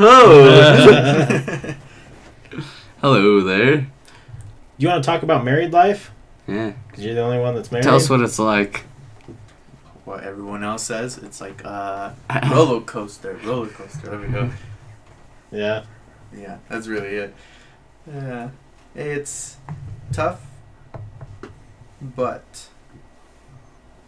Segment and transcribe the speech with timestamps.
[0.00, 1.74] Oh.
[3.00, 3.86] Hello there.
[4.76, 6.10] You want to talk about married life?
[6.46, 6.72] Yeah.
[6.86, 7.84] Because you're the only one that's married.
[7.84, 8.84] Tell us what it's like.
[10.04, 11.18] what everyone else says.
[11.18, 12.12] It's like uh,
[12.50, 14.08] roller coaster, roller coaster.
[14.10, 14.50] There we go.
[15.50, 15.84] Yeah.
[16.36, 17.34] Yeah, that's really it.
[18.06, 18.50] Yeah,
[18.94, 19.56] it's
[20.12, 20.44] tough,
[22.02, 22.68] but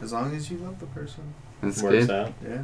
[0.02, 1.32] as long as you love the person,
[1.62, 2.10] That's Works good.
[2.10, 2.32] out.
[2.46, 2.62] yeah,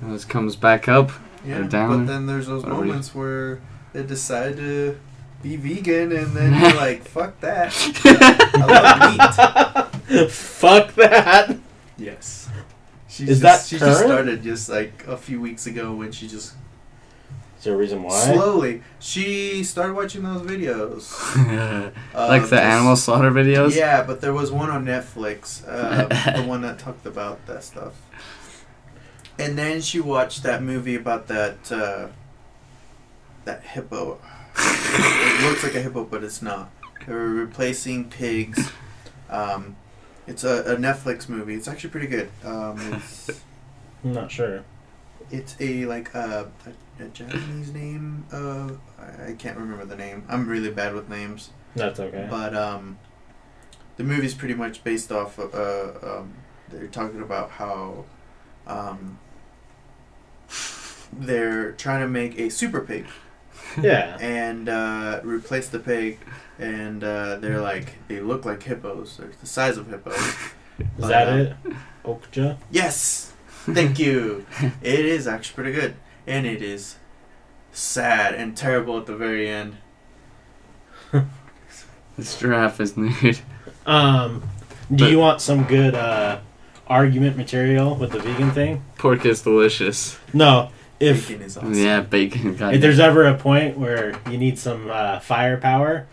[0.00, 1.10] This comes back up.
[1.44, 1.62] Yeah.
[1.62, 3.60] But then there's those Whatever moments where
[3.92, 4.98] they decide to
[5.42, 7.72] be vegan, and then you're like, "Fuck that."
[8.54, 10.30] I love meat.
[10.30, 11.56] Fuck that.
[11.96, 12.48] Yes.
[13.08, 16.28] She Is just, that she just started just like a few weeks ago when she
[16.28, 16.54] just
[17.58, 18.18] Is there a reason why?
[18.18, 21.12] slowly she started watching those videos.
[22.14, 23.74] like of the animal slaughter videos.
[23.74, 27.94] Yeah, but there was one on Netflix, uh, the one that talked about that stuff.
[29.40, 32.08] And then she watched that movie about that uh,
[33.44, 34.18] that hippo.
[34.56, 36.70] it looks like a hippo, but it's not.
[37.06, 38.70] They were replacing pigs.
[39.30, 39.76] Um,
[40.26, 41.54] it's a, a Netflix movie.
[41.54, 42.30] It's actually pretty good.
[42.44, 43.30] Um, it's,
[44.04, 44.62] I'm not sure.
[45.30, 46.44] it's a like uh,
[46.98, 48.26] a, a Japanese name.
[48.32, 50.24] Uh, I- I can't remember the name.
[50.28, 51.50] I'm really bad with names.
[51.74, 52.26] That's okay.
[52.28, 52.98] But um,
[53.96, 55.54] the movie's pretty much based off of.
[55.54, 56.34] Uh, um,
[56.68, 58.04] they're talking about how
[58.66, 59.18] um,
[61.12, 63.06] they're trying to make a super pig
[63.80, 64.16] yeah.
[64.20, 66.18] and uh, replace the pig,
[66.58, 69.16] and uh, they're like they look like hippos.
[69.16, 70.16] They're the size of hippos.
[70.16, 71.56] Is But, that um, it?
[72.04, 72.56] Okja?
[72.70, 74.46] Yes, thank you.
[74.82, 75.94] it is actually pretty good,
[76.26, 76.96] and it is
[77.72, 79.76] sad and terrible at the very end.
[82.16, 83.38] This giraffe is nude.
[83.86, 84.42] Um,
[84.90, 86.40] do But- you want some good uh,
[86.90, 88.84] argument material with the vegan thing?
[88.98, 90.18] Pork is delicious.
[90.34, 90.70] No.
[90.98, 91.72] If Bacon is awesome.
[91.72, 92.56] Yeah, bacon.
[92.58, 96.06] God if there's ever a point where you need some uh, firepower,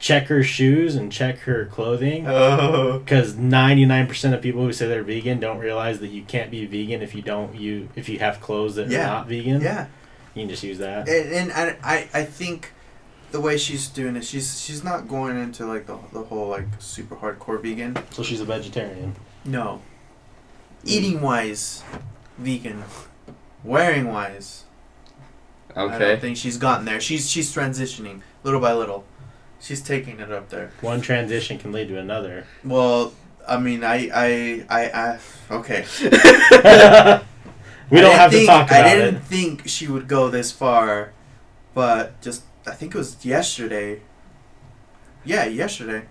[0.00, 2.26] check her shoes and check her clothing.
[2.26, 2.98] Oh.
[2.98, 6.50] Because ninety nine percent of people who say they're vegan don't realize that you can't
[6.50, 9.02] be vegan if you don't you if you have clothes that Yeah.
[9.02, 9.60] are not vegan.
[9.60, 9.86] Yeah.
[10.34, 11.08] You can just use that.
[11.08, 12.72] and, and I, I I think
[13.30, 16.66] the way she's doing it, she's she's not going into like the the whole like
[16.80, 17.96] super hardcore vegan.
[18.10, 19.14] So she's a vegetarian.
[19.44, 19.80] No.
[20.84, 21.82] Eating wise,
[22.38, 22.84] vegan.
[23.62, 24.64] Wearing wise,
[25.70, 25.80] Okay.
[25.80, 25.98] I Okay.
[25.98, 27.00] don't think she's gotten there.
[27.00, 29.04] She's she's transitioning little by little.
[29.60, 30.70] She's taking it up there.
[30.82, 32.44] One transition can lead to another.
[32.64, 33.14] Well,
[33.48, 34.90] I mean, I I I,
[35.50, 35.84] I okay.
[36.02, 37.20] we I
[37.90, 38.86] don't didn't have to talk about it.
[38.86, 39.24] I didn't it.
[39.24, 41.12] think she would go this far,
[41.74, 44.00] but just I think it was yesterday.
[45.24, 46.04] Yeah, yesterday.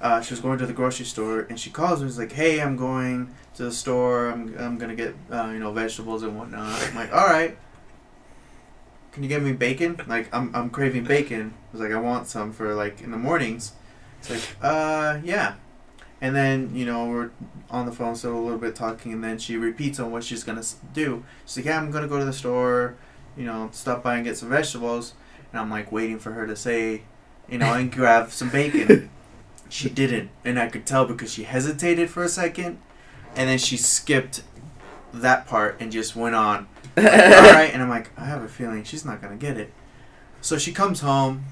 [0.00, 2.08] Uh, she was going to the grocery store and she calls me.
[2.08, 4.30] She's like, "Hey, I'm going to the store.
[4.30, 7.56] I'm I'm gonna get uh, you know vegetables and whatnot." I'm like, "All right."
[9.12, 10.00] Can you get me bacon?
[10.06, 11.52] Like I'm I'm craving bacon.
[11.54, 13.72] I was like, I want some for like in the mornings.
[14.20, 15.54] It's like, uh, yeah.
[16.20, 17.30] And then you know we're
[17.70, 20.44] on the phone still a little bit talking, and then she repeats on what she's
[20.44, 20.64] gonna
[20.94, 21.24] do.
[21.44, 22.94] She's like, "Yeah, I'm gonna go to the store,
[23.36, 25.14] you know, stop by and get some vegetables."
[25.52, 27.02] And I'm like waiting for her to say,
[27.48, 29.10] you know, and grab some bacon.
[29.68, 32.78] she didn't, and I could tell because she hesitated for a second,
[33.36, 34.42] and then she skipped
[35.12, 36.66] that part and just went on.
[36.94, 39.72] Like, All right, and I'm like, I have a feeling she's not gonna get it.
[40.42, 41.44] So she comes home.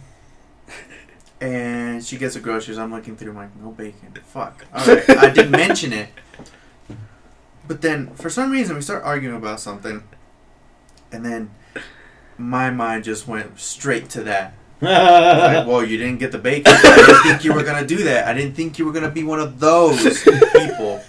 [1.41, 2.77] And she gets the groceries.
[2.79, 3.31] I'm looking through.
[3.31, 4.13] I'm like, no bacon.
[4.27, 4.67] Fuck.
[4.75, 5.09] All right.
[5.09, 6.11] I didn't mention it.
[7.67, 10.03] But then, for some reason, we start arguing about something,
[11.13, 11.51] and then
[12.37, 14.55] my mind just went straight to that.
[14.83, 16.75] Like, well, you didn't get the bacon.
[16.77, 18.27] I didn't think you were gonna do that.
[18.27, 21.01] I didn't think you were gonna be one of those people.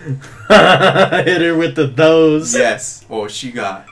[0.48, 2.54] Hit her with the those.
[2.54, 3.04] Yes.
[3.10, 3.86] Oh, she got.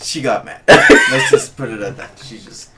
[0.00, 0.62] She got mad.
[0.68, 2.18] Let's just put it at that.
[2.24, 2.70] She just.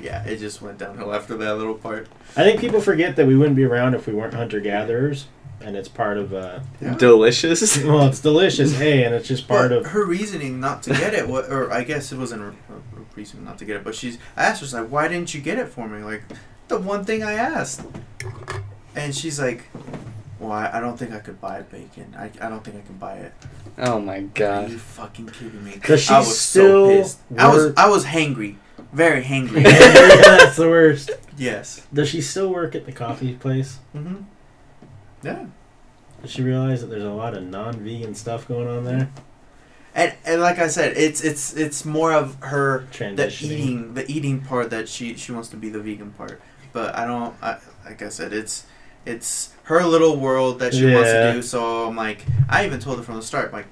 [0.00, 2.08] Yeah, it just went downhill after that little part.
[2.36, 5.26] I think people forget that we wouldn't be around if we weren't hunter gatherers,
[5.60, 6.34] and it's part of.
[6.34, 6.60] Uh,
[6.98, 7.78] Delicious.
[7.84, 9.86] well, it's delicious, hey, and it's just part But of.
[9.86, 12.80] her reasoning not to get it, wa- or I guess it wasn't a, a
[13.16, 14.18] reason not to get it, but she's.
[14.36, 16.04] I asked her, like, why didn't you get it for me?
[16.04, 16.22] Like,
[16.68, 17.80] the one thing I asked.
[18.94, 19.64] And she's like,
[20.46, 22.14] well, I, I don't think I could buy bacon.
[22.18, 23.32] I, I don't think I can buy it.
[23.78, 24.68] Oh my god!
[24.68, 25.72] Are you fucking kidding me?
[25.72, 27.18] Because she I was still so pissed.
[27.36, 28.56] I was I was hangry,
[28.92, 29.62] very hangry.
[30.24, 31.10] That's the worst.
[31.36, 31.86] yes.
[31.92, 33.78] Does she still work at the coffee place?
[33.94, 34.22] Mm-hmm.
[35.22, 35.46] Yeah.
[36.22, 39.10] Does she realize that there's a lot of non-vegan stuff going on there?
[39.94, 44.42] And and like I said, it's it's it's more of her the eating the eating
[44.42, 46.40] part that she she wants to be the vegan part.
[46.72, 47.34] But I don't.
[47.42, 48.66] I, like I said, it's
[49.06, 51.42] it's her little world that she wants to do.
[51.42, 53.66] So I'm like, I even told her from the start, like,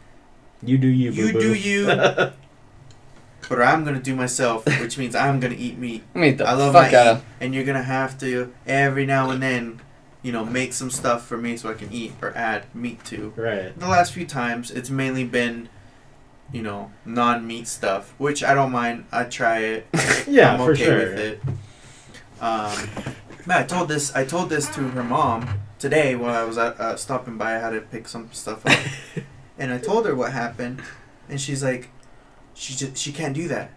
[0.62, 1.10] You do you.
[1.12, 1.40] you boo-boo.
[1.40, 1.86] do you.
[3.48, 6.54] but I'm gonna do myself, which means I'm gonna eat meat, I mean, the I
[6.54, 7.24] love fuck my out of.
[7.40, 9.80] and you're gonna have to every now and then,
[10.22, 13.32] you know, make some stuff for me so I can eat or add meat to.
[13.36, 13.78] Right.
[13.78, 15.68] The last few times, it's mainly been,
[16.52, 19.04] you know, non-meat stuff, which I don't mind.
[19.12, 19.86] I try it.
[20.26, 20.96] Yeah, I'm for sure.
[20.98, 21.40] with it.
[22.40, 22.72] Um,
[23.46, 24.12] man, I told this.
[24.14, 25.46] I told this to her mom
[25.84, 27.56] today while I was at, uh, stopping by.
[27.56, 28.78] I had to pick some stuff up,
[29.58, 30.80] and I told her what happened,
[31.28, 31.90] and she's like,
[32.54, 33.70] she just she can't do that.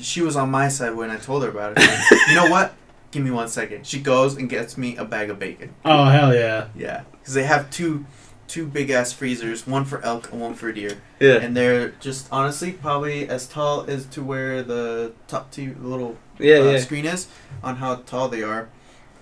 [0.00, 1.78] She was on my side when I told her about it.
[1.78, 2.74] Like, you know what?
[3.10, 3.86] Give me one second.
[3.86, 5.74] She goes and gets me a bag of bacon.
[5.84, 6.68] Oh hell yeah.
[6.76, 8.04] Yeah, because they have two,
[8.48, 11.36] two big ass freezers, one for elk and one for deer, Yeah.
[11.36, 16.56] and they're just honestly probably as tall as to where the top two little Yeah,
[16.56, 16.78] uh, yeah.
[16.80, 17.28] screen is
[17.62, 18.68] on how tall they are,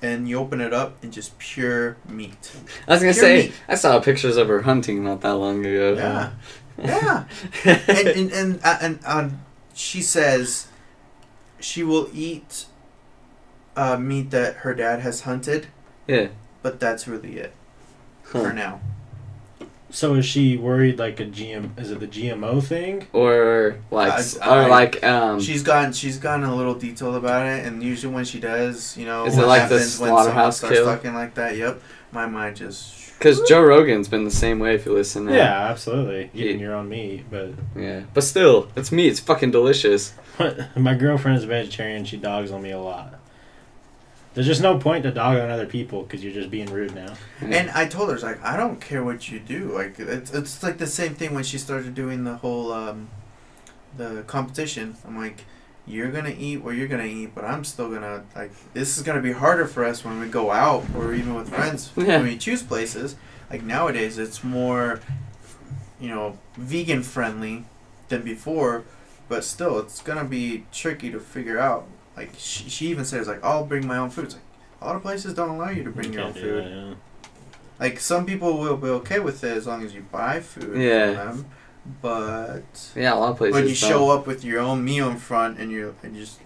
[0.03, 2.53] and you open it up and just pure meat.
[2.89, 3.55] I was gonna Pure say, meat.
[3.69, 5.95] I saw pictures of her hunting not that long ago.
[5.95, 6.33] Yeah,
[6.79, 7.25] yeah.
[7.65, 9.41] and and and, uh, and um,
[9.75, 10.67] she says
[11.61, 12.67] she will eat
[13.77, 15.69] uh, meat that her dad has hunted,
[16.07, 16.29] yeah.
[16.63, 17.55] but that's really it
[18.23, 18.81] for now.
[19.95, 21.79] So is she worried like a GM?
[21.79, 23.07] Is it the GMO thing?
[23.13, 27.15] Or like, I- s- I- or like, um, she's gotten she's gotten a little detailed
[27.15, 30.01] about it, and usually when she does, you know, Is what it like the happens
[30.01, 30.85] when someone slaughterhouse starts kill?
[30.87, 31.57] talking like that.
[31.59, 34.75] Yep, my mind just because Joe Rogan's been the same way.
[34.75, 35.33] If you listen, now.
[35.35, 36.31] Yeah, absolutely.
[36.33, 36.47] Yeah.
[36.47, 38.01] Eating your own meat, but yeah.
[38.15, 39.09] But still, it's meat.
[39.09, 40.15] It's fucking delicious.
[40.77, 42.05] my girlfriend is a vegetarian.
[42.07, 43.21] She dogs on me a lot.
[44.35, 47.15] There's just no point to dog on other people because you're just being rude now.
[47.43, 49.73] And I told her, it's like, I don't care what you do.
[49.75, 53.09] Like, it's, it's like the same thing when she started doing the whole, um,
[53.97, 54.97] the competition.
[55.07, 55.45] I'm like,
[55.87, 59.21] you're gonna eat what you're gonna eat, but I'm still gonna, like, this is gonna
[59.21, 62.19] be harder for us when we go out or even with friends Yeah.
[62.19, 63.17] when we choose places.
[63.51, 65.01] Like, nowadays, it's more,
[66.01, 67.65] you know, vegan friendly
[68.09, 68.85] than before,
[69.29, 71.87] but still, it's gonna be tricky to figure out.
[72.17, 74.27] Like, she, she even says, like, I'll bring my own food.
[74.27, 74.43] It's like,
[74.81, 76.65] a lot of places don't allow you to bring You your own food.
[76.65, 76.95] that, yeah.
[77.81, 81.15] Like some people will be okay with it as long as you buy food Yeah.
[81.15, 81.47] from them,
[82.01, 82.63] but
[82.95, 83.55] yeah, a lot of places.
[83.55, 83.91] when you don't.
[83.91, 86.39] show up with your own meal in front and you and just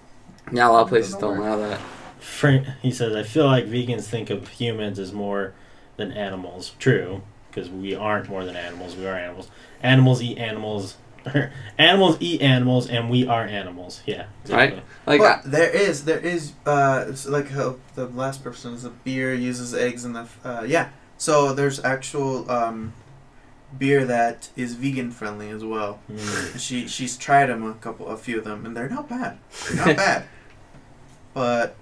[0.52, 1.80] yeah, a lot of places Doesn't don't allow that.
[2.20, 5.52] Frank, he says, I feel like vegans think of humans as more
[5.96, 6.72] than animals.
[6.78, 8.96] True, because we aren't more than animals.
[8.96, 9.50] We are animals.
[9.82, 10.96] Animals eat animals.
[11.78, 14.02] animals eat animals, and we are animals.
[14.06, 14.26] Yeah.
[14.48, 14.82] Right.
[15.06, 19.34] Like, but there is there is uh like how the last person is a beer
[19.34, 20.88] uses eggs in the uh yeah
[21.18, 22.92] so there's actual um
[23.78, 25.98] beer that is vegan friendly as well.
[26.10, 26.58] Mm.
[26.58, 29.38] She she's tried them a couple a few of them and they're not bad
[29.68, 30.24] they're not bad,
[31.34, 31.76] but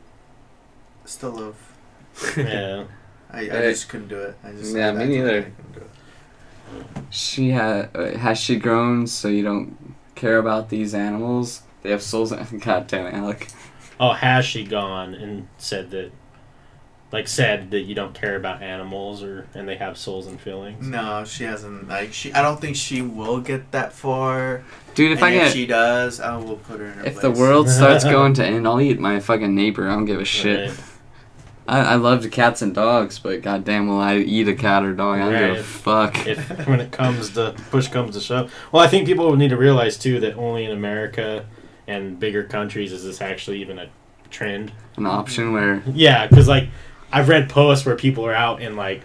[1.04, 1.56] still love.
[2.36, 2.84] yeah.
[3.30, 4.36] I, I just couldn't do it.
[4.44, 5.52] I just Yeah, I- me I neither.
[6.74, 7.06] Couldn't do it.
[7.14, 11.62] she ha- uh, has she grown so you don't care about these animals?
[11.82, 12.32] They have souls.
[12.60, 13.48] God damn it, Alec.
[14.00, 16.10] Oh, has she gone and said that,
[17.12, 20.86] like, said that you don't care about animals or and they have souls and feelings?
[20.86, 21.88] No, she hasn't.
[21.88, 24.64] Like she, I don't think she will get that far.
[24.94, 27.12] Dude, if and I if get she does, I will put her in her if
[27.14, 27.22] place.
[27.22, 29.88] the world starts going to end, I'll eat my fucking neighbor.
[29.88, 30.70] I don't give a shit.
[30.70, 30.80] Right.
[31.66, 34.92] I, I love the cats and dogs, but goddamn, will I eat a cat or
[34.92, 35.18] dog?
[35.18, 36.26] I don't give a fuck.
[36.26, 38.52] if when it comes to push comes to shove.
[38.70, 41.46] Well, I think people need to realize too that only in America
[41.86, 43.88] and bigger countries is this actually even a
[44.30, 44.72] trend.
[44.96, 46.68] An option where Yeah, because like
[47.12, 49.02] I've read posts where people are out and like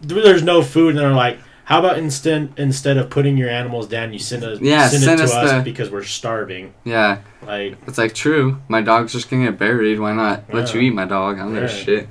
[0.00, 1.38] there's no food and they're like,
[1.68, 5.20] how about instead instead of putting your animals down, you send us Yeah, send, send
[5.20, 6.72] it to us the- because we're starving.
[6.84, 8.56] yeah, Like it's like true.
[8.68, 10.00] My dog's just gonna get buried.
[10.00, 11.36] Why not let you eat my dog?
[11.36, 11.70] I don't give a Right.
[11.70, 12.08] shit.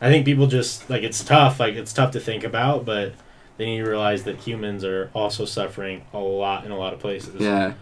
[0.00, 1.60] I think people just like it's tough.
[1.60, 3.12] Like it's tough to think about, but
[3.58, 6.98] they need to realize that humans are also suffering a lot in a lot of
[7.00, 7.34] places.
[7.40, 7.72] Yeah.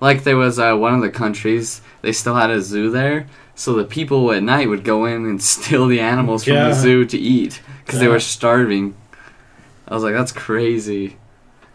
[0.00, 3.72] Like there was uh, one of the countries, they still had a zoo there, so
[3.74, 7.18] the people at night would go in and steal the animals from the zoo to
[7.18, 8.94] eat because they were starving.
[9.88, 11.16] I was like, that's crazy.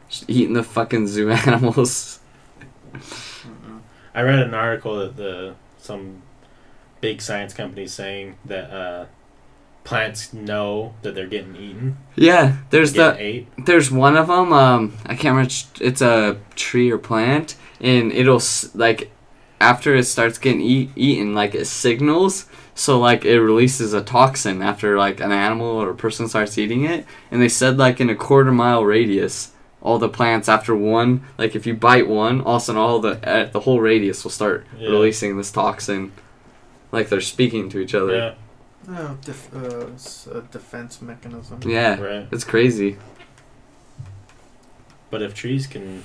[0.10, 2.20] Just eating the fucking zoo animals.
[4.14, 6.22] I read an article that the some
[7.00, 9.06] big science company saying that uh,
[9.84, 13.48] plants know that they're getting eaten, Yeah, there's the ate.
[13.66, 14.52] there's one of them.
[14.54, 15.54] Um, I can't remember.
[15.80, 18.42] It's a tree or plant, and it'll
[18.76, 19.10] like
[19.60, 22.48] after it starts getting eat, eaten, like it signals.
[22.82, 26.84] So like it releases a toxin after like an animal or a person starts eating
[26.84, 29.52] it, and they said like in a quarter mile radius,
[29.84, 33.00] all the plants after one, like if you bite one, all of a sudden all
[33.00, 34.90] the uh, the whole radius will start Yeah.
[34.90, 36.12] releasing this toxin,
[36.92, 38.16] like they're speaking to each other.
[38.18, 38.34] Yeah,
[38.90, 41.60] Oh, def- uh, it's a defense mechanism.
[41.64, 42.28] Yeah, right.
[42.32, 42.98] it's crazy.
[45.12, 46.04] But if trees can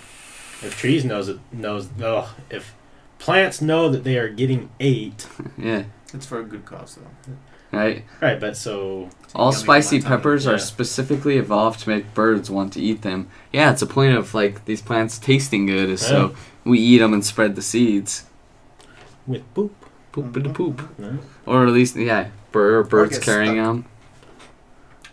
[0.62, 2.75] If trees knows it knows ugh, if
[3.18, 5.85] plants know that they are getting ate, Yeah.
[6.14, 7.32] It's for a good cause though.
[7.76, 8.04] Right.
[8.20, 8.38] right?
[8.40, 10.16] But so All spicy for my tummy.
[10.18, 10.52] peppers Yeah.
[10.52, 13.28] are specifically evolved to make birds want to eat them.
[13.52, 16.34] Yeah, it's a point of like these plants tasting good is so
[16.64, 18.25] we eat them and spread the seeds.
[19.26, 19.70] with boop,
[20.12, 20.82] Poop and poop.
[20.98, 21.18] no?
[21.44, 23.66] Or at least yeah, bir- birds carrying stuck.
[23.66, 23.84] them.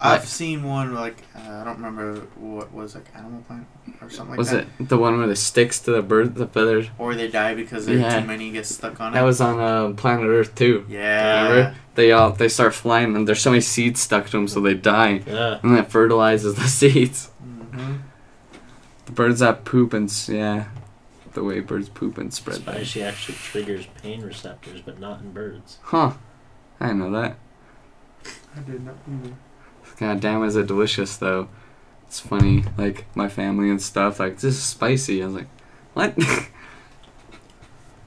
[0.06, 0.28] I've Right.
[0.28, 3.66] seen one like uh, I don't remember what was like Animal Planet
[4.02, 4.66] or something like was that.
[4.80, 6.88] it the one where the sticks to the bird the feathers?
[6.98, 8.20] Or they die because there's Yeah.
[8.20, 9.16] too many get stuck on it.
[9.16, 10.86] That was on uh, Planet Earth too.
[10.90, 11.48] yeah.
[11.48, 11.76] Remember?
[11.96, 14.74] They all they start flying and there's so many seeds stuck to them so they
[14.74, 15.60] die Yeah.
[15.64, 17.28] and that fertilizes the seeds.
[17.72, 17.96] hmm
[19.06, 20.66] The birds that poop and yeah,
[21.34, 22.58] the way birds poop and spread.
[22.66, 22.76] them.
[22.76, 25.78] Spicy actually triggers pain receptors, but not in birds.
[25.84, 26.12] Huh?
[26.82, 27.38] I didn't know that.
[28.58, 28.96] I did not.
[29.08, 29.34] either.
[30.04, 31.48] God damn, is it delicious though?
[32.08, 34.20] It's funny, like my family and stuff.
[34.20, 35.24] Like this is spicy.
[35.24, 35.48] I was like,
[35.94, 36.14] what?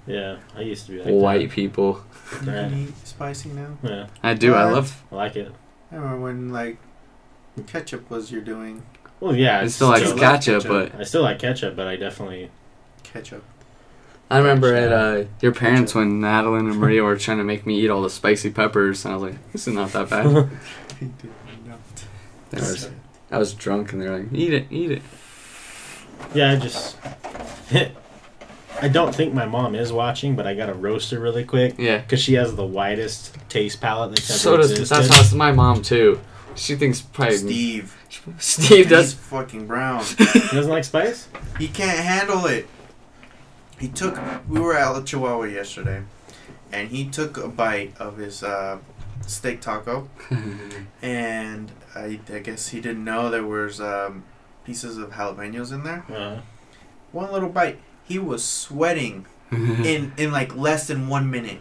[0.06, 2.04] Yeah, I used to be like White people.
[2.44, 2.70] You Right.
[2.70, 3.76] can eat spicy now.
[3.82, 4.54] Yeah, I do.
[4.54, 5.02] I love.
[5.10, 5.50] I like it.
[5.90, 6.76] I remember when like
[7.66, 8.82] ketchup was your doing.
[9.18, 11.88] Well, yeah, I it's still like still ketchup, love but I still like ketchup, but
[11.88, 12.50] I definitely
[13.02, 13.42] Ketchup.
[14.30, 16.06] I remember at uh, your parents Ketchup.
[16.08, 19.14] when Madeline and Maria were trying to make me eat all the spicy peppers, and
[19.14, 20.50] I was like, this is not that bad.
[22.50, 22.76] He did not.
[22.78, 22.94] They were-
[23.30, 25.02] I was drunk, and they're like, eat it, eat it.
[26.34, 26.96] Yeah, I just.
[28.80, 31.74] I don't think my mom is watching, but I got to roast her really quick
[31.78, 31.98] Yeah.
[31.98, 34.94] because she has the widest taste palette that's ever So does existed.
[35.10, 36.20] that's how my mom too.
[36.54, 37.96] She thinks probably Steve.
[38.38, 39.14] Steve He's does.
[39.14, 40.04] fucking brown.
[40.18, 41.26] He doesn't like spice.
[41.58, 42.68] He can't handle it.
[43.80, 44.18] He took.
[44.48, 46.02] We were at La Chihuahua yesterday,
[46.72, 48.78] and he took a bite of his uh,
[49.26, 50.08] steak taco,
[51.02, 54.24] and I, I guess he didn't know there was um,
[54.64, 56.04] pieces of jalapenos in there.
[56.12, 56.40] Uh,
[57.12, 57.78] One little bite.
[58.04, 61.60] He was sweating in in like less than one minute,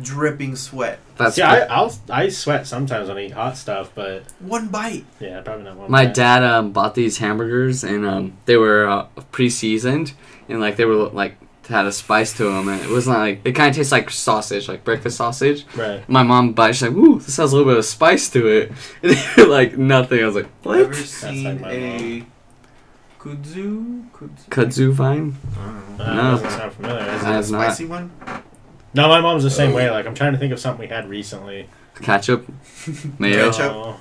[0.00, 0.98] dripping sweat.
[1.16, 5.04] That's see, I, I'll I sweat sometimes when I eat hot stuff, but One bite.
[5.20, 5.90] yeah, probably not one.
[5.90, 6.14] My bite.
[6.14, 10.12] dad um, bought these hamburgers and um, they were uh, pre-seasoned
[10.48, 11.36] and like they were like
[11.68, 14.68] had a spice to them and it wasn't like it kind of tastes like sausage,
[14.68, 15.64] like breakfast sausage.
[15.76, 16.06] Right.
[16.08, 18.46] My mom bought, it, she's like, "Ooh, this has a little bit of spice to
[18.46, 18.72] it."
[19.36, 20.22] And like nothing.
[20.22, 22.24] I was like, "What?" Ever like seen my a
[23.18, 24.10] kudzu?
[24.10, 24.48] Kudzu.
[24.50, 25.36] Kudzu vine?
[25.58, 26.04] I don't know.
[26.04, 26.30] Uh, No.
[26.32, 27.00] Doesn't sound familiar.
[27.08, 27.62] Is Is it I a have not.
[27.64, 28.10] spicy one?
[28.94, 29.90] No, my mom's the same way.
[29.90, 31.68] Like I'm trying to think of something we had recently.
[32.00, 32.46] Ketchup,
[33.18, 33.50] mayo.
[33.50, 33.72] Ketchup.
[33.72, 33.96] No,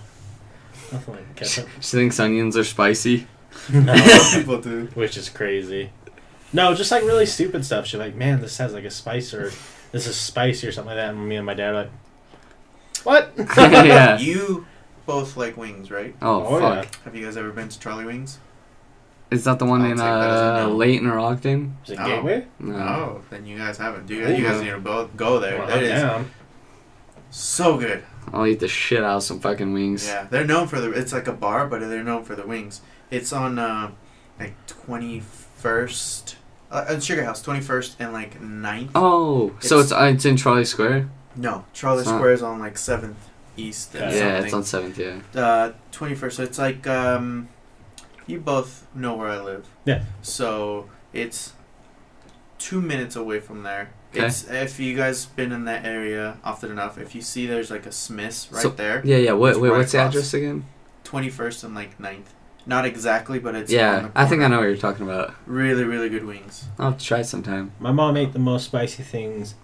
[0.91, 1.67] nothing like ketchup.
[1.79, 3.27] She thinks onions are spicy.
[3.74, 3.95] no,
[4.34, 4.89] people do.
[4.93, 5.89] which is crazy.
[6.54, 7.86] No, just like really stupid stuff.
[7.88, 9.52] She's like, man, this has like a spice or
[9.92, 11.10] this is spicy or something like that.
[11.14, 11.92] And me and my dad are like,
[13.04, 13.34] what?
[13.58, 14.18] yeah.
[14.18, 14.66] You
[15.06, 16.16] both like wings, right?
[16.22, 16.86] Oh, Oh, fuck.
[16.86, 17.00] yeah.
[17.04, 18.40] Have you guys ever been to Charlie Wings?
[19.32, 20.75] Is that the one I'll in take that as a uh, no.
[20.75, 21.78] Layton or Ogden?
[21.84, 22.06] Is it No.
[22.06, 22.46] Gateway?
[22.60, 22.72] No.
[22.78, 24.10] No, then you guys haven't.
[24.10, 25.58] You you guys need to both go there.
[25.58, 26.32] Well, that I'm is down.
[27.32, 28.04] so good.
[28.32, 30.08] I'll eat the shit out of some fucking wings.
[30.08, 30.92] Yeah, they're known for the.
[30.92, 32.82] It's like a bar, but they're known for the wings.
[33.12, 33.92] It's on uh,
[34.40, 35.20] like twenty
[35.69, 36.36] first.
[36.72, 38.91] Uh, Sugar House, twenty first and like 9th.
[38.95, 41.10] Oh, so it's It's- uh, it's in Charlie Square.
[41.36, 43.17] No, Charlie It's not- Square is on like seventh
[43.57, 43.95] east.
[43.95, 44.17] And Okay.
[44.19, 44.98] Yeah, it's on Seventh.
[44.98, 45.19] Yeah.
[45.41, 46.31] uh, 21st.
[46.34, 47.48] So it's like um,
[48.27, 49.65] you both know where I live.
[49.86, 50.03] Yeah.
[50.22, 51.53] So it's
[52.57, 53.89] two minutes away from there.
[54.13, 54.25] Okay.
[54.27, 56.98] It's if you guys been in that area often enough.
[56.98, 59.34] If you see there's like a Smith's right So- there, Yeah, yeah.
[59.34, 59.60] What?
[59.60, 60.65] Wait, right what's the address again?
[61.03, 62.31] 21st and like 9th.
[62.65, 65.36] Not exactly, but it's yeah, I think I know what you're talking about.
[65.45, 66.65] Really, really good wings.
[66.79, 67.72] I'll have to try it sometime.
[67.79, 69.55] My mom ate the most spicy things,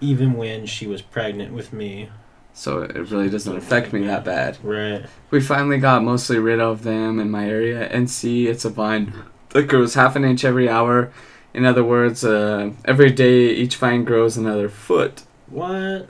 [0.00, 2.08] even when she was pregnant with me.
[2.52, 4.58] So it really doesn't affect me that bad.
[4.62, 5.04] Right.
[5.30, 7.88] We finally got mostly rid of them in my area.
[7.90, 9.12] NC, it's a vine
[9.50, 11.12] that grows half an inch every hour.
[11.52, 15.22] In other words, uh, every day each vine grows another foot.
[15.48, 16.08] What?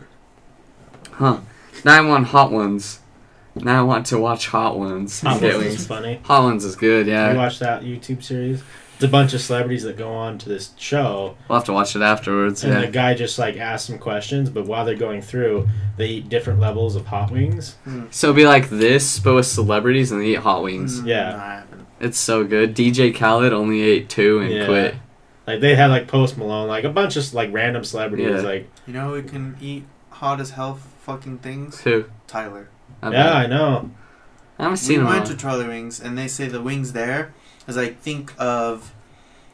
[1.12, 1.40] Huh.
[1.84, 3.00] Now I want hot ones.
[3.54, 5.20] Now I want to watch hot ones.
[5.20, 6.20] Hot Get Wings is funny.
[6.24, 7.28] Hot ones is good, yeah.
[7.30, 7.42] You yeah.
[7.42, 8.62] watch that YouTube series?
[8.94, 11.96] It's a bunch of celebrities that go on to this show, We'll have to watch
[11.96, 15.68] it afterwards, and the guy just like asks them questions, but while they're going through,
[15.96, 17.76] they eat different levels of hot wings.
[18.10, 21.00] So it'll be like this, but with celebrities and they eat hot wings.
[21.00, 21.30] Mm, Yeah.
[21.30, 21.86] no, I haven't.
[21.98, 22.74] It's so good.
[22.74, 24.66] DJ Khaled only ate two and Yeah.
[24.66, 24.94] quit.
[25.46, 28.42] Like they had like Post Malone, like a bunch of like random celebrities.
[28.42, 28.48] Yeah.
[28.48, 31.80] Like You know who can eat hot as hell fucking things?
[31.82, 32.10] Two.
[32.26, 32.68] Tyler.
[33.02, 33.36] I yeah, bet.
[33.36, 33.90] I know.
[34.58, 35.26] I haven't We seen them went all.
[35.28, 37.32] to Charlie Wings, and they say the wings there
[37.66, 38.92] is like think of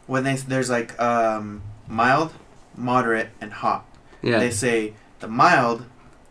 [0.07, 2.33] when they there's like um, mild,
[2.77, 3.87] moderate, and hot.
[4.23, 4.39] Yeah.
[4.39, 5.85] They say the mild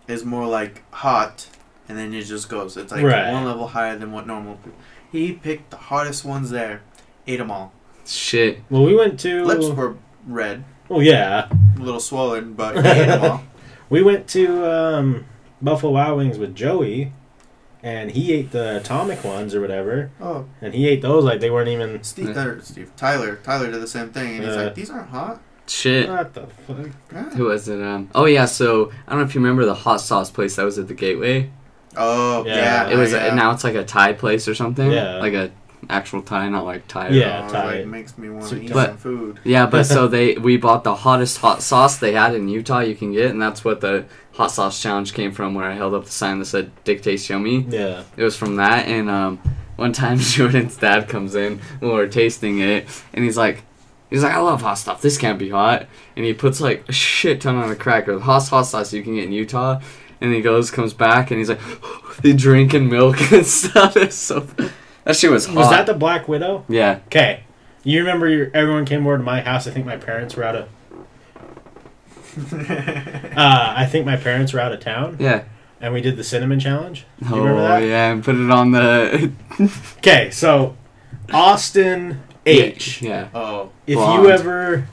[0.08, 1.48] is more like hot,
[1.88, 2.76] and then it just goes.
[2.78, 3.32] It's like Right.
[3.32, 4.56] one level higher than what normal.
[4.56, 4.80] people.
[5.12, 6.82] He picked the hottest ones there,
[7.28, 7.72] ate them all.
[8.06, 8.60] Shit.
[8.70, 9.46] Well, we went to.
[9.46, 9.96] Lips were
[10.28, 13.44] red, Oh yeah, a little swollen, but he ate them all.
[13.90, 15.26] we went to um,
[15.66, 17.12] Buffalo Wild Wings with Joey,
[17.84, 21.50] and he ate the atomic ones or whatever, Oh, and he ate those like they
[21.50, 22.02] weren't even.
[22.04, 25.10] Steve, or Steve, Tyler, Tyler did the same thing, and he's Uh, like, "These aren't
[25.10, 26.08] hot." Shit.
[26.08, 26.78] What the fuck?
[27.12, 27.30] Yeah.
[27.32, 27.82] Who was it?
[27.82, 28.10] Um.
[28.14, 28.46] Oh yeah.
[28.46, 30.94] So I don't know if you remember the hot sauce place that was at the
[30.94, 31.50] Gateway.
[31.98, 32.56] Oh, Yeah.
[32.88, 32.90] yeah.
[32.94, 33.34] It was yeah.
[33.34, 34.92] now it's like a Thai place or something.
[34.92, 35.18] Yeah.
[35.18, 35.50] Like a
[35.90, 37.10] actual Thai, not like Thai.
[37.10, 37.46] Yeah.
[37.48, 37.78] Oh, Thai.
[37.78, 38.88] like, makes me want to eat Thai.
[38.88, 39.40] some food.
[39.44, 42.96] Yeah, but so they we bought the hottest hot sauce they had in Utah you
[42.96, 45.54] can get, and that's what the hot sauce challenge came from.
[45.54, 48.04] Where I held up the sign that said "Dick tastes yummy." Yeah.
[48.18, 49.40] It was from that, and um,
[49.76, 53.64] one time Jordan's dad comes in when we are tasting it, and he's like,
[54.10, 55.02] he's like, I love hot stuff.
[55.02, 58.22] This can't be hot, and he puts like a shit ton on a cracker, the
[58.22, 59.82] hot hot sauce you can get in Utah,
[60.22, 61.62] and he goes, comes back, and he's like,
[62.22, 63.98] they drinking milk and stuff.
[63.98, 64.48] It's so
[65.06, 65.56] that shit was hot.
[65.56, 66.66] Was that the Black Widow?
[66.68, 67.00] yeah?
[67.08, 67.44] Okay.
[67.84, 69.66] You remember your, everyone came over to my house.
[69.68, 70.70] I think my parents were out of.
[73.36, 75.44] Uh, I think my parents were out of town, Yeah.
[75.82, 77.06] and we did the cinnamon challenge.
[77.22, 77.80] You oh remember that?
[77.84, 79.32] yeah, and put it on the
[79.98, 80.76] Okay, so
[81.34, 83.02] Austin H.
[83.02, 83.28] Yeah.
[83.34, 84.24] oh, If Blonde.
[84.24, 84.88] you ever,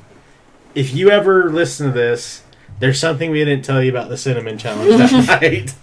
[0.74, 2.42] if you ever listen to this,
[2.80, 5.74] there's something we didn't tell you about the cinnamon challenge that night.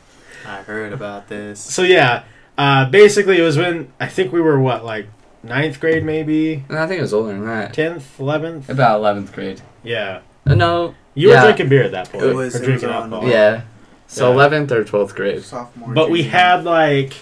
[0.46, 1.60] I heard about this.
[1.62, 2.24] So yeah,
[2.60, 5.08] uh, basically it was when I think we were what like
[5.44, 7.74] ninth grade maybe, I think it was older than that.
[7.74, 8.70] tenth, eleventh.
[8.70, 9.62] About eleventh grade.
[9.84, 10.94] Yeah, Uh, no.
[11.16, 11.36] you Yeah.
[11.42, 12.24] were drinking beer at that point.
[12.26, 13.30] It was- or it was drinking around alcohol.
[13.32, 13.62] Yeah.
[14.08, 14.34] So Yeah.
[14.36, 15.44] eleventh or twelfth grade.
[15.44, 15.94] Sophomore.
[15.94, 16.32] But we junior.
[16.38, 17.14] had like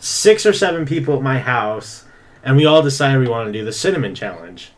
[0.00, 2.04] six or seven people at my house,
[2.44, 4.72] and we all decided we wanted to do the cinnamon challenge.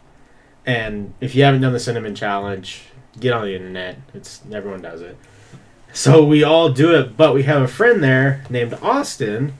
[0.66, 2.82] And if you haven't done the cinnamon challenge,
[3.20, 3.98] get on the internet.
[4.14, 5.16] It's everyone does it.
[5.94, 9.52] So we all do it, but we have a friend there named Austin,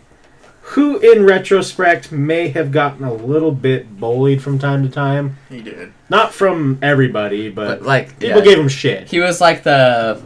[0.63, 5.39] who in retrospect may have gotten a little bit bullied from time to time.
[5.49, 5.93] He did.
[6.11, 8.45] Not from everybody, but, But like people yeah.
[8.45, 9.09] gave him shit.
[9.09, 10.21] he was like the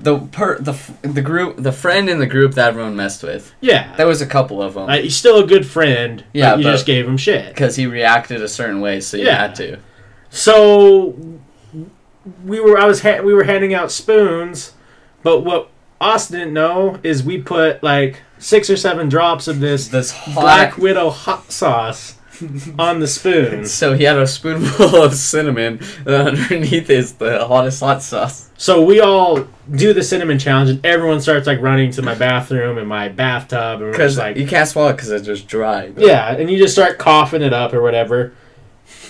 [0.00, 3.52] the per the the group the friend in the group that everyone messed with.
[3.60, 3.96] Yeah.
[3.96, 6.58] There was a couple of them Like, uh, he's still a good friend, Yeah, but
[6.58, 7.48] you but- just gave him shit.
[7.48, 9.38] because he reacted a certain way, so you Yeah.
[9.38, 9.78] had to.
[10.30, 11.16] So
[12.44, 14.72] we were I was ha- we were handing out spoons,
[15.22, 19.88] but what Austin didn't know is we put like six or seven drops of this
[19.88, 20.34] This hot.
[20.40, 22.14] Black Widow hot sauce
[22.78, 23.66] on the spoon.
[23.66, 28.48] So he had a spoonful of cinnamon, and underneath is the hottest hot sauce.
[28.56, 32.78] So we all do the cinnamon challenge, and everyone starts like running to my bathroom
[32.78, 35.48] and my bathtub, and we're Because just like, you can't swallow it because it's just
[35.48, 35.90] dry.
[35.90, 38.32] but- yeah, and you just start coughing it up or whatever.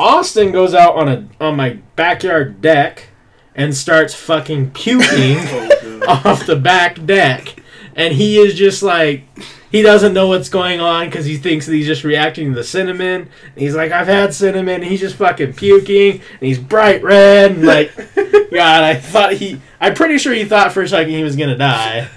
[0.00, 3.08] Austin goes out on a on my backyard deck
[3.54, 5.36] and starts fucking puking.
[5.80, 6.08] Oh, Dude.
[6.08, 7.56] off the back deck,
[7.94, 9.24] and he is just like
[9.70, 12.64] he doesn't know what's going on because he thinks that he's just reacting to the
[12.64, 13.22] cinnamon.
[13.22, 17.52] And he's like, "I've had cinnamon." And he's just fucking puking, and he's bright red,
[17.52, 19.60] and like, God, I thought he.
[19.80, 22.08] I'm pretty sure he thought for a second he was gonna die.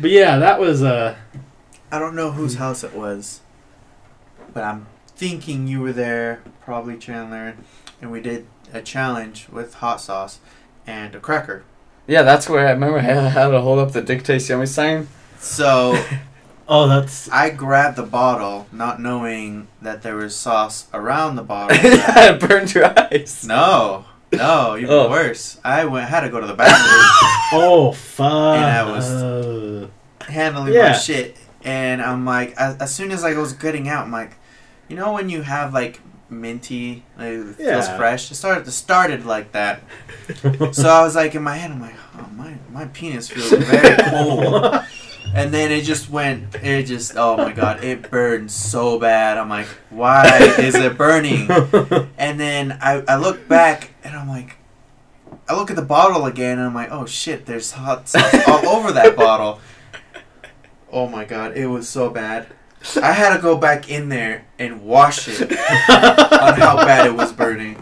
[0.00, 1.16] But yeah, that was uh
[1.90, 3.40] I don't know whose house it was,
[4.52, 7.56] but I'm thinking you were there, probably Chandler,
[8.02, 10.40] and we did a challenge with hot sauce
[10.86, 11.64] and a cracker.
[12.06, 15.08] Yeah, that's where I remember I had to hold up the Dick Taste Yummy sign.
[15.38, 16.02] So
[16.68, 21.76] oh, that's I grabbed the bottle, not knowing that there was sauce around the bottle.
[21.80, 23.44] it burned your eyes.
[23.46, 25.08] no, no, even Oh.
[25.10, 25.58] worse.
[25.64, 28.56] I went had to go to the bathroom, oh fuck.
[28.56, 29.88] And I was- Uh,
[30.28, 30.90] handling Yeah.
[30.90, 34.32] my shit, and I'm like, as, as soon as I was getting out, I'm like,
[34.88, 36.00] you know when you have like
[36.40, 38.30] minty, it feels fresh.
[38.30, 38.66] It started.
[38.66, 39.82] It started like that.
[40.72, 43.96] So I was like in my head, I'm like, oh my my penis feels very
[44.10, 44.84] cold.
[45.34, 49.36] And then it just went, it just, oh my god, it burned so bad.
[49.36, 51.48] I'm like, why is it burning?
[52.18, 54.56] And then I, I look back and I'm like,
[55.48, 58.66] I look at the bottle again and I'm like, oh shit, there's hot sauce all
[58.68, 59.60] over that bottle.
[60.92, 62.46] Oh my god, it was so bad.
[63.00, 67.32] I had to go back in there and wash it on how bad it was
[67.32, 67.76] burning.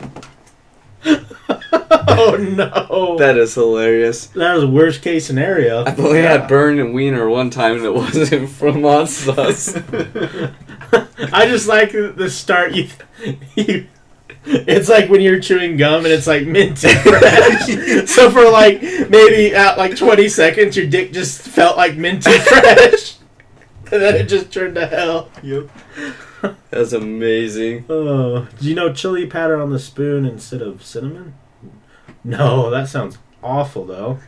[1.04, 3.16] oh no.
[3.18, 4.26] That is hilarious.
[4.28, 5.84] that was worst case scenario.
[5.84, 6.38] I've only Yeah.
[6.38, 9.74] had burn and wiener one time, and it wasn't from hot sauce.
[11.32, 12.72] I just like the start.
[12.74, 12.88] You,
[13.56, 13.86] you,
[14.44, 18.06] it's like when you're chewing gum and it's like minty fresh.
[18.08, 23.16] so for like maybe at like 20 seconds, your dick just felt like minty fresh,
[23.96, 25.30] and then it just turned to hell.
[25.42, 25.68] Yep.
[26.70, 27.84] That's amazing.
[27.90, 31.34] Oh, do you know chili powder on the spoon instead of cinnamon?
[32.24, 34.18] No, that sounds awful though.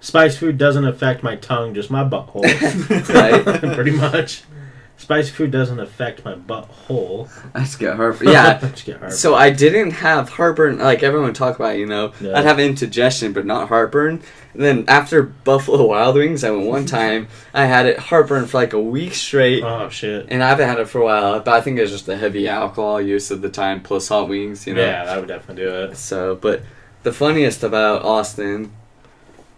[0.00, 2.42] Spice food doesn't affect my tongue, just my butthole.
[3.74, 4.42] Pretty much.
[4.98, 7.30] Spicy food doesn't affect my butthole.
[7.54, 8.28] I just get heartburn.
[8.28, 8.58] Yeah.
[8.60, 9.16] Just get heartburn.
[9.16, 12.12] So I didn't have heartburn like everyone talk about, you know.
[12.20, 12.36] Yeah.
[12.38, 14.20] I'd have indigestion but not heartburn.
[14.54, 17.28] And then after Buffalo Wild Wings, I went one time.
[17.54, 20.26] I had it heartburn for like a week straight, oh shit.
[20.30, 21.40] and I haven't had it for a while.
[21.40, 24.66] But I think it's just the heavy alcohol use of the time plus hot wings,
[24.66, 24.82] you know.
[24.84, 25.96] Yeah, that would definitely do it.
[25.96, 26.62] So, but
[27.04, 28.72] the funniest about Austin,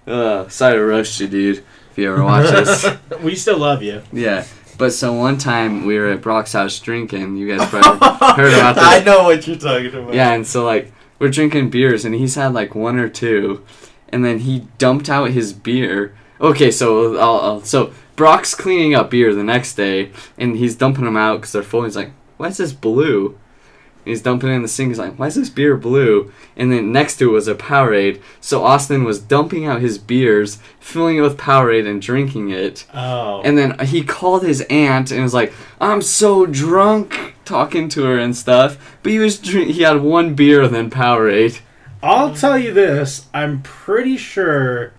[0.06, 1.64] uh, sorry to roast you, dude.
[1.92, 2.86] If you ever watch this,
[3.22, 4.02] we still love you.
[4.12, 4.44] yeah.
[4.80, 7.36] But so one time we were at Brock's house drinking.
[7.36, 7.98] You guys probably
[8.34, 8.84] heard about this.
[8.84, 10.14] I know what you're talking about.
[10.14, 13.62] Yeah, and so like we're drinking beers, and he's had like one or two,
[14.08, 16.16] and then he dumped out his beer.
[16.40, 21.04] Okay, so I'll, I'll, so Brock's cleaning up beer the next day, and he's dumping
[21.04, 21.84] them out because they're full.
[21.84, 23.38] He's like, "Why is this blue?"
[24.04, 24.88] He's dumping it in the sink.
[24.88, 28.20] He's like, "Why is this beer blue?" And then next to it was a Powerade.
[28.40, 32.86] So Austin was dumping out his beers, filling it with Powerade, and drinking it.
[32.94, 33.42] Oh.
[33.42, 38.18] And then he called his aunt and was like, "I'm so drunk," talking to her
[38.18, 38.96] and stuff.
[39.02, 41.60] But he was drink- he had one beer and then Powerade.
[42.02, 44.92] I'll tell you this, I'm pretty sure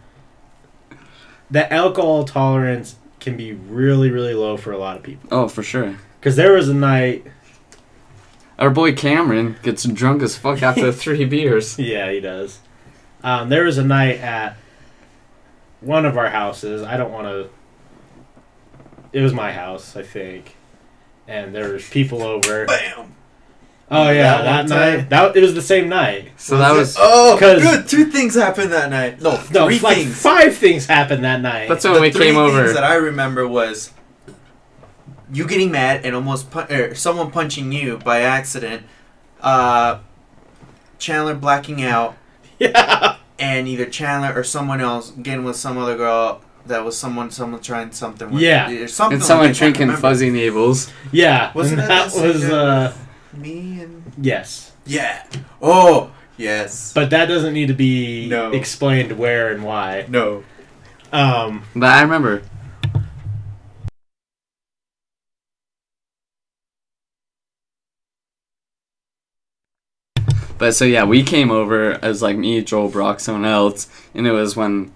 [1.50, 5.30] that alcohol tolerance can be really, really low for a lot of people.
[5.32, 5.96] Oh, for sure.
[6.20, 7.26] Because there was a night,
[8.62, 11.78] Our boy Cameron gets drunk as fuck after three beers.
[11.80, 12.60] yeah, he does.
[13.24, 14.56] Um, there was a night at
[15.82, 16.84] one of our houses.
[16.84, 17.50] I don't want to.
[19.13, 20.56] It was my house, I think,
[21.28, 22.65] and there was people over.
[22.67, 23.15] Bam.
[23.93, 24.97] Oh yeah, That that, one time?
[25.00, 25.10] night.
[25.10, 26.30] That it was the same night.
[26.38, 27.89] So that was Oh, good.
[27.89, 29.21] Two things happened that night.
[29.21, 30.21] No, No, three like things.
[30.21, 31.67] five things happened that night.
[31.67, 32.71] that's the when we three came things over.
[32.74, 33.91] that I remember was
[35.34, 38.84] you getting mad and almost pu- er, someone punching you by accident.
[39.41, 40.00] Uh,
[41.00, 42.15] Chandler blacking out,
[42.60, 43.15] yeah.
[43.39, 47.60] and either Chandler or someone else getting with some other girl that was someone someone
[47.62, 48.30] trying something.
[48.30, 48.70] With, Yeah.
[48.70, 49.15] or something.
[49.15, 50.91] and someone like that, I can't drinking fuzzy navels.
[51.12, 52.94] Yeah, Wasn't that that the same was uh
[53.36, 55.26] Me and yes, yeah.
[55.62, 56.91] Oh yes.
[56.94, 58.52] but that doesn't need to be No.
[58.52, 60.06] explained where and why.
[60.08, 60.44] No.
[61.12, 62.44] Um, But I remember.
[70.62, 74.32] But so yeah, we came over as like me, Joel, Brock, someone else, and it
[74.32, 74.93] was when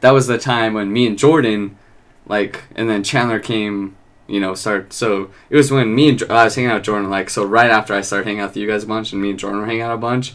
[0.00, 1.78] that was the time when me and Jordan,
[2.26, 3.94] like, and then Chandler came,
[4.26, 4.92] you know, start.
[4.92, 7.70] So it was when me and I was hanging out with Jordan, like, so right
[7.70, 9.66] after I started hanging out with you guys a bunch, and me and Jordan were
[9.66, 10.34] hanging out a bunch,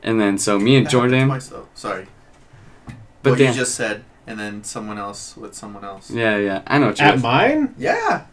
[0.00, 1.66] and then so me and That Jordan, Twice, though.
[1.74, 2.06] Sorry.
[3.24, 6.08] but what then you just said, and then someone else with someone else.
[6.08, 8.26] yeah, yeah, I know what you at mine, Yeah.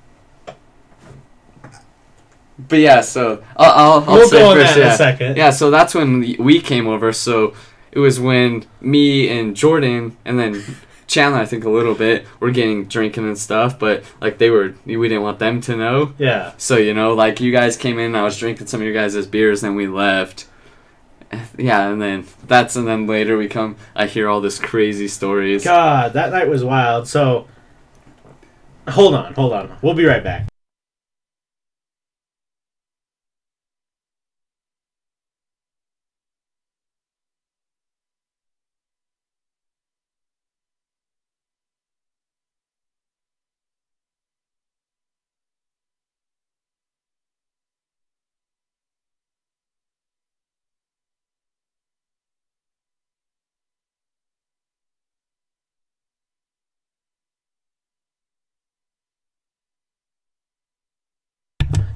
[2.58, 4.94] But yeah, so I'll I'll, I'll we'll say go on first, that in yeah.
[4.94, 5.38] a second.
[5.38, 7.12] Yeah, so that's when we- we came over.
[7.12, 7.54] So
[7.92, 10.64] it was when me and Jordan and then
[11.08, 13.78] Chandler, I think a little bit, were getting drinking and stuff.
[13.78, 16.14] But like they were, we didn't want them to know.
[16.18, 16.54] Yeah.
[16.58, 19.28] So you know, like you guys came in, I was drinking some of your guys'
[19.28, 20.48] beers, then we left.
[21.58, 23.76] Yeah, and then that's and then later we come.
[23.96, 25.64] I hear all this crazy stories.
[25.66, 27.08] God, that night was wild.
[27.08, 27.48] So,
[28.88, 29.78] hold on, hold on.
[29.82, 30.48] We'll be right back.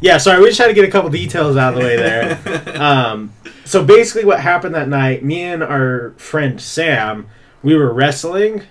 [0.02, 2.82] Yeah, sorry, we just had to get a couple details out of the way there.
[2.82, 3.34] um,
[3.66, 5.24] so basically, what happened that night?
[5.24, 7.28] Me and our friend Sam,
[7.62, 8.64] we were wrestling,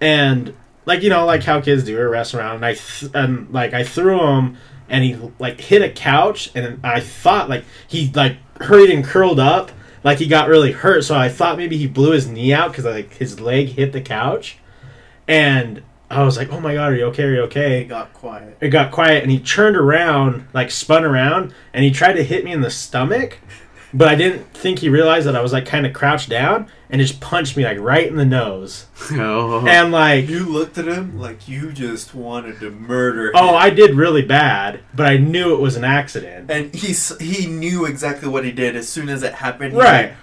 [0.00, 0.54] and
[0.86, 3.50] like you know, like how kids do, we were wrestling around, and I th- and
[3.52, 4.56] like I threw him,
[4.88, 9.38] and he like hit a couch, and I thought like he like hurried and curled
[9.38, 9.70] up,
[10.02, 11.04] like he got really hurt.
[11.04, 14.00] So I thought maybe he blew his knee out because like his leg hit the
[14.00, 14.56] couch,
[15.28, 15.82] and
[16.14, 17.24] I was like, "Oh my god, are you okay?
[17.24, 18.56] Are you okay?" It got quiet.
[18.60, 22.44] it got quiet and he turned around like spun around and he tried to hit
[22.44, 23.38] me in the stomach
[23.92, 27.00] but i didn't think he realized that i was like kind of crouched down and
[27.00, 31.18] just punched me like right in the nose oh, and like You looked at him
[31.20, 33.54] like you just wanted to murder oh, him.
[33.54, 37.46] oh i did really bad but i knew it was an accident And he he
[37.46, 39.74] knew exactly what he did as soon as it happened.
[39.76, 40.14] right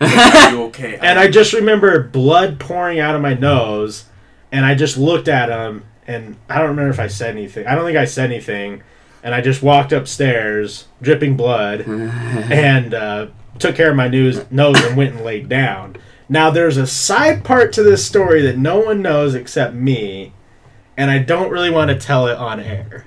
[0.00, 0.98] was like, Are you okay?
[1.00, 4.04] and i just remember blood pouring out of my nose
[4.54, 7.74] and i just looked at him and i don't remember if i said anything i
[7.74, 8.82] don't think i said anything
[9.22, 13.26] and i just walked upstairs dripping blood and uh,
[13.58, 15.96] took care of my nose, nose and went and laid down.
[16.28, 20.32] Now, there's a side part to this story that no one knows except me,
[20.96, 23.04] and I don't really want to tell it on air.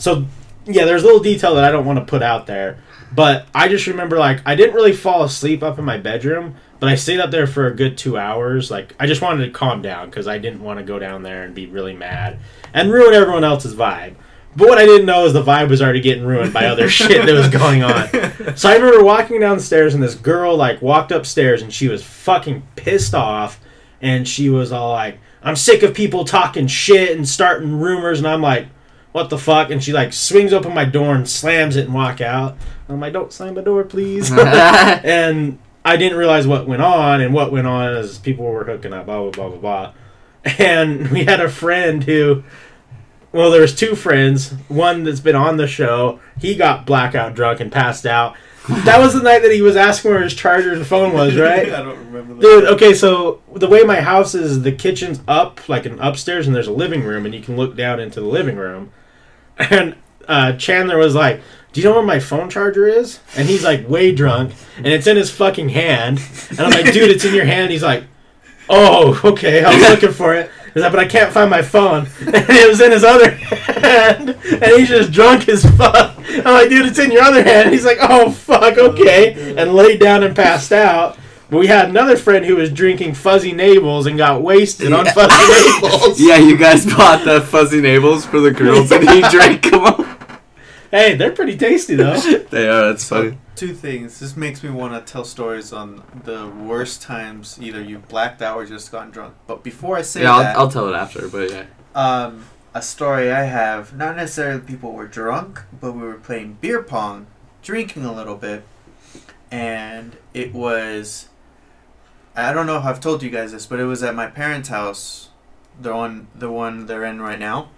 [0.00, 0.26] So
[0.64, 2.82] yeah, there's a little detail that I don't want to put out there,
[3.12, 6.88] but I just remember like I didn't really fall asleep up in my bedroom, but
[6.88, 8.70] I stayed up there for a good two hours.
[8.70, 11.44] Like I just wanted to calm down because I didn't want to go down there
[11.44, 12.38] and be really mad
[12.72, 14.14] and ruin everyone else's vibe.
[14.56, 17.24] But what I didn't know is the vibe was already getting ruined by other shit
[17.24, 18.56] that was going on.
[18.56, 22.66] So I remember walking downstairs and this girl like walked upstairs and she was fucking
[22.74, 23.60] pissed off
[24.00, 28.26] and she was all like, "I'm sick of people talking shit and starting rumors," and
[28.26, 28.68] I'm like
[29.12, 29.70] what the fuck?
[29.70, 32.56] And she like swings open my door and slams it and walk out.
[32.88, 34.30] I'm like, don't slam the door, please.
[34.36, 38.92] and I didn't realize what went on, and what went on is people were hooking
[38.92, 39.92] up, blah blah blah blah blah.
[40.58, 42.44] And we had a friend who,
[43.32, 44.50] well, there was two friends.
[44.68, 46.20] One that's been on the show.
[46.38, 48.36] He got blackout drunk and passed out.
[48.84, 51.72] That was the night that he was asking where his charger and phone was, right?
[51.72, 52.34] I don't remember.
[52.34, 52.40] That.
[52.40, 56.54] Dude, okay, so the way my house is, the kitchen's up, like an upstairs, and
[56.54, 58.92] there's a living room, and you can look down into the living room.
[59.70, 59.96] And
[60.26, 61.42] uh, Chandler was like,
[61.72, 65.06] "Do you know where my phone charger is?" And he's like, way drunk, and it's
[65.06, 66.20] in his fucking hand.
[66.50, 68.04] And I'm like, "Dude, it's in your hand." He's like,
[68.68, 72.06] "Oh, okay, I was looking for it." He's like, "But I can't find my phone,"
[72.20, 76.16] and it was in his other hand, and he's just drunk as fuck.
[76.28, 79.74] I'm like, "Dude, it's in your other hand." And he's like, "Oh fuck, okay," and
[79.74, 81.18] laid down and passed out.
[81.50, 85.34] We had another friend who was drinking fuzzy navels and got wasted on fuzzy
[85.80, 86.16] navels.
[86.18, 89.80] yeah, you guys bought the fuzzy navels for the girls, and he drank them.
[89.84, 90.04] all.
[90.90, 92.18] Hey, they're pretty tasty though.
[92.18, 92.88] They are.
[92.88, 93.38] That's funny.
[93.56, 94.18] Two things.
[94.18, 98.56] This makes me want to tell stories on the worst times either you've blacked out
[98.56, 99.34] or just gotten drunk.
[99.46, 101.28] But before I say Yeah, that, I'll, I'll tell it after.
[101.28, 101.64] But yeah.
[101.94, 103.94] um, a story I have.
[103.96, 107.26] Not necessarily people were drunk, but we were playing beer pong,
[107.62, 108.64] drinking a little bit,
[109.50, 111.28] and it was.
[112.36, 114.68] I don't know if I've told you guys this, but it was at my parents'
[114.68, 115.30] house,
[115.80, 117.70] the one the one they're in right now,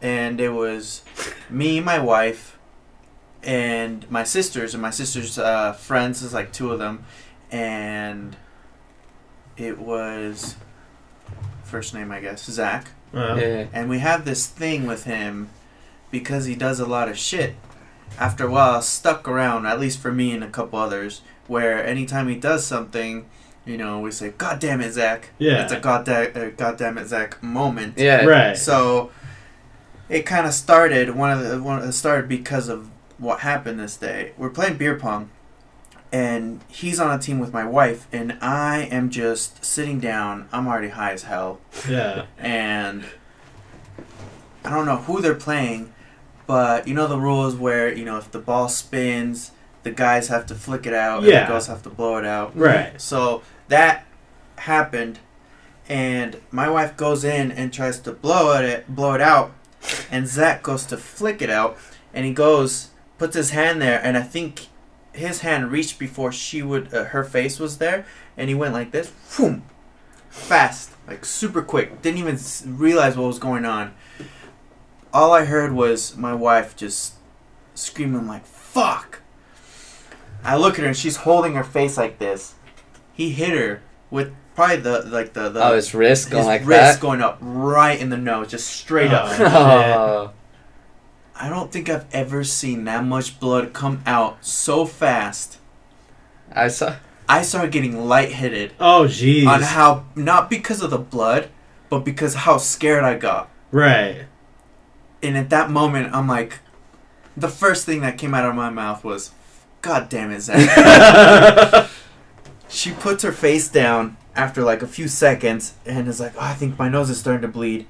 [0.00, 1.02] and it was
[1.50, 2.58] me, my wife,
[3.42, 6.22] and my sisters, and my sisters' uh, friends.
[6.22, 7.04] Is like two of them,
[7.50, 8.36] and
[9.56, 10.56] it was
[11.64, 12.88] first name I guess Zach.
[13.12, 13.66] Uh, Yeah.
[13.72, 15.50] And we have this thing with him
[16.10, 17.54] because he does a lot of shit.
[18.18, 22.28] After a while, stuck around, at least for me and a couple others, where anytime
[22.28, 23.26] he does something,
[23.66, 25.30] you know, we say, God damn it, Zach.
[25.38, 25.64] Yeah.
[25.64, 27.94] It's a God, da- uh, God damn it, Zach moment.
[27.98, 28.24] Yeah.
[28.24, 28.56] Right.
[28.56, 29.10] So
[30.08, 33.96] it kind of started, one of the, one, it started because of what happened this
[33.96, 34.32] day.
[34.38, 35.30] We're playing beer pong,
[36.12, 40.48] and he's on a team with my wife, and I am just sitting down.
[40.52, 42.26] I'm already high as hell Yeah.
[42.38, 43.04] and
[44.64, 45.92] I don't know who they're playing,
[46.46, 49.52] but you know the rules where you know if the ball spins,
[49.82, 51.42] the guys have to flick it out, and Yeah.
[51.46, 52.56] the girls have to blow it out.
[52.56, 53.00] Right.
[53.00, 54.06] So that
[54.56, 55.18] happened,
[55.88, 59.52] and my wife goes in and tries to blow it, blow it out,
[60.10, 61.76] and Zach goes to flick it out,
[62.12, 64.68] and he goes, puts his hand there, and I think
[65.12, 68.90] his hand reached before she would, uh, her face was there, and he went like
[68.90, 69.62] this, boom,
[70.28, 72.02] fast, like super quick.
[72.02, 72.38] Didn't even
[72.78, 73.94] realize what was going on.
[75.12, 77.14] All I heard was my wife just
[77.74, 79.20] screaming like "fuck."
[80.44, 82.54] I look at her and she's holding her face like this.
[83.16, 86.60] He hit her with probably the like the the Oh, his wrist going his like
[86.66, 87.00] wrist that.
[87.00, 89.16] going up right in the nose, just straight Oh.
[89.16, 89.40] up.
[89.40, 90.30] Oh.
[91.38, 95.58] I don't think I've ever seen that much blood come out so fast.
[96.52, 96.96] I saw.
[97.28, 99.46] I started getting lightheaded Oh, jeez.
[99.46, 101.48] on how not because of the blood,
[101.90, 103.48] but because how scared I got.
[103.72, 104.26] right.
[105.22, 106.60] And at that moment, I'm like,
[107.36, 109.32] the first thing that came out of my mouth was,
[109.82, 111.88] "God damn it, Zach."
[112.68, 116.54] she puts her face down after like a few seconds and is like, oh, "I
[116.54, 117.86] think my nose is starting to bleed."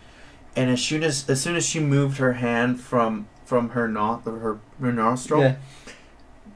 [0.55, 4.23] And as soon as as soon as she moved her hand from from her no-
[4.25, 5.55] her, her nostril, Yeah.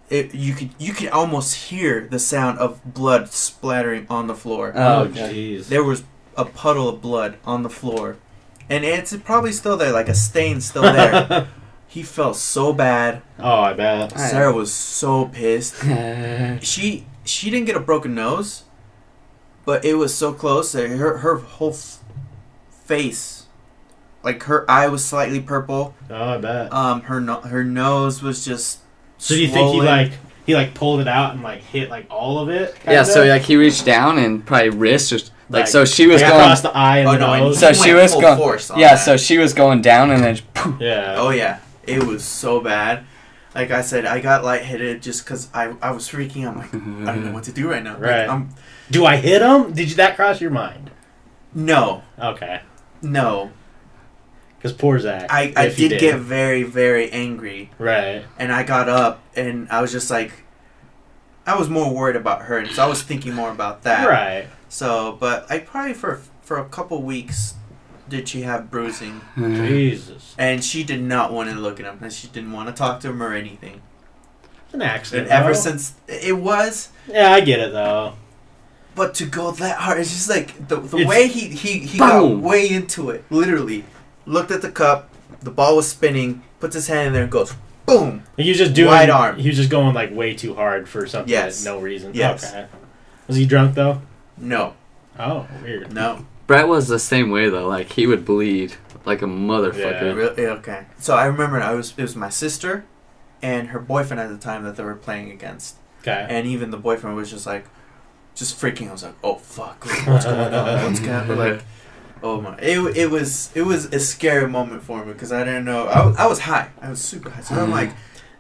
[0.09, 4.72] it, you could you could almost hear the sound of blood splattering on the floor.
[4.74, 5.68] Oh, Oh, jeez.
[5.68, 6.04] There was
[6.37, 8.16] a puddle of blood on the floor,
[8.68, 11.48] and it's probably still there, like a stain still there.
[11.87, 13.20] he felt so bad.
[13.38, 14.18] oh, I bet.
[14.18, 15.74] Sarah was so pissed.
[16.62, 18.64] She she didn't get a broken nose,
[19.64, 21.99] but it was so close that her her whole f-
[22.71, 23.47] face
[24.23, 25.95] like her eye was slightly purple.
[26.11, 26.73] Oh, I bet.
[26.73, 28.81] Um, her no- her nose was just.
[29.19, 29.87] So do you think he swollen.
[29.87, 30.12] like
[30.47, 32.77] he like pulled it out and like hit like all of it?
[32.87, 33.33] Yeah, so kinda?
[33.35, 36.43] like he reached down and probably wrist just like, Like, so she was like, going
[36.43, 37.33] across the eye and Oh the no!
[37.33, 37.59] And nose.
[37.61, 39.05] So he she went was full going- force on yeah, that.
[39.05, 40.77] so she was going down and then just poof.
[40.81, 41.14] yeah.
[41.19, 43.05] Oh yeah, it was so bad.
[43.55, 46.47] Like I said, I got lightheaded just because I I was freaking.
[46.49, 46.73] I'm like,
[47.09, 47.95] I don't know what to do right now.
[47.95, 48.29] Like, Right.
[48.29, 48.51] I'm,
[48.91, 49.73] Do I hit him?
[49.73, 50.91] Did you that cross your mind?
[51.53, 52.61] no, Okay.
[53.03, 53.51] no.
[54.57, 55.27] Because poor Zach.
[55.31, 58.25] I, I he did, get very very angry, right.
[58.39, 60.33] and I got up and I was just like,
[61.47, 64.07] I was more worried about her, and so I was thinking more about that.
[64.07, 64.47] Right.
[64.69, 67.55] So, but I probably for for a couple weeks
[68.11, 70.35] did she have bruising, Jesus.
[70.37, 73.01] and she did not want to look at him, and she didn't want to talk
[73.01, 73.81] to him or anything.
[74.73, 75.29] An accident.
[75.29, 75.59] And ever though.
[75.61, 78.14] since it was, Yeah, I get it though.
[78.94, 81.99] but to go that hard, it's just like the the It's- way he he he
[81.99, 83.25] got way into it.
[83.31, 83.85] Literally,
[84.27, 85.09] looked at the cup,
[85.40, 87.55] the ball was spinning, puts his hand in there and goes,
[87.87, 88.23] boom.
[88.37, 88.88] He was just doing.
[88.88, 89.38] Wide arm.
[89.38, 91.31] He was just going like way too hard for something.
[91.31, 91.57] Yes.
[91.59, 91.64] Yes.
[91.64, 92.12] No reason.
[92.14, 92.49] Yes.
[92.53, 92.66] Okay.
[93.27, 94.03] Was he drunk though?
[94.37, 94.75] No,
[95.18, 95.92] Oh, weird.
[95.92, 97.69] no, Brett was the same way though.
[97.69, 100.17] Like he would bleed like a motherfucker.
[100.17, 100.87] really okay.
[100.99, 102.85] So I remember I was it was my sister,
[103.41, 105.77] and her boyfriend at the time that they were playing against.
[106.01, 106.27] Okay.
[106.29, 107.67] and even the boyfriend was just like,
[108.35, 108.89] just freaking.
[108.89, 110.83] I was like, oh fuck, what's going on?
[110.85, 111.39] What's going on?
[111.39, 111.63] Like,
[112.21, 115.67] oh my, it, it was it was a scary moment for me because I didn't
[115.67, 115.87] know.
[115.87, 116.71] I, was- I was high.
[116.83, 117.43] I was super high.
[117.43, 117.91] So I'm like,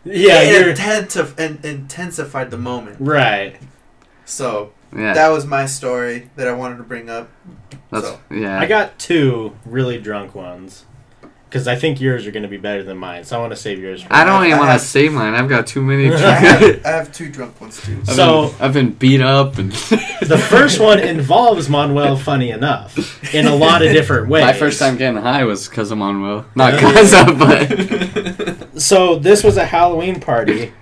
[0.02, 2.96] yeah, it you're intensif- in, intensified the moment.
[2.98, 3.56] right.
[4.24, 7.28] So Yeah, that was my story that I wanted to bring up.
[7.90, 8.20] that's so.
[8.30, 8.58] yeah.
[8.60, 10.84] I got two really drunk ones.
[11.48, 13.56] Because I think yours are going to be better than mine, so I want to
[13.56, 14.02] save yours.
[14.04, 15.34] For I don't even want to save mine.
[15.34, 16.06] I've got too many.
[16.14, 17.98] I have, I have two drunk ones too.
[18.02, 19.72] I've So- been, I've been beat up and
[20.22, 24.44] The first one involves Manuel, funny enough, in a lot of different ways.
[24.44, 29.42] My first time getting high was because of Manuel, not because of, but So this
[29.42, 30.72] was a Halloween party,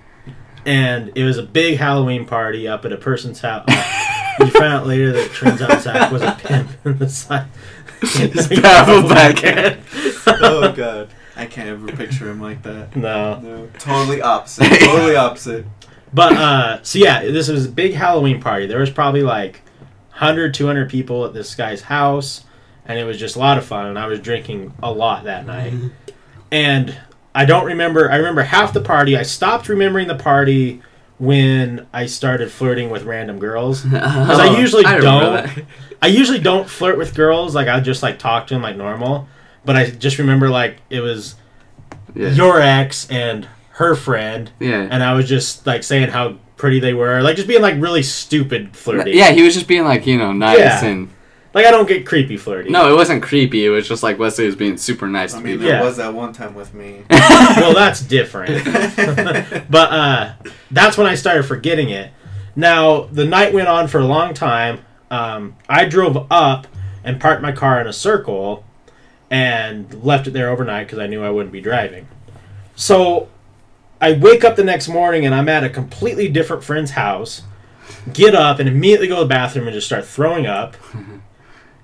[0.68, 3.64] and it was a big Halloween party up at a person's house.
[4.38, 7.46] you found out later that it turns out Zach was a pimp in the side.
[8.02, 9.80] Just babble back in.
[10.26, 12.94] oh god, I can't ever picture him like that.
[12.94, 13.40] No.
[13.40, 14.68] No, totally opposite.
[14.80, 15.64] Totally opposite.
[16.12, 18.66] But uh so yeah, this was a big Halloween party.
[18.66, 19.62] There was probably like
[20.10, 22.44] 100 200 people at this guy's house
[22.84, 25.46] and it was just a lot of fun and I was drinking a lot that
[25.46, 25.72] night.
[26.52, 26.94] And
[27.38, 29.16] I don't remember I remember half the party.
[29.16, 30.82] I stopped remembering the party
[31.18, 33.84] when I started flirting with random girls.
[33.84, 35.02] Because I oh, usually remember
[35.46, 35.64] don't.
[36.02, 37.54] I usually don't flirt with girls.
[37.54, 39.28] Like I just like talk to them like normal.
[39.64, 41.36] But I just remember like it was
[42.12, 42.30] Yeah.
[42.30, 44.88] your ex and her friend, yeah.
[44.90, 48.02] and I was just like saying how pretty they were, like just being like really
[48.02, 49.12] stupid flirty.
[49.12, 50.84] Yeah, he was just being like, you know, nice Yeah.
[50.84, 51.08] and
[51.54, 52.70] like I don't get creepy flirty.
[52.70, 53.64] no, it wasn't creepy.
[53.64, 55.68] It was just like Wesley was being super nice I to mean, people.
[55.68, 55.84] there Yeah.
[55.84, 57.02] was that one time with me.
[57.10, 58.64] well that's different.
[59.70, 60.32] but uh,
[60.70, 62.12] that's when I started forgetting it.
[62.56, 64.80] Now the night went on for a long time.
[65.10, 66.66] Um, I drove up
[67.04, 68.64] and parked my car in a circle
[69.30, 72.08] and left it there overnight because I knew I wouldn't be driving.
[72.76, 73.28] So
[74.00, 77.42] I wake up the next morning and I'm at a completely different friend's house.
[78.12, 80.76] Get up and immediately go to the bathroom and just start throwing up.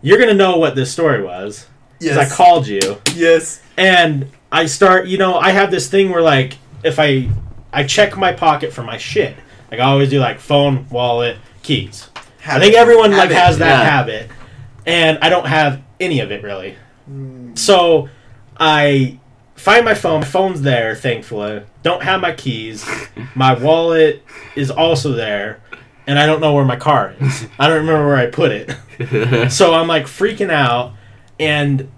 [0.04, 1.66] You're gonna know what this story was
[1.98, 3.60] because I called you Yes.
[3.78, 7.28] and I start, you know, I have this thing where like if I
[7.72, 9.34] I check my pocket for my shit,
[9.70, 12.08] like I always do, like phone, wallet, keys.
[12.46, 13.90] I think everyone like has that Yeah.
[13.90, 14.30] habit,
[14.86, 16.76] and I don't have any of it really.
[17.10, 18.08] Mm, So
[18.60, 19.18] I
[19.56, 20.20] find my phone.
[20.20, 21.62] My phone's there, thankfully.
[21.82, 22.84] Don't have my keys.
[23.34, 24.22] My wallet
[24.54, 25.60] is also there,
[26.06, 27.46] and I don't know where my car is.
[27.58, 28.74] I don't remember where I put it.
[29.50, 30.92] So I'm like freaking out,
[31.40, 31.90] and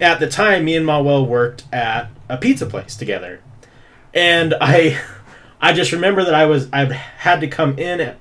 [0.00, 3.40] at the time, me and Manuel worked at a pizza place together,
[4.14, 4.98] and I,
[5.60, 8.18] I just remember that I was I had to come in at,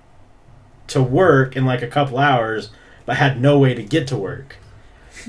[0.87, 2.71] to work in like a couple hours,
[3.05, 4.57] but had no way to get to work.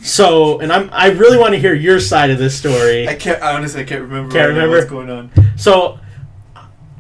[0.03, 3.07] So, and I'm I really want to hear your side of this story.
[3.07, 3.41] I can't.
[3.43, 4.33] Honestly, I can't remember.
[4.33, 4.77] Can't remember?
[4.77, 5.31] what's going on.
[5.57, 6.01] So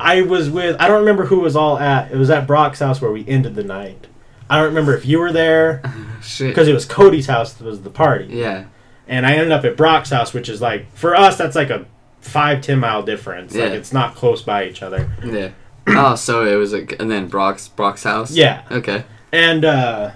[0.02, 2.10] I was with I don't remember who was all at.
[2.10, 4.06] It was at Brock's house where we ended the night.
[4.50, 5.82] I don't remember if you were there
[6.22, 6.48] Shit.
[6.48, 8.26] because it was Cody's house that was the party.
[8.30, 8.64] Yeah.
[9.08, 11.86] And I ended up at Brock's house, which is like for us that's like a
[12.20, 13.54] five ten mile difference.
[13.54, 13.76] Like Yeah.
[13.76, 15.10] it's not close by each other.
[15.24, 15.50] Yeah.
[15.88, 18.30] Oh, so it was like, and then Brock's Brock's house.
[18.30, 18.62] Yeah.
[18.70, 19.04] Okay.
[19.32, 20.12] And uh,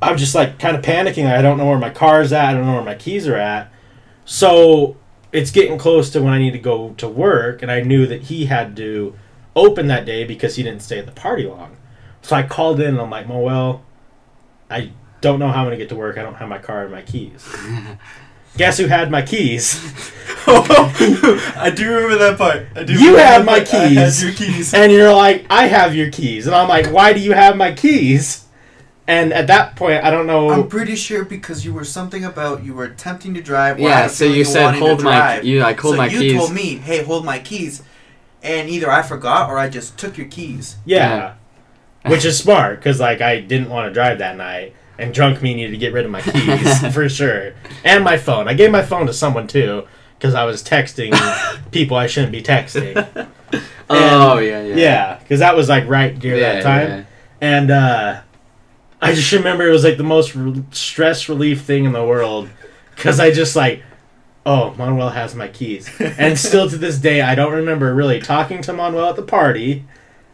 [0.00, 1.26] I'm just like kind of panicking.
[1.26, 2.44] I don't know where my car's at.
[2.50, 3.72] I don't know where my keys are at.
[4.24, 4.96] So
[5.34, 8.22] it's getting close to when I need to go to work, and I knew that
[8.22, 9.14] he had to
[9.56, 11.76] open that day because he didn't stay at the party long.
[12.22, 13.84] So I called in and I'm like, well,
[14.70, 16.16] I don't know how I'm gonna get to work.
[16.18, 17.46] I don't have my car and my keys.
[18.56, 19.80] guess who had my keys?
[20.46, 22.66] I do remember that part.
[22.76, 23.74] I do You had my part.
[23.74, 24.36] I had keys.
[24.38, 24.74] keys.
[24.74, 26.46] And you're like, I have your keys.
[26.46, 28.43] And I'm like, why do you have my keys?
[29.06, 30.50] And at that point, I don't know.
[30.50, 33.76] I'm pretty sure because you were something about you were attempting to drive.
[33.78, 36.18] or I Yeah, so feeling you said hold my you like hold so my you
[36.20, 36.32] keys.
[36.32, 37.82] You told me, "Hey, hold my keys,"
[38.42, 40.76] and either I forgot or I just took your keys.
[40.84, 41.34] yeah.
[42.06, 44.74] Which is smart, because, like, I didn't want to drive that night.
[44.98, 47.54] And drunk me needed to get rid of my keys, for sure.
[47.82, 48.46] And my phone.
[48.46, 49.84] I gave my phone to someone, too,
[50.18, 51.12] because I was texting
[51.72, 52.94] people I shouldn't be texting.
[53.90, 54.74] oh yeah, yeah.
[54.76, 56.88] Yeah, because that was, like, right near Yeah, that time.
[56.88, 57.04] yeah.
[57.40, 58.20] And uh,
[59.04, 62.48] I just remember it was like the most re- stress relief thing in the world
[62.94, 63.82] because I just like,
[64.46, 65.88] oh, Manuel has my keys.
[66.00, 69.84] And still to this day, I don't remember really talking to Manuel at the party.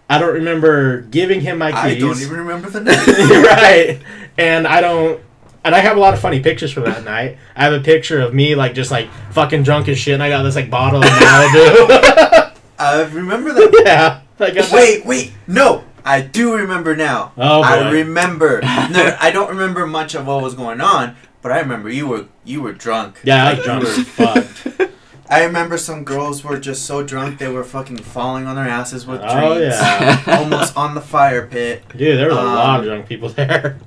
[0.09, 1.97] I don't remember giving him my keys.
[1.97, 3.45] I don't even remember the name.
[3.45, 4.01] right.
[4.37, 5.21] And I don't.
[5.62, 7.37] And I have a lot of funny pictures from that night.
[7.55, 10.29] I have a picture of me like just like fucking drunk as shit, and I
[10.31, 12.53] got this like bottle of Malibu.
[12.79, 13.83] I remember that.
[13.85, 14.21] yeah.
[14.39, 15.85] I got this- Wait, wait, no.
[16.05, 17.33] I do remember now.
[17.37, 18.61] Oh, I remember.
[18.63, 22.27] no, I don't remember much of what was going on, but I remember you were
[22.45, 23.21] you were drunk.
[23.25, 24.91] Yeah, I was drunk You as were- fuck.
[25.31, 29.07] I remember some girls were just so drunk they were fucking falling on their asses
[29.07, 29.37] with drinks.
[29.41, 30.25] Oh yeah.
[30.39, 31.85] Almost on the fire pit.
[31.97, 33.79] Dude, there was a Um, lot of drunk people there.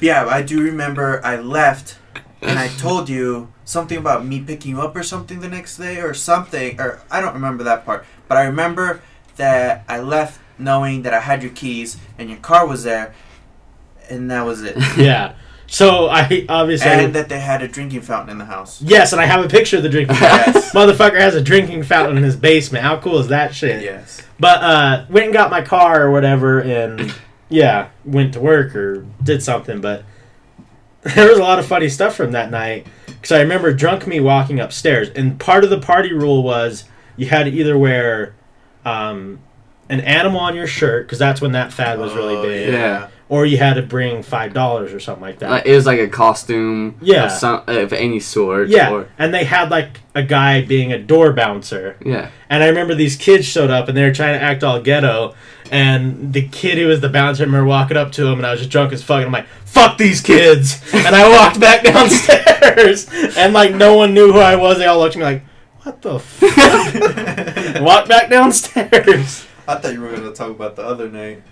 [0.00, 1.98] Yeah, I do remember I left
[2.40, 6.00] and I told you something about me picking you up or something the next day
[6.00, 8.06] or something or I don't remember that part.
[8.28, 9.02] But I remember
[9.36, 13.14] that I left knowing that I had your keys and your car was there
[14.10, 14.76] and that was it.
[14.96, 15.34] yeah.
[15.68, 18.80] So I obviously and that they had a drinking fountain in the house.
[18.80, 20.54] yes, and I have a picture of the drinking fountain.
[20.54, 20.72] Yes.
[20.74, 22.84] Motherfucker has a drinking fountain in his basement.
[22.84, 23.82] How cool is that shit?
[23.82, 24.22] yes.
[24.38, 27.12] But uh, went and got my car or whatever, and
[27.48, 29.80] yeah, went to work or did something.
[29.80, 30.04] But
[31.02, 34.20] there was a lot of funny stuff from that night because I remember drunk me
[34.20, 36.84] walking upstairs, and part of the party rule was
[37.16, 38.36] you had to either wear
[38.84, 39.40] um,
[39.88, 43.08] an animal on your shirt because that's when that fad was really Oh, big, Yeah.
[43.28, 45.50] or you had to bring five dollars or something like that.
[45.50, 47.24] Like, it was like a costume Yeah.
[47.26, 48.68] of some of any sort.
[48.68, 51.96] yeah, Or, and they had like a guy being a door bouncer.
[52.04, 52.28] yeah.
[52.50, 55.34] And I remember these kids showed up and they were trying to act all ghetto.
[55.70, 58.52] And the kid who was the bouncer, I remember walking up to him and I
[58.52, 59.16] was just drunk as fuck.
[59.18, 60.80] And I'm like, fuck these kids.
[60.94, 61.82] and I walked back
[62.30, 63.08] downstairs.
[63.36, 64.78] And like, no one knew who I was.
[64.78, 65.42] They all looked at me like,
[65.82, 67.56] what the fuck?
[67.76, 69.46] and walked back downstairs.
[69.68, 71.42] I thought you were going to talk about the other night.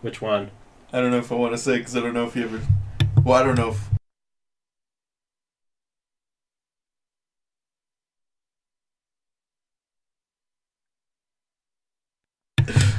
[0.00, 0.50] Which one?
[0.90, 2.62] I don't know if I want to say because I don't know if you ever.
[3.22, 3.90] Well, I don't know if.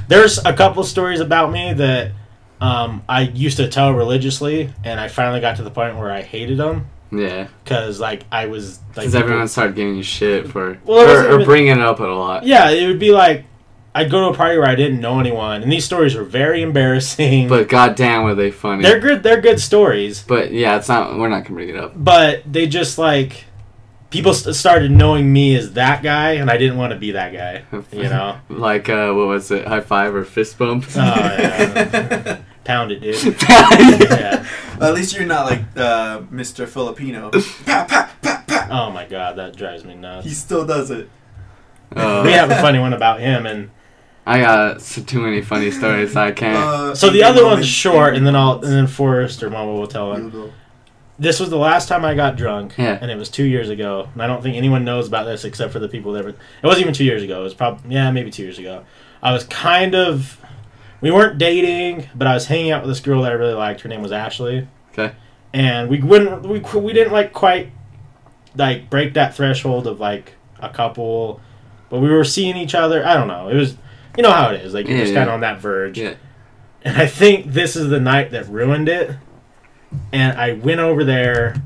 [0.08, 2.12] There's a couple stories about me that
[2.62, 4.72] um, I used to tell religiously.
[4.84, 6.90] And I finally got to the point where I hated them.
[7.12, 7.48] Yeah.
[7.64, 8.80] Because, like, I was.
[8.90, 10.78] like Because everyone started giving you shit for.
[10.86, 12.44] Well, it wasn't or, or bringing it up a lot.
[12.44, 13.46] Yeah, it would be like
[13.96, 16.62] I'd go to a party where I didn't know anyone, and these stories were very
[16.62, 17.48] embarrassing.
[17.50, 18.84] But goddamn, were they funny.
[18.84, 19.24] they're good.
[19.24, 21.18] They're good stories, but yeah, it's not.
[21.18, 21.94] We're not gonna bring it up.
[21.96, 23.46] but they just like
[24.10, 27.34] people st- started knowing me as that guy, and I didn't want to be that
[27.34, 27.64] guy.
[27.92, 28.38] You know?
[28.50, 29.66] like uh, what was it?
[29.66, 30.86] High five or fist bump?
[30.96, 32.38] Oh yeah,
[32.68, 33.16] pound it, dude.
[33.50, 34.46] Yeah.
[34.80, 36.68] At least you're not like uh, Mr.
[36.68, 37.32] Filipino.
[37.32, 38.68] pa, pa, pa, pa.
[38.70, 40.28] Oh my god, that drives me nuts.
[40.28, 41.10] He still does it.
[41.96, 43.72] Uh, we have a funny one about him, and
[44.26, 46.16] I got so too many funny stories.
[46.16, 46.58] I can't.
[46.58, 49.88] Uh, so the other one's short, and then I'll and then Forrest or Mama will
[49.88, 50.52] tell him.
[51.20, 53.00] This was the last time I got drunk, Yeah.
[53.02, 54.08] and it was two years ago.
[54.14, 56.30] And I don't think anyone knows about this except for the people that were.
[56.30, 57.40] It wasn't even two years ago.
[57.40, 58.84] It was probably yeah, maybe two years ago.
[59.24, 60.40] I was kind of.
[61.02, 63.82] We weren't dating, but I was hanging out with this girl that I really liked.
[63.82, 64.68] Her name was Ashley.
[64.94, 65.14] Okay.
[65.54, 66.44] And we wouldn't.
[66.44, 67.72] We we didn't like quite
[68.56, 71.40] like break that threshold of like a couple,
[71.90, 73.06] but we were seeing each other.
[73.06, 73.50] I don't know.
[73.50, 73.78] It was.
[74.18, 74.74] You know how it is.
[74.74, 75.20] Like you're Yeah, just yeah.
[75.20, 76.00] kind of on that verge.
[76.00, 76.16] Yeah.
[76.84, 79.12] And I think this is the night that ruined it.
[80.12, 81.62] And I went over there,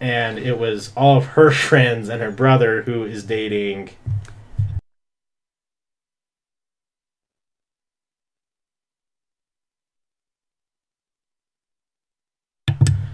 [0.00, 3.90] and it was all of her friends and her brother who is dating.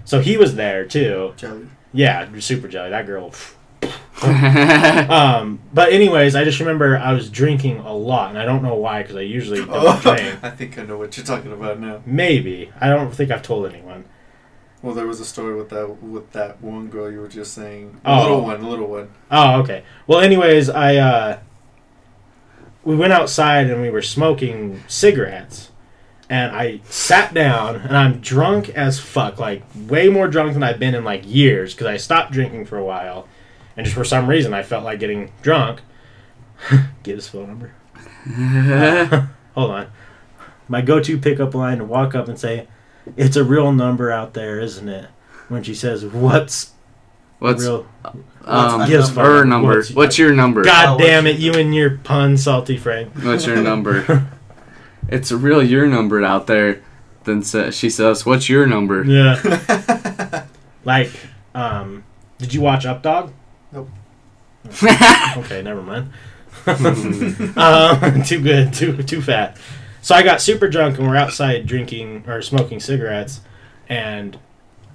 [0.04, 1.34] So he was there too.
[1.36, 1.66] Jelly.
[1.92, 2.90] Yeah, super jelly.
[2.90, 3.32] That girl.
[4.22, 8.74] Um, but anyways, I just remember I was drinking a lot, and I don't know
[8.74, 10.38] why because I usually don't Oh, drink.
[10.42, 12.00] I think I know what you're talking about now.
[12.06, 14.04] Maybe I don't think I've told anyone.
[14.82, 18.00] Well, there was a story with that with that one girl you were just saying.
[18.04, 18.22] A Oh.
[18.22, 19.10] little one, a little one.
[19.30, 19.82] Oh, okay.
[20.06, 21.38] Well, anyways, I uh,
[22.84, 25.70] we went outside and we were smoking cigarettes,
[26.30, 30.78] and I sat down and I'm drunk as fuck, like way more drunk than I've
[30.78, 33.28] been in like years because I stopped drinking for a while,
[33.76, 35.80] and just for some reason I felt like getting drunk.
[37.02, 37.72] Get his phone number.
[39.54, 39.86] Hold on.
[40.68, 42.68] My go-to pickup line to walk up and say,
[43.16, 45.08] "It's a real number out there, isn't it?"
[45.48, 46.72] When she says, "What's
[47.38, 48.24] What's real?" um,
[48.78, 49.22] What's Gives number?
[49.40, 49.68] her number?
[49.76, 50.62] What's- What's your number?
[50.64, 53.12] God Oh, damn it, you and your pun, salty Frank.
[53.22, 54.26] What's your number?
[55.08, 56.82] it's a real your number out there.
[57.24, 60.44] Then sa- she says, "What's your number?" Yeah.
[60.84, 61.10] Like,
[61.54, 62.04] um,
[62.36, 63.32] did you watch Up Dog?
[63.72, 63.88] Nope.
[64.82, 66.10] Okay, never mind.
[67.56, 69.56] um, too good, too too fat.
[70.02, 73.40] So I got super drunk and we're outside drinking or smoking cigarettes,
[73.88, 74.38] and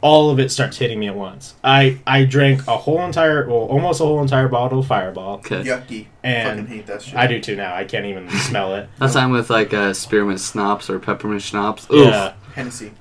[0.02, 1.56] all of it starts hitting me at once.
[1.64, 5.64] I I drank a whole entire, well, almost a whole entire bottle of Fireball, Okay.
[5.64, 6.06] Yucky.
[6.06, 7.16] Fucking and hate that shit.
[7.16, 7.76] I do too now.
[7.76, 8.89] I can't even smell it.
[9.00, 11.88] That's time with like uh, spearmint schnapps or peppermint schnapps.
[11.91, 12.08] Oof.
[12.08, 12.34] Yeah.
[12.56, 12.93] Hennessy.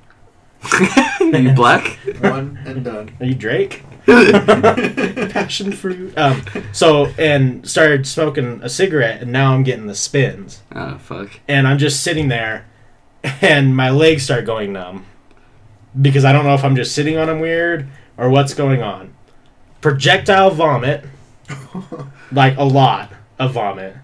[1.21, 1.99] you black?
[2.21, 3.11] One and done.
[3.21, 3.85] Are you Drake?
[4.07, 6.17] Passion fruit.
[6.19, 6.43] Um,
[6.73, 11.41] so and started smoking a cigarette, and now I'm getting the spins, Oh fuck.
[11.47, 12.67] and I'm just sitting there,
[13.43, 15.05] and my legs start going numb
[16.01, 19.15] because I don't know if I'm just sitting on them weird or what's going on.
[19.81, 21.05] Projectile vomit,
[22.33, 23.97] like a lot of vomit,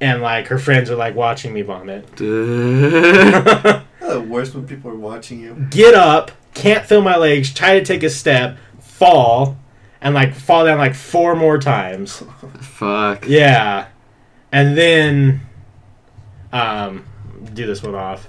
[0.00, 2.16] and like her friends are like watching me vomit.
[2.16, 3.82] Duh.
[4.00, 5.66] the worst when people are watching you.
[5.70, 9.58] Get up, can't feel my legs, try to take a step, fall,
[10.00, 12.22] and like fall down like four more times.
[12.60, 13.26] fuck.
[13.26, 13.88] Yeah.
[14.52, 15.40] And then
[16.52, 17.04] um
[17.52, 18.28] do this one off.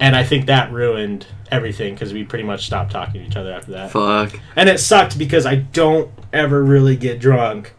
[0.00, 3.52] And I think that ruined everything because we pretty much stopped talking to each other
[3.52, 3.90] after that.
[3.92, 4.38] Fuck.
[4.56, 7.74] And it sucked because I don't ever really get drunk.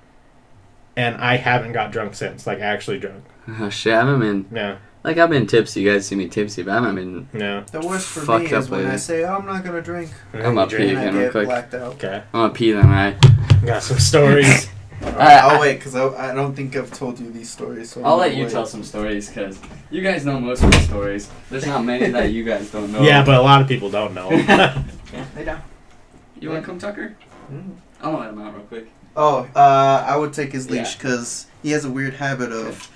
[0.96, 3.26] And I haven't got drunk since, like actually drunk.
[3.60, 5.82] Oh, shit, I haven't been No, like I've been tipsy.
[5.82, 7.30] You guys see me tipsy, but I haven't been.
[7.34, 7.64] no.
[7.72, 9.82] The worst for Fucked me is up when I say, oh, I'm not going to
[9.82, 10.12] drink.
[10.34, 10.92] I'm up Drink.
[10.92, 11.00] here.
[11.00, 11.48] I again, real quick.
[11.48, 11.94] blacked out.
[11.96, 12.24] Okay.
[12.34, 13.16] I'm gonna pee then, right?
[13.66, 14.70] Got some stories.
[15.04, 17.92] I- I'll I- wait, because I, I don't think I've told you these stories.
[17.92, 18.52] So I'll I'm let gonna you wait.
[18.54, 19.60] tell some stories because
[19.92, 21.30] you guys know most of the stories.
[21.50, 23.02] There's not many that you guys don't know.
[23.02, 24.30] Yeah, but a lot of people don't know.
[25.14, 25.62] Yeah, they don't.
[26.42, 27.16] you want to come, Tucker?
[27.50, 27.76] Mm.
[28.02, 28.88] I want to let him out real quick.
[29.16, 30.98] Oh, uh, I would take his leash Yeah.
[30.98, 32.90] because he has a weird habit of,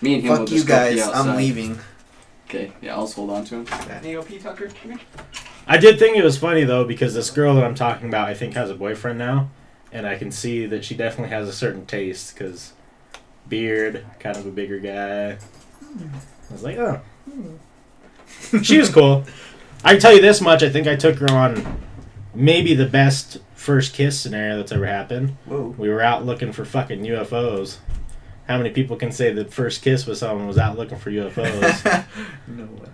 [0.00, 1.28] Me and him will fuck you just guys, outside.
[1.28, 1.78] I'm leaving.
[2.48, 3.66] Okay, yeah, I'll just hold on to him.
[3.66, 4.68] Can you go pee, Tucker?
[4.68, 5.00] Come here.
[5.66, 8.34] I did think it was funny though because this girl that I'm talking about, I
[8.34, 9.50] think, has a boyfriend now,
[9.96, 12.74] and I can see that she definitely has a certain taste because
[13.48, 15.30] beard, kind of a bigger guy.
[15.30, 18.60] I was like, oh, hmm.
[18.62, 19.24] she was cool.
[19.82, 21.80] I can tell you this much: I think I took her on
[22.34, 25.30] maybe the best first kiss scenario that's ever happened.
[25.46, 25.74] Whoa.
[25.78, 27.78] We were out looking for fucking UFOs.
[28.48, 32.04] How many people can say the first kiss with someone was out looking for UFOs?
[32.46, 32.90] no way.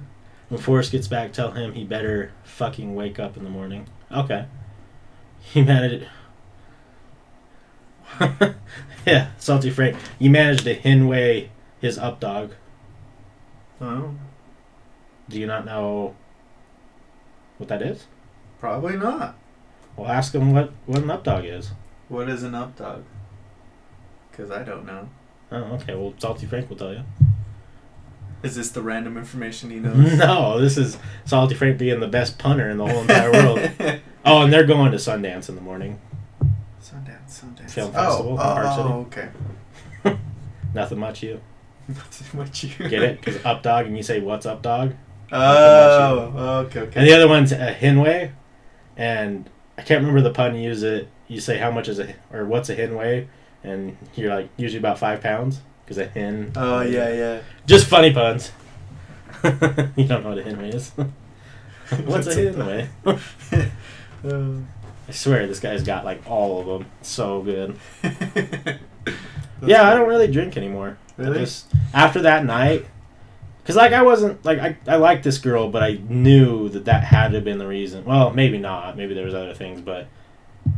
[0.50, 3.88] when Forrest gets back, tell him he better fucking wake up in the morning.
[4.12, 4.46] Okay.
[5.40, 6.06] He managed.
[9.06, 9.96] yeah, salty Frank.
[10.18, 11.48] You managed to Hinway
[11.80, 12.52] his up dog.
[13.80, 14.14] Oh,
[15.28, 16.14] Do you not know
[17.58, 18.06] what that is?
[18.60, 19.36] probably not.
[19.96, 21.72] Well, ask him what what an up dog is.
[22.08, 23.02] What is an up dog?
[24.30, 25.08] Because I don't know.
[25.50, 25.94] Oh, okay.
[25.94, 27.02] Well, salty Frank will tell you.
[28.44, 30.12] Is this the random information he knows?
[30.18, 33.70] No, this is salty Frank being the best punter in the whole entire world.
[34.24, 36.00] Oh, and they're going to Sundance in the morning.
[37.32, 37.70] Sundance, Sundance.
[37.70, 38.88] Film oh, festival in Park City.
[38.88, 39.00] oh,
[40.04, 40.18] okay.
[40.74, 41.40] Nothing much, you
[41.88, 43.20] Nothing much you get it?
[43.20, 44.94] Because up dog, and you say what's up dog.
[45.32, 47.00] Oh, okay, okay.
[47.00, 48.32] And the other one's a Hinway,
[48.96, 50.82] and I can't remember the pun you use.
[50.82, 53.26] It you say how much is a or what's a Hinway,
[53.64, 56.52] and you're like usually about five pounds because a hen.
[56.56, 57.40] oh yeah, yeah.
[57.66, 58.52] Just funny puns.
[59.44, 59.50] you
[60.06, 60.90] don't know what a Hinway is.
[60.94, 61.08] what's
[61.96, 62.88] a What's a- Hinway?
[64.24, 64.81] Uh,
[65.12, 66.90] I swear this guy's got like all of them.
[67.02, 67.76] So good.
[69.62, 70.96] yeah, I don't really drink anymore.
[71.18, 71.40] Really?
[71.40, 72.86] Just after that night,
[73.62, 77.04] because like I wasn't like I I liked this girl, but I knew that that
[77.04, 78.06] had to have been the reason.
[78.06, 78.96] Well, maybe not.
[78.96, 80.08] Maybe there was other things, but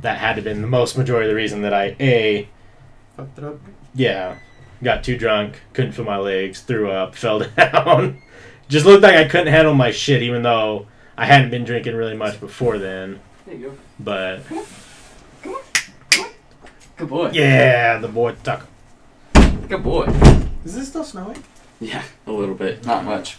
[0.01, 2.49] that had to have been the most majority of the reason that I a
[3.16, 3.61] Fucked it up.
[3.95, 4.39] yeah
[4.82, 8.20] got too drunk, couldn't feel my legs, threw up, fell down.
[8.68, 12.16] Just looked like I couldn't handle my shit, even though I hadn't been drinking really
[12.16, 13.20] much before then.
[13.47, 13.75] There you go.
[14.01, 14.43] But
[16.97, 17.31] Good boy.
[17.33, 18.67] yeah, the boy Tucker.
[19.69, 20.05] Good boy.
[20.65, 21.43] Is this still snowing?
[21.81, 23.37] Yeah, a little bit, not much.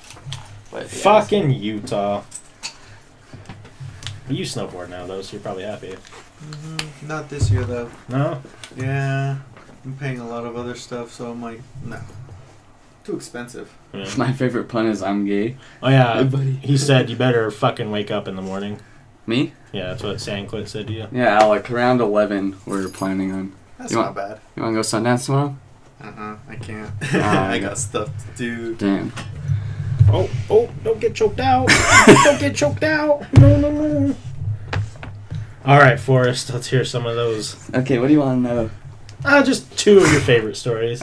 [0.71, 2.23] But yeah, Fucking Utah.
[4.27, 5.95] But you snowboard now though, so you're probably happy.
[6.39, 6.77] hmm
[7.07, 7.89] Not this year though.
[8.09, 8.41] No.
[8.75, 9.37] Yeah,
[9.85, 11.99] I'm paying a lot of other stuff, so I'm like, no,
[13.03, 13.71] too expensive.
[13.93, 14.09] Yeah.
[14.17, 15.57] My favorite pun is I'm gay.
[15.81, 16.21] Oh yeah.
[16.23, 16.53] buddy.
[16.61, 18.79] He said you better fucking wake up in the morning.
[19.27, 19.53] Me?
[19.73, 21.07] Yeah, that's what Sandclit said to you.
[21.11, 21.69] Yeah, Alec.
[21.71, 23.53] Around eleven, we're planning on.
[23.77, 24.39] That's You not want- bad.
[24.55, 25.55] You wanna go Sundance tomorrow?
[26.03, 26.91] Uh uh I can't.
[27.13, 28.75] I got stuff to do.
[28.75, 29.11] Damn.
[30.07, 31.67] Oh, oh, don't get choked out.
[32.05, 33.25] don't get choked out.
[33.39, 34.15] No, no, no.
[35.65, 37.55] All right, Forrest, let's hear some of those.
[37.73, 38.69] Okay, what do you want to know?
[39.25, 41.01] Ah, just two of your favorite stories.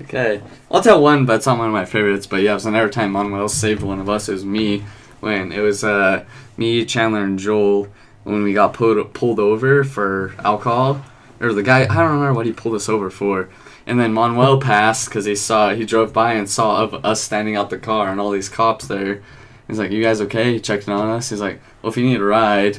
[0.00, 2.26] okay, I'll tell one, but it's not one of my favorites.
[2.26, 4.84] But yeah, so every time Manuel saved one of us, it was me.
[5.24, 6.24] When it was uh,
[6.58, 7.88] me, Chandler, and Joel
[8.24, 11.02] when we got pulled pulled over for alcohol,
[11.40, 13.48] or the guy I don't remember what he pulled us over for.
[13.86, 17.56] And then Manuel passed because he saw he drove by and saw of us standing
[17.56, 19.22] out the car and all these cops there.
[19.66, 21.30] He's like, "You guys okay?" He checked in on us.
[21.30, 22.78] He's like, "Well, if you need a ride,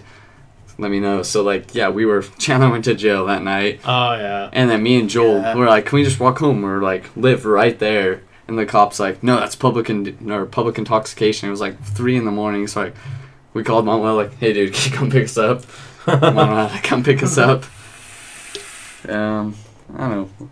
[0.78, 3.82] let me know." So like, yeah, we were Chandler went to jail that night.
[3.86, 4.50] Oh yeah.
[4.54, 5.56] And then me and Joel Yeah.
[5.56, 8.22] were like, "Can we just walk home?" We're like, live right there.
[8.48, 12.16] And the cops like, "No, that's public in- or public intoxication." It was like three
[12.16, 12.96] in the morning, so like,
[13.54, 15.64] we called Manuel like, "Hey, dude, can you come pick us up?"
[16.08, 17.64] Manuel, had to come pick us up.
[19.10, 19.56] Um,
[19.96, 20.50] I don't know.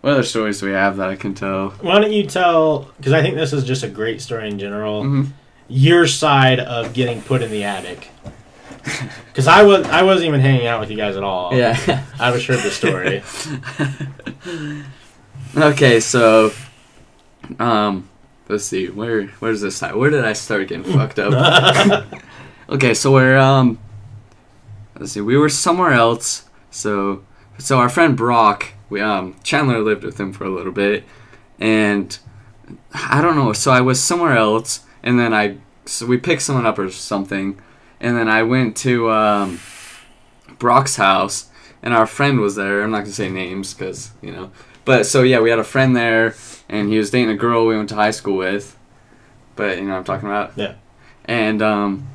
[0.00, 1.70] What other stories do we have that I can tell?
[1.80, 2.90] Why don't you tell?
[2.96, 5.02] Because I think this is just a great story in general.
[5.02, 5.24] hmm
[5.68, 8.08] Your side of getting put in the attic.
[9.26, 11.52] Because I was I wasn't even hanging out with you guys at all.
[11.54, 12.04] Yeah.
[12.18, 13.22] I was heard the story.
[15.56, 16.52] okay, so,
[17.58, 18.08] um,
[18.48, 18.88] let's see.
[18.88, 19.78] Where where's this?
[19.78, 19.98] Time?
[19.98, 22.04] Where did I start getting fucked up?
[22.70, 23.78] Okay, so we're um
[24.98, 26.50] let's see, we were somewhere else.
[26.70, 27.24] So
[27.56, 31.04] so our friend Brock, we um Chandler lived with him for a little bit
[31.58, 32.18] and
[32.92, 36.66] I don't know, so I was somewhere else and then I so we picked someone
[36.66, 37.58] up or something
[38.00, 39.60] and then I went to um
[40.58, 41.48] Brock's house
[41.82, 42.82] and our friend was there.
[42.82, 44.50] I'm not going to say names cuz, you know.
[44.84, 46.34] But so yeah, we had a friend there
[46.68, 48.76] and he was dating a girl we went to high school with.
[49.56, 50.52] But you know what I'm talking about?
[50.56, 50.74] Yeah.
[51.26, 52.08] And um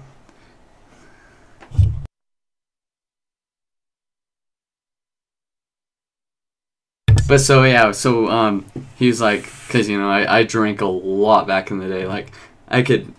[7.28, 10.86] But so yeah, so um, he was like, cause you know I, I drank a
[10.86, 12.06] lot back in the day.
[12.08, 12.32] Like
[12.68, 13.14] I could,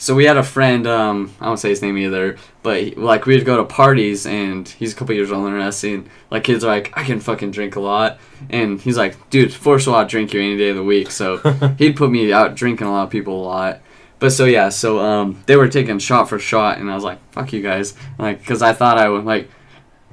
[0.00, 0.86] so we had a friend.
[0.86, 4.66] Um, I won't say his name either, but he, like we'd go to parties, and
[4.66, 7.50] he's a couple years older than us, and like kids are like, I can fucking
[7.50, 10.76] drink a lot, and he's like, dude, Forrest will out drink you any day of
[10.76, 11.10] the week.
[11.10, 11.36] So
[11.78, 13.80] he'd put me out drinking a lot of people a lot.
[14.18, 17.18] But so yeah, so um, they were taking shot for shot, and I was like,
[17.32, 19.50] "Fuck you guys!" Like, cause I thought I would like.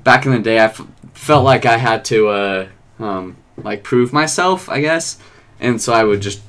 [0.03, 2.67] Back in the day, I f- felt like I had to uh,
[2.99, 5.17] um, like prove myself, I guess,
[5.61, 6.41] and so I would just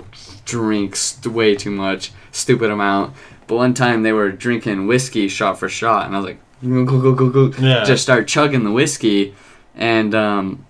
[0.48, 3.14] drink st- way too much, stupid amount.
[3.46, 6.84] But one time they were drinking whiskey shot for shot, and I was like, "Go
[6.84, 7.84] go go go go!" Yeah.
[7.84, 9.34] Just start chugging the whiskey,
[9.76, 10.66] and um,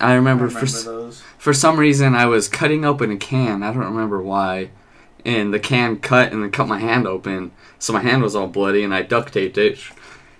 [0.00, 1.22] I remember, I for remember s- those.
[1.38, 3.62] for some reason I was cutting open a can.
[3.62, 4.70] I don't remember why.
[5.24, 7.52] And the can cut and then cut my hand open.
[7.78, 9.78] So my hand was all bloody and I duct taped it.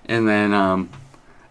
[0.06, 0.88] And then um,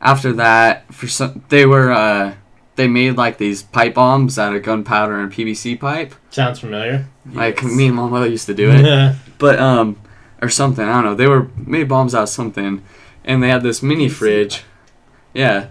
[0.02, 2.34] after that, for some, they were uh,
[2.82, 6.16] they made like these pipe bombs out of gunpowder and PVC pipe.
[6.32, 7.06] Sounds familiar.
[7.32, 7.72] Like Yes.
[7.78, 8.84] me and my mother used to do it.
[8.84, 9.16] Yeah.
[9.38, 9.98] but um
[10.42, 11.14] or something i don't know.
[11.16, 12.84] They were made bombs out of something.
[13.24, 14.64] And they had this mini PVC fridge.
[15.36, 15.68] yeah.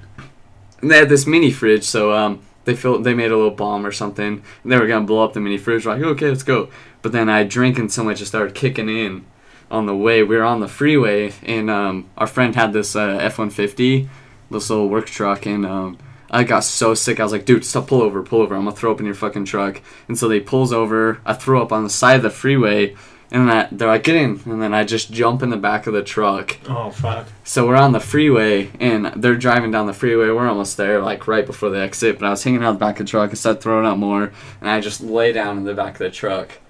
[0.80, 2.32] And they had this mini fridge so um
[2.64, 4.32] they filled they made a little bomb or something.
[4.62, 5.84] And they were gonna blow up the mini fridge.
[5.84, 6.68] We're like okay let's go.
[7.02, 9.24] But then i drank and so much it started kicking in
[9.68, 10.22] on the way.
[10.22, 14.08] We were on the freeway and um our friend had this uh, f-150
[14.52, 15.98] this little work truck and um
[16.30, 17.18] I got so sick.
[17.18, 18.54] I was like, dude, stop, pull over, pull over.
[18.54, 19.82] I'm gonna throw up in your fucking truck.
[20.06, 21.20] And so they pulls over.
[21.24, 22.96] I throw up on the side of the freeway,
[23.32, 24.40] and I, they're like, get in.
[24.44, 26.56] And then I just jump in the back of the truck.
[26.68, 27.26] Oh fuck.
[27.42, 30.30] So we're on the freeway, and they're driving down the freeway.
[30.30, 32.18] We're almost there, like right before the exit.
[32.18, 34.32] But I was hanging out the back of the truck and started throwing up more,
[34.60, 36.60] and I just lay down in the back of the truck.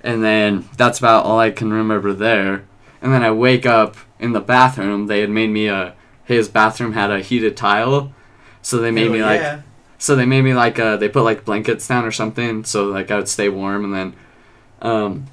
[0.00, 2.64] And then that's about all I can remember there.
[3.02, 5.08] And then I wake up in the bathroom.
[5.08, 5.94] They had made me a
[6.24, 8.13] his bathroom had a heated tile,
[8.64, 9.60] so they made Hell me like yeah.
[9.98, 13.10] so they made me like uh they put like blankets down or something so like
[13.10, 14.14] I would stay warm and then
[14.82, 15.26] um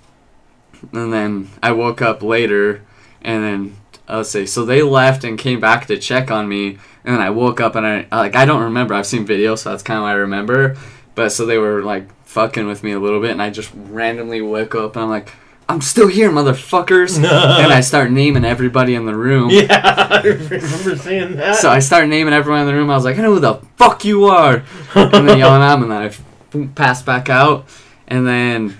[0.91, 2.83] and then I woke up later
[3.21, 3.77] and then
[4.07, 7.29] let's see so they left and came back to check on me and then I
[7.29, 10.03] woke up and I like I don't remember I've seen videos so that's kind of
[10.03, 10.75] what I remember
[11.15, 14.41] but so they were like fucking with me a little bit and I just randomly
[14.41, 15.31] woke up and I'm like
[15.71, 20.95] I'm still here motherfuckers and I start naming everybody in the room Yeah, I remember
[20.97, 21.55] seeing that.
[21.57, 22.89] so I start naming everyone in the room.
[22.89, 24.63] I was like, I know who the fuck you are.
[24.95, 27.65] And then yelling at them, and then I passed back out.
[28.07, 28.77] And then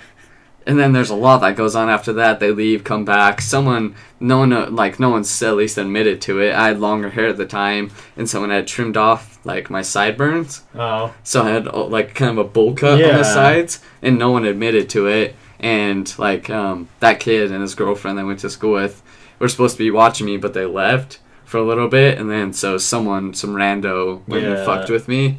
[0.68, 2.40] and then there's a lot that goes on after that.
[2.40, 3.42] They leave, come back.
[3.42, 6.54] Someone, no one, like no one's at least admitted to it.
[6.54, 10.62] I had longer hair at the time, and someone had trimmed off like my sideburns,
[10.76, 14.20] Oh, so I had uh, like kind of a bowl cut on the sides, and
[14.20, 15.36] no one admitted to it.
[15.62, 19.02] And like um, that kid and his girlfriend I went to school with
[19.40, 22.52] were supposed to be watching me, but they left for a little bit, and then
[22.54, 24.66] so someone, some rando, went and Yeah.
[24.66, 25.38] fucked with me.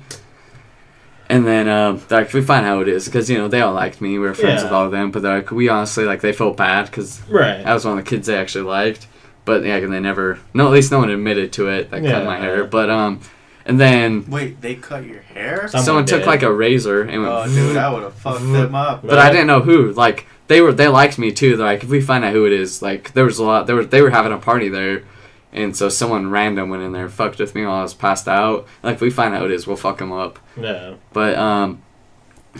[1.28, 3.72] And then um, they're like, we find out it is because you know they all
[3.72, 4.10] liked me.
[4.18, 4.64] We were friends Yeah.
[4.64, 7.64] with all of them, but they're like, we honestly like they felt bad because right.
[7.64, 9.06] I was one of the kids they actually liked.
[9.44, 11.90] But yeah, and they never, no, at least no one admitted to it.
[11.90, 13.20] That cut my hair, but um,
[13.64, 15.68] and then Wait, they cut your hair?
[15.68, 17.32] Someone someone took like a razor and went.
[17.34, 19.02] Oh, dude, I would have fucked them up.
[19.06, 19.92] But I didn't know who.
[19.92, 21.56] Like they were, they liked me too.
[21.56, 23.66] They're like, if we find out who it is, like there was a lot.
[23.66, 25.04] There were, they were having a party there,
[25.52, 28.28] and so someone random went in there, and fucked with me while I was passed
[28.28, 28.66] out.
[28.82, 30.38] Like if we find out who it is, we'll fuck them up.
[30.56, 30.98] No.
[31.12, 31.82] But um,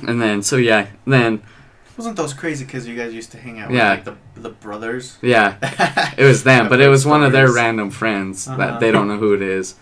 [0.07, 1.43] and then so yeah, then
[1.99, 3.97] Wasn't those crazy kids you guys used to hang out Yeah.
[3.97, 4.07] with?
[4.07, 5.19] Like the, the brothers?
[5.21, 5.57] yeah,
[6.17, 6.69] it was them.
[6.71, 8.57] But it was one of their random friends Uh-huh.
[8.57, 9.75] that they don't know who it is.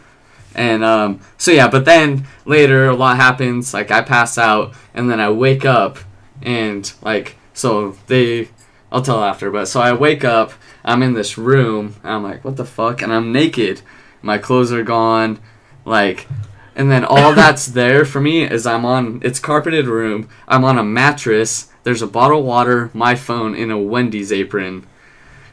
[0.54, 3.72] And um, so yeah, but then later a lot happens.
[3.72, 5.98] Like I pass out, and then I wake up,
[6.42, 8.48] and like so they,
[8.90, 9.50] I'll tell after.
[9.50, 10.52] But so I wake up,
[10.84, 13.02] I'm in this room, and I'm like, what the fuck?
[13.02, 13.82] And I'm naked,
[14.22, 15.38] my clothes are gone,
[15.84, 16.26] like,
[16.74, 20.28] and then all that's there for me is I'm on it's carpeted room.
[20.48, 21.68] I'm on a mattress.
[21.82, 24.86] There's a bottle of water, my phone, in a Wendy's apron,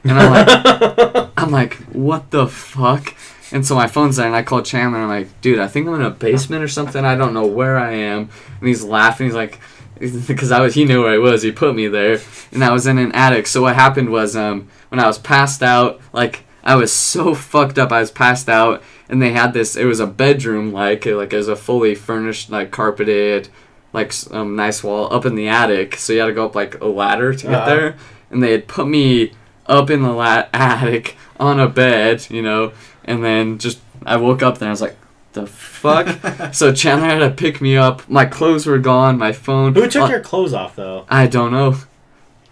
[0.04, 1.28] and I'm like.
[1.38, 3.16] I'm like, what the fuck?
[3.52, 4.98] And so my phone's there, and I call Chandler.
[5.02, 7.04] And I'm like, dude, I think I'm in a basement or something.
[7.06, 8.30] I don't know where I am.
[8.60, 9.28] And he's laughing.
[9.28, 9.60] He's like,
[10.00, 11.42] because I was, he knew where I was.
[11.44, 12.20] He put me there,
[12.52, 13.48] and I was in an attic.
[13.48, 17.78] So what happened was, um, when I was passed out, like I was so fucked
[17.80, 17.92] up.
[17.92, 19.76] I was passed out, and they had this.
[19.76, 23.50] It was a bedroom, like like it was a fully furnished, like carpeted,
[23.94, 25.96] like um, nice wall up in the attic.
[25.96, 27.66] So you had to go up like a ladder to get Uh-huh.
[27.76, 27.96] there,
[28.30, 29.32] and they had put me
[29.66, 32.72] up in the la- attic on a bed, you know,
[33.08, 34.98] and then just I woke up and I was like,
[35.34, 36.54] the fuck.
[36.54, 38.08] so Chandler had to pick me up.
[38.10, 39.18] My clothes were gone.
[39.18, 39.74] My phone.
[39.74, 41.06] Who took Uh, your clothes off though?
[41.10, 41.76] I don't know.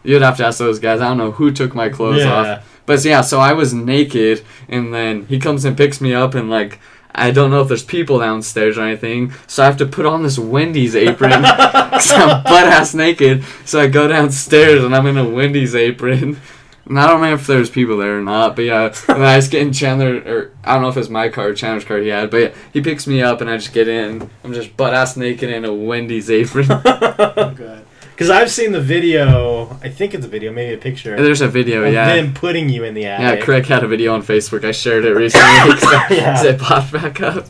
[0.04, 1.02] You'd have to ask those guys.
[1.02, 2.34] I don't know who took my clothes yeah.
[2.34, 2.82] off.
[2.86, 6.52] But yeah, so I was naked, and then he comes and picks me up, and
[6.52, 6.80] like
[7.16, 10.22] I don't know if there's people downstairs or anything, so I have to put on
[10.22, 13.44] this Wendy's apron because I'm butt ass naked.
[13.66, 16.40] So I go downstairs, and I'm in a Wendy's apron.
[16.88, 18.94] And I don't remember if there's people there or not, but yeah.
[19.10, 21.54] And I just get in Chandler, or I don't know if it's my car or
[21.54, 24.30] Chandler's car he had, but yeah, he picks me up, and I just get in.
[24.44, 26.68] I'm just butt ass naked in a Wendy's apron.
[26.70, 27.86] Oh, God.
[28.12, 29.78] Because I've seen the video.
[29.84, 31.18] I think it's a video, maybe a picture.
[31.22, 32.16] There's a video, of yeah.
[32.16, 33.36] them putting you in the Yeah.
[33.42, 34.64] Craig had a video on Facebook.
[34.64, 35.46] I shared it recently
[36.16, 36.32] Yeah.
[36.32, 37.46] because it popped back up.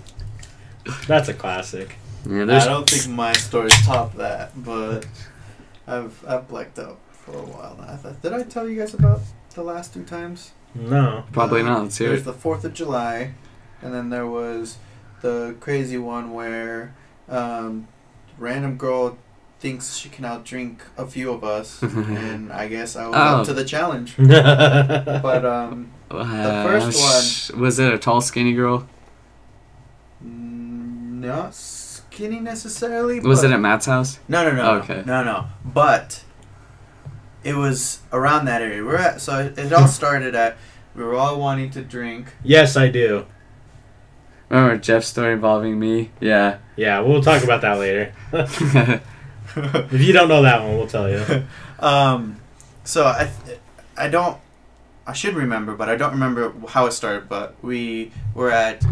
[1.07, 1.97] That's a classic.
[2.27, 5.05] Yeah, I don't think my stories top that, but
[5.88, 7.93] I've I've blacked out for a while now.
[7.93, 9.21] I thought, did I tell you guys about
[9.53, 10.51] the last two times?
[10.76, 11.23] No.
[11.32, 11.84] probably Uh, not.
[11.84, 12.26] Let's hear There's it.
[12.26, 13.34] the Fourth of July,
[13.82, 14.78] and then there was
[15.21, 16.93] the crazy one where
[17.30, 17.88] um,
[18.38, 19.17] random girl
[19.59, 23.19] thinks she can outdrink a few of us, and I guess I was Oh.
[23.39, 24.15] up to the challenge.
[24.17, 28.88] but But um, Uh, first sh- was it a tall, skinny girl?
[30.23, 33.19] mm, not skinny necessarily.
[33.21, 34.19] Was but it at Matt's house?
[34.28, 35.03] No, no, no, Okay.
[35.05, 35.45] no, no.
[35.63, 36.21] But
[37.45, 38.83] it was around that area.
[38.83, 40.57] We're at so it, it all started at
[40.95, 42.33] we were all wanting to drink.
[42.43, 43.25] yes, I do.
[44.49, 46.11] Remember Jeff's story involving me?
[46.19, 46.59] Yeah.
[46.75, 48.13] Yeah, we'll talk about that later.
[48.33, 51.45] if you don't know that one, we'll tell you.
[51.79, 52.39] um,
[52.83, 53.31] so I,
[53.97, 54.37] I don't,
[55.07, 57.27] I should remember, but I don't remember how it started.
[57.27, 58.85] But we were at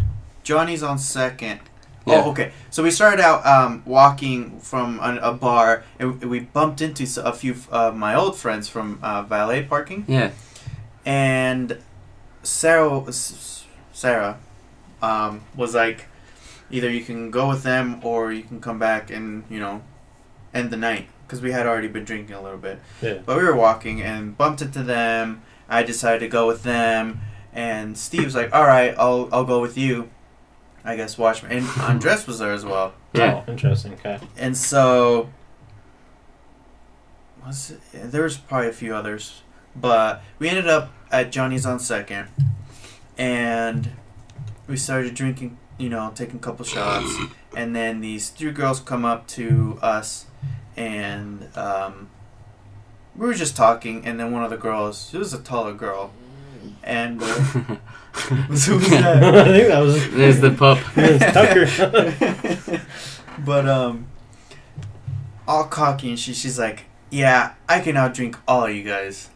[0.43, 1.59] Johnny's on Second.
[2.05, 2.23] Yeah.
[2.25, 2.51] Oh, okay.
[2.69, 7.31] So we started out um, walking from a, a bar, and we bumped into a
[7.33, 10.05] few of my old friends from uh, valet parking.
[10.07, 10.31] Yeah.
[11.05, 11.77] and
[12.43, 13.11] Sarah,
[13.93, 14.37] Sarah,
[15.01, 16.07] um, was like,
[16.69, 19.81] either you can go with them or you can come back and you know,
[20.53, 22.79] end the night because we had already been drinking a little bit.
[23.01, 23.19] Yeah.
[23.25, 25.41] But we were walking and bumped into them.
[25.69, 27.21] I decided to go with them,
[27.53, 30.09] and Steve's like, "All right, I'll I'll go with you."
[30.85, 31.57] I guess watch me.
[31.57, 32.93] And Andres was there as well.
[33.13, 33.43] Yeah.
[33.47, 33.93] Oh, interesting.
[33.93, 34.19] Okay.
[34.37, 35.29] And so,
[37.45, 39.41] was it, there was probably a few others,
[39.75, 42.27] but we ended up at Johnny's on Second,
[43.17, 43.91] and
[44.67, 45.57] we started drinking.
[45.79, 47.17] You know, taking a couple shots,
[47.57, 50.27] and then these three girls come up to us,
[50.77, 52.09] and um,
[53.15, 56.11] we were just talking, and then one of the girls, she was a taller girl,
[56.83, 57.25] and uh,
[58.13, 59.45] who's I that?
[59.47, 60.79] think that was There's the pup.
[60.95, 62.81] It's Tucker.
[63.39, 64.07] but um,
[65.47, 69.29] all cocky, and she she's like, yeah, I can outdrink all of you guys.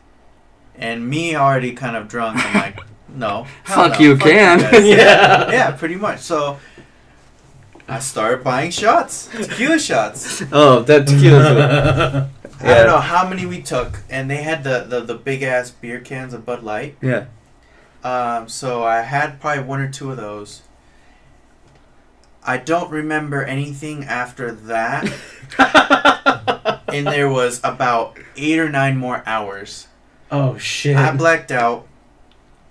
[0.75, 3.47] And me already kind of drunk, I'm like, no.
[3.65, 4.59] Fuck no, you can.
[4.59, 4.85] guys.
[4.85, 5.51] Yeah.
[5.51, 6.19] yeah, pretty much.
[6.19, 6.59] So
[7.87, 10.43] I started buying shots, tequila shots.
[10.51, 12.29] Oh, that tequila.
[12.59, 15.69] I don't know how many we took, and they had the, the, the big ass
[15.71, 16.97] beer cans of Bud Light.
[17.01, 17.25] yeah.
[18.03, 20.61] Um, so I had probably one or two of those.
[22.43, 25.11] I don't remember anything after that.
[26.87, 29.87] and there was about eight or nine more hours.
[30.31, 30.95] oh shit.
[30.95, 31.87] I blacked out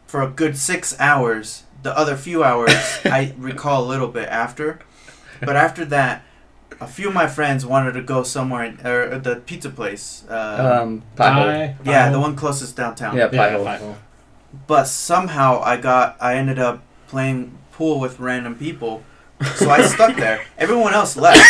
[0.07, 1.65] for a good six hours.
[1.83, 2.73] The other few hours
[3.05, 4.79] I recall a little bit after,
[5.41, 6.23] but after that,
[6.81, 10.25] a few of my friends wanted to go somewhere, in, or the pizza place.
[10.29, 11.45] Uh, Um, pie hole.
[11.45, 13.17] Pie- yeah, pie the one closest downtown.
[13.17, 13.65] Yeah, pie Yeah, hole.
[13.65, 13.97] pie hole.
[14.67, 19.03] But somehow I got, I ended up playing pool with random people,
[19.57, 20.45] so I stuck there.
[20.59, 21.41] Everyone else left.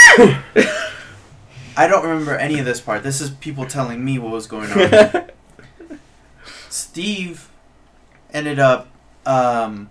[1.79, 3.03] I don't remember any of this part.
[3.03, 5.25] This is people telling me what was going on.
[6.69, 7.49] Steve
[8.33, 8.89] ended up.
[9.25, 9.89] Um,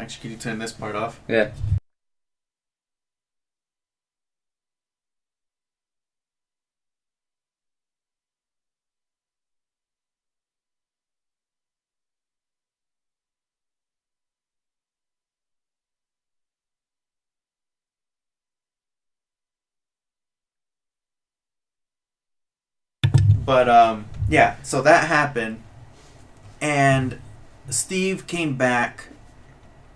[0.00, 1.20] actually, can you turn this part off?
[1.28, 1.50] Yeah.
[23.46, 25.62] But um, yeah, so that happened,
[26.60, 27.18] and
[27.70, 29.08] Steve came back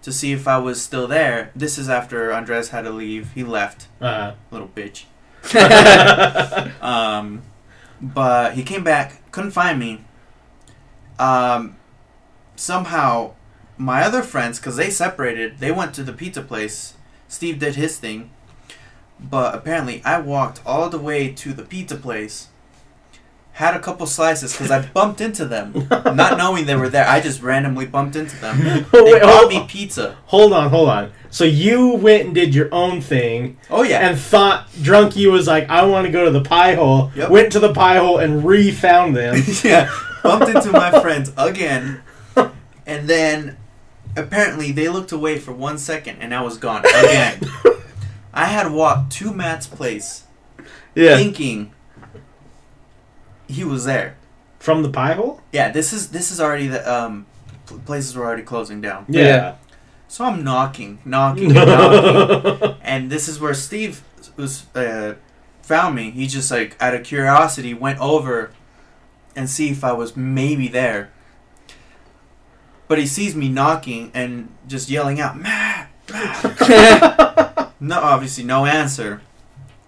[0.02, 1.50] to see if I was still there.
[1.54, 3.32] This is after Andres had to leave.
[3.34, 5.04] He left, Uh, little bitch.
[6.80, 7.42] Um,
[8.00, 10.04] but he came back, couldn't find me.
[11.18, 11.76] Um,
[12.56, 13.32] somehow,
[13.76, 16.94] my other friends, because they separated, they went to the pizza place.
[17.28, 18.30] Steve did his thing.
[19.18, 22.48] But apparently, I walked all the way to the pizza place,
[23.60, 27.06] had a couple slices because I bumped into them, not knowing they were there.
[27.06, 28.56] I just randomly bumped into them.
[28.90, 30.16] They Wait, brought hold, me pizza.
[30.24, 31.12] hold on, hold on.
[31.30, 35.46] So you went and did your own thing Oh yeah, and thought drunk you was
[35.46, 37.12] like, I want to go to the pie hole.
[37.14, 37.30] Yep.
[37.30, 39.40] Went to the pie hole and re-found them.
[39.64, 39.90] yeah,
[40.22, 42.02] bumped into my friends again,
[42.86, 43.56] and then
[44.16, 47.40] apparently they looked away for one second, and I was gone again.
[48.32, 50.24] I had walked to Matt's place,
[50.94, 51.16] Yeah.
[51.16, 51.72] thinking
[53.50, 54.16] he was there.
[54.58, 55.40] From the pie hole?
[55.52, 57.26] Yeah, this is this is already the um
[57.78, 59.06] places were already closing down.
[59.08, 59.56] Yeah.
[60.08, 64.02] So I'm knocking, knocking, and knocking, and this is where Steve
[64.36, 65.14] was uh,
[65.62, 66.10] found me.
[66.10, 68.50] He just like out of curiosity went over
[69.36, 71.10] and see if I was maybe there.
[72.88, 77.72] But he sees me knocking and just yelling out, Matt, Matt.
[77.80, 79.22] no, obviously no answer.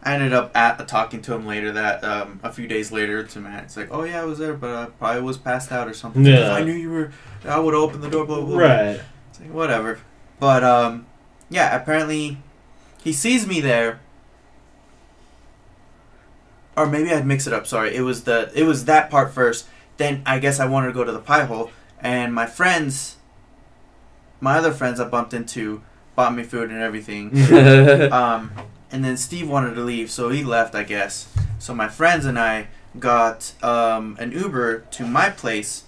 [0.04, 3.38] I ended up at talking to him later that um, a few days later to
[3.38, 3.64] Matt.
[3.64, 6.24] It's like, oh yeah, I was there, but I probably was passed out or something.
[6.24, 6.52] Yeah.
[6.52, 7.12] I knew you were,
[7.44, 8.26] I would open the door.
[8.26, 8.46] Blah blah.
[8.46, 8.58] blah.
[8.58, 9.00] right.
[9.30, 10.00] It's like, whatever.
[10.40, 11.06] But um,
[11.50, 11.76] yeah.
[11.80, 12.38] Apparently,
[13.04, 14.00] he sees me there.
[16.76, 17.66] Or maybe I'd mix it up.
[17.66, 19.68] Sorry, it was the it was that part first.
[19.98, 23.18] Then I guess I wanted to go to the pie hole, and my friends,
[24.40, 25.82] my other friends I bumped into,
[26.16, 27.30] bought me food and everything.
[28.12, 28.50] um,
[28.92, 31.28] and then Steve wanted to leave, so he left, I guess.
[31.58, 32.68] So my friends and I
[32.98, 35.84] got um, an Uber to my place.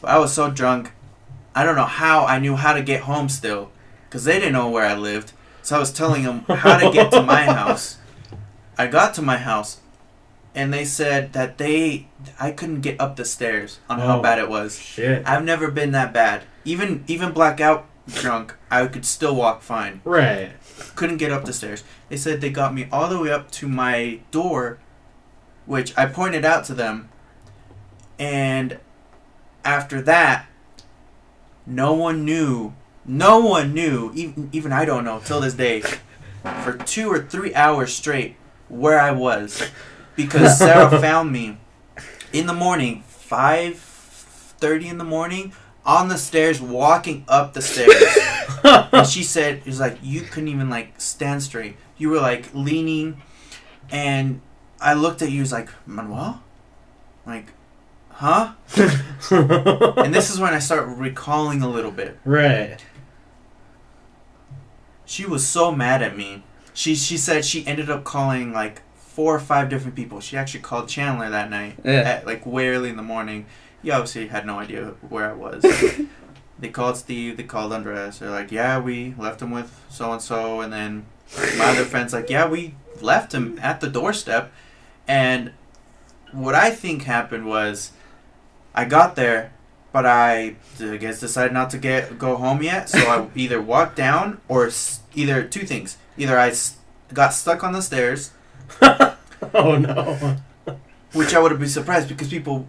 [0.00, 0.92] But I was so drunk,
[1.54, 3.70] I don't know how I knew how to get home still,
[4.08, 5.32] because they didn't know where I lived.
[5.62, 7.98] So I was telling them how to get to my house.
[8.78, 9.80] I got to my house,
[10.54, 12.06] and they said that they
[12.40, 14.22] I couldn't get up the stairs on how Oh.
[14.22, 14.78] bad it was.
[14.80, 15.26] Shit.
[15.26, 16.42] I've never been that bad.
[16.64, 20.52] Even even blackout drunk, I could still walk fine Right.
[20.94, 21.84] Couldn't get up the stairs.
[22.08, 24.78] They said they got me all the way up to my door,
[25.66, 27.08] which I pointed out to them.
[28.18, 28.78] And
[29.64, 30.46] after that,
[31.66, 32.74] no one knew.
[33.04, 34.12] No one knew.
[34.14, 35.82] Even even I don't know till this day.
[36.62, 38.36] For two or three hours straight,
[38.68, 39.68] where I was,
[40.14, 41.58] because Sarah found me
[42.32, 45.52] in the morning, five thirty in the morning,
[45.84, 48.02] on the stairs, walking up the stairs
[48.92, 51.76] and she said it was like you couldn't even like stand straight.
[51.96, 53.20] You were like leaning.
[53.90, 54.40] And
[54.80, 56.42] i looked at you was like manuel?
[57.26, 57.52] Like
[58.10, 58.52] huh?
[59.30, 62.18] And this is when i start recalling a little bit.
[62.24, 62.78] Right.
[65.04, 66.42] she was so mad at me.
[66.74, 70.20] She she said she ended up calling like four or five different people.
[70.20, 71.92] She actually called chandler that night Yeah.
[72.02, 73.46] at like way early in the morning.
[73.82, 75.64] He obviously had no idea where i was
[76.58, 78.18] they called Steve, they called Andres.
[78.18, 81.06] They're like, yeah, we left him with so and so, and then
[81.56, 84.50] my other friend's like, yeah, we left him at the doorstep,
[85.06, 85.52] and
[86.32, 87.92] what I think happened was,
[88.74, 89.52] I got there,
[89.92, 92.88] but I, I guess decided not to get go home yet.
[92.90, 95.96] So I either walked down or s- either two things.
[96.18, 96.76] Either I s-
[97.14, 98.32] got stuck on the stairs,
[98.82, 100.36] oh no.
[101.12, 102.66] which I would be surprised because people,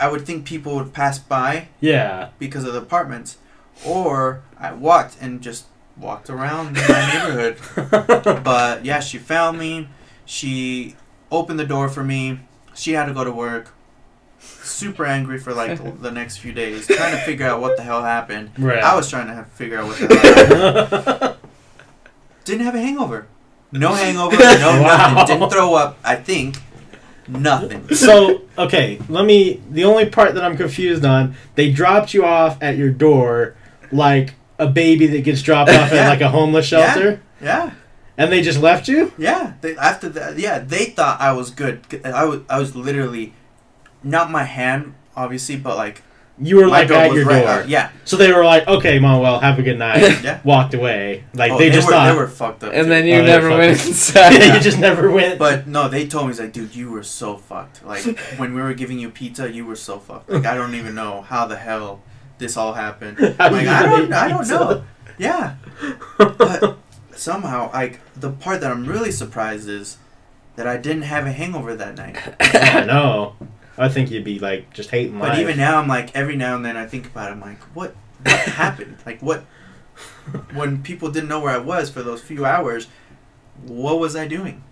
[0.00, 2.28] I would think people would pass by Yeah.
[2.38, 3.38] because of the apartments,
[3.86, 5.66] or I walked and just
[5.96, 8.42] walked around my neighborhood.
[8.44, 9.88] But yeah, she found me.
[10.26, 10.96] She
[11.30, 12.40] opened the door for me.
[12.74, 13.72] She had to go to work.
[14.62, 18.02] Super angry for like the next few days, trying to figure out what the hell
[18.02, 18.50] happened.
[18.58, 18.82] right.
[18.82, 21.36] I was trying to have, figure out what the hell happened.
[22.44, 23.26] Didn't have a hangover.
[23.72, 24.36] No hangover.
[24.36, 25.14] No Wow.
[25.14, 25.38] nothing.
[25.38, 25.98] Didn't throw up.
[26.04, 26.56] I think
[27.28, 27.88] nothing.
[27.94, 29.60] so okay, let me.
[29.70, 33.56] The only part that I'm confused on, they dropped you off at your door
[33.92, 36.92] like a baby that gets dropped off at like a homeless Yeah.
[36.92, 37.72] shelter, Yeah.
[38.16, 39.12] and they just left you.
[39.18, 41.80] Yeah, they, after that, yeah, they thought I was good.
[42.04, 43.32] I was, I was literally,
[44.04, 46.02] not my hand, obviously, but like
[46.36, 47.64] You were my like at your right- door.
[47.68, 50.40] yeah, So they were like, "Okay, Manuel, have a good night." yeah.
[50.42, 51.24] Walked away.
[51.32, 52.10] Like Oh, they, just were, thought.
[52.12, 52.72] they were fucked up.
[52.72, 52.88] And too.
[52.88, 54.32] then you Oh, never went inside.
[54.32, 55.38] yeah, you just never went.
[55.38, 57.84] but no, they told me it's like, dude, you were so fucked.
[57.84, 60.28] Like when we were giving you pizza, you were so fucked.
[60.28, 62.02] Like I don't even know how the hell
[62.38, 63.16] this all happened.
[63.38, 64.84] How Like I gonna don't, I don't know.
[65.18, 65.54] Yeah,
[66.18, 66.78] but
[67.14, 69.98] somehow, like the part that I'm really surprised is
[70.56, 72.16] that I didn't have a hangover that night.
[72.40, 73.36] I know.
[73.76, 75.32] I think you'd be like just hating life.
[75.32, 77.32] But even now, I'm like every now and then I think about it.
[77.32, 78.96] I'm like, what, what happened?
[79.04, 79.44] Like what?
[80.54, 82.86] When people didn't know where I was for those few hours,
[83.66, 84.62] what was I doing?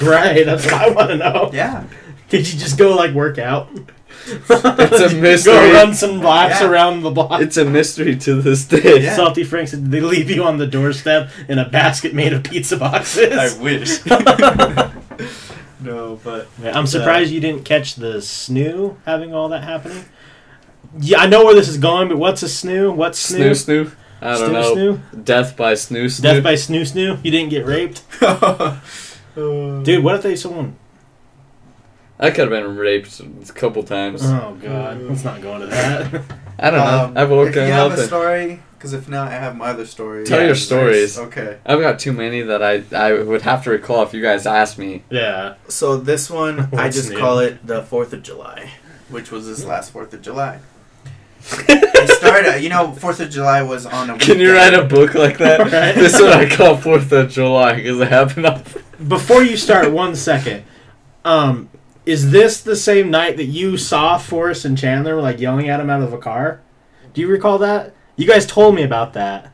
[0.00, 1.50] right, that's what I want to know.
[1.52, 1.84] Yeah,
[2.28, 3.68] Did you just go like work out?
[4.26, 5.52] It's a mystery.
[5.52, 6.68] Go run some laps Yeah.
[6.70, 7.40] around the block.
[7.40, 9.02] It's a mystery to this day.
[9.02, 9.16] Yeah.
[9.16, 12.76] Salty Franks, did they leave you on the doorstep in a basket made of pizza
[12.76, 13.32] boxes?
[13.36, 13.98] I wish.
[15.82, 20.04] No, but Yeah, I'm surprised you didn't catch the snoo having all that happening.
[20.98, 22.94] Yeah, I know where this is going, but what's a snoo?
[22.94, 23.84] What's Snoo snoo?
[23.86, 23.92] snoo.
[24.22, 24.74] I don't Snoo know.
[24.74, 25.24] snoo?
[25.24, 26.22] Death by snoo snoo.
[26.22, 27.24] Death by snoo snoo?
[27.24, 28.02] You didn't get raped?
[29.34, 30.76] Dude, what if they someone.
[32.18, 34.20] I could have been raped a couple times.
[34.24, 35.00] Oh, God.
[35.02, 36.22] Let's not go into that.
[36.58, 37.20] I don't Um, know.
[37.22, 39.84] I've if woken you have a and story, because if not, I have my other
[39.84, 40.24] story.
[40.24, 40.62] Tell your Nice.
[40.64, 41.18] stories.
[41.18, 41.58] Okay.
[41.66, 44.78] I've got too many that I I would have to recall if you guys asked
[44.78, 45.04] me.
[45.10, 45.56] yeah.
[45.68, 47.18] So this one, I just new?
[47.18, 48.70] call it the Fourth of July,
[49.10, 50.60] which was this last Fourth of July.
[51.42, 54.18] it started, you know, Fourth of July was on a.
[54.18, 54.74] Can you weekend.
[54.76, 55.60] write a book like that?
[55.70, 55.94] Right.
[55.94, 58.62] This is what I call Fourth of July because it happened on.
[59.08, 60.64] Before you start, one second.
[61.24, 61.68] Um,
[62.06, 65.90] is this the same night that you saw Forrest and Chandler like yelling at him
[65.90, 66.60] out of a car?
[67.12, 67.94] Do you recall that?
[68.16, 69.52] You guys told me about that.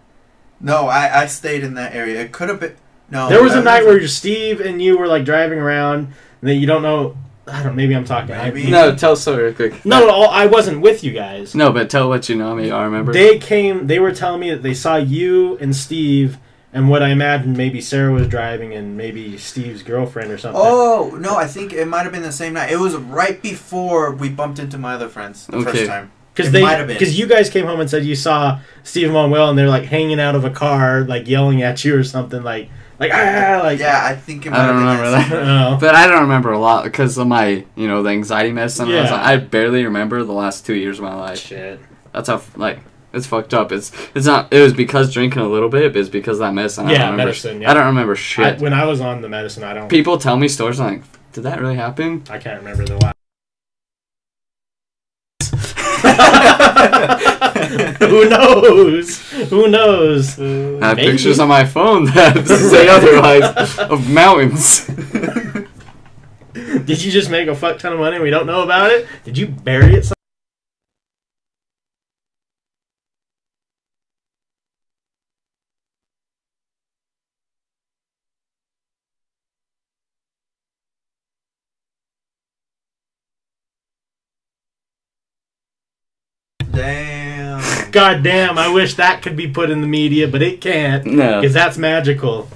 [0.60, 2.20] No, I, I stayed in that area.
[2.20, 2.74] It could have been.
[3.10, 3.28] No.
[3.28, 6.14] there was a that night where Steve and you were like driving around, and
[6.50, 7.16] then you don't know.
[7.46, 7.76] I don't.
[7.76, 8.34] Maybe I'm talking.
[8.34, 9.84] I- No, tell a story real quick.
[9.84, 11.54] no, no, I wasn't with you guys.
[11.54, 12.56] No, but tell what you know.
[12.56, 13.12] Me, I remember.
[13.12, 13.86] They came.
[13.86, 16.38] They were telling me that they saw you and Steve,
[16.72, 20.60] and what I imagined maybe Sarah was driving, and maybe Steve's girlfriend or something.
[20.64, 22.72] Oh no, I think it might have been the same night.
[22.72, 25.70] It was right before we bumped into my other friends the Okay.
[25.70, 26.10] first time.
[26.36, 26.96] Because they, might have been.
[26.96, 30.20] because you guys came home and said you saw Steve Manuel and they're like hanging
[30.20, 32.68] out of a car, like yelling at you or something, like,
[32.98, 33.78] like ah, like.
[33.78, 35.30] Yeah, I think it I might have don't been remember that.
[35.46, 35.72] that.
[35.72, 35.78] Oh.
[35.80, 38.88] But I don't remember a lot because of my, you know, the anxiety medicine.
[38.88, 39.14] I, Yeah.
[39.14, 39.20] on.
[39.20, 41.38] I barely remember the last two years of my life.
[41.38, 41.80] Shit.
[42.12, 42.80] That's how like
[43.14, 43.72] it's fucked up.
[43.72, 44.52] It's it's not.
[44.52, 46.86] It was because drinking a little bit, but it's because of that medicine.
[46.86, 47.70] I Yeah, don't remember, medicine, yeah.
[47.70, 48.60] I don't remember I, shit.
[48.60, 49.88] when I was on the medicine, I don't.
[49.88, 50.80] People tell me stories.
[50.80, 52.24] I'm like, did that really happen?
[52.30, 53.14] I can't remember the last.
[58.00, 59.18] Who knows?
[59.50, 60.38] Who knows?
[60.38, 61.10] I have uh, Maybe.
[61.12, 64.86] pictures on my phone that say otherwise of mountains.
[66.86, 69.06] Did you just make a fuck ton of money and we don't know about it?
[69.24, 70.04] Did you bury it?
[70.04, 70.15] Some-
[87.96, 88.14] Damn.
[88.14, 88.58] God damn!
[88.58, 91.78] I wish that could be put in the media, but it can't No, because that's
[91.78, 92.46] magical.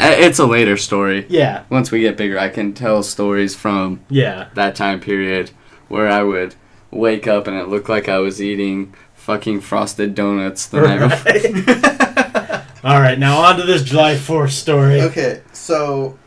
[0.00, 1.24] Uh, it's a later story.
[1.28, 4.48] Yeah, Once we get bigger, I can tell stories from yeah.
[4.54, 5.50] that time period
[5.88, 6.56] where I would
[6.90, 12.64] wake up and it looked like I was eating fucking frosted donuts the night before.
[12.90, 15.00] All right, now on to this July Fourth story.
[15.02, 16.18] Okay, so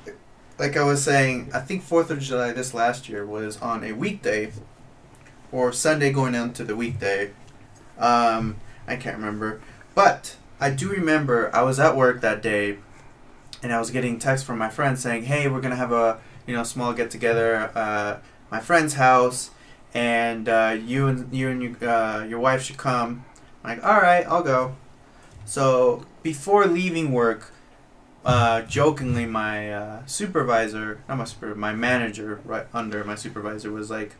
[0.57, 3.91] like I was saying, I think Fourth of July this last year was on a
[3.91, 4.53] weekday
[5.51, 7.31] or Sunday going into the weekday.
[8.01, 9.61] Um, I can't remember,
[9.95, 12.77] but I do remember I was at work that day,
[13.63, 16.55] and I was getting texts from my friend saying, "Hey, we're gonna have a you
[16.55, 17.71] know small get together.
[17.75, 18.17] Uh,
[18.51, 19.51] my friend's house,
[19.93, 23.23] and uh, you and you and your uh, your wife should come."
[23.63, 24.75] I'm like, all right, I'll go.
[25.45, 27.53] So before leaving work,
[28.25, 33.89] uh, jokingly, my uh, supervisor, not my supervisor, my manager, right under my supervisor, was
[33.91, 34.15] like,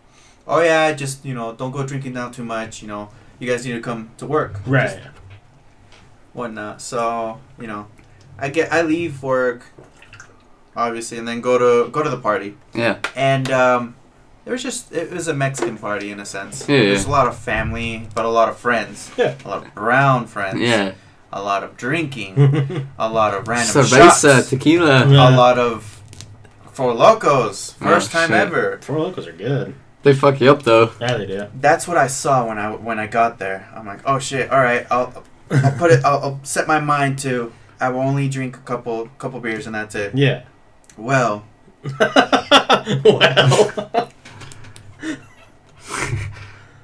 [0.47, 2.81] "Oh yeah, just you know, don't go drinking down too much.
[2.81, 3.09] You know,
[3.41, 4.99] you guys need to come to work." Just Right.
[6.33, 6.81] whatnot.
[6.81, 7.87] So you know,
[8.39, 9.65] I get I leave work,
[10.75, 12.57] obviously, and then go to go to the party.
[12.73, 12.99] Yeah.
[13.15, 13.95] And um,
[14.45, 16.67] it was just it was a Mexican party in a sense.
[16.67, 17.09] Yeah, There's yeah.
[17.09, 19.11] a lot of family, but a lot of friends.
[19.17, 19.35] Yeah.
[19.45, 20.59] A lot of brown friends.
[20.59, 20.93] Yeah.
[21.33, 22.87] A lot of drinking.
[22.99, 24.49] a lot of random Cerveza, shots.
[24.49, 25.07] tequila.
[25.07, 25.29] Yeah.
[25.29, 26.01] A lot of
[26.73, 27.73] Four Locos.
[27.73, 28.37] First Oh, time shit.
[28.37, 28.79] ever.
[28.81, 29.75] Four locos are good.
[30.03, 30.91] They fuck you up though.
[30.99, 31.47] Yeah, they do.
[31.59, 33.69] That's what I saw when I when I got there.
[33.75, 34.51] I'm like, oh shit!
[34.51, 36.03] All right, I'll I'll put it.
[36.03, 37.53] I'll, I'll set my mind to.
[37.79, 40.15] I will only drink a couple couple beers and that's it.
[40.15, 40.43] Yeah.
[40.97, 41.45] Well,
[43.03, 44.11] well.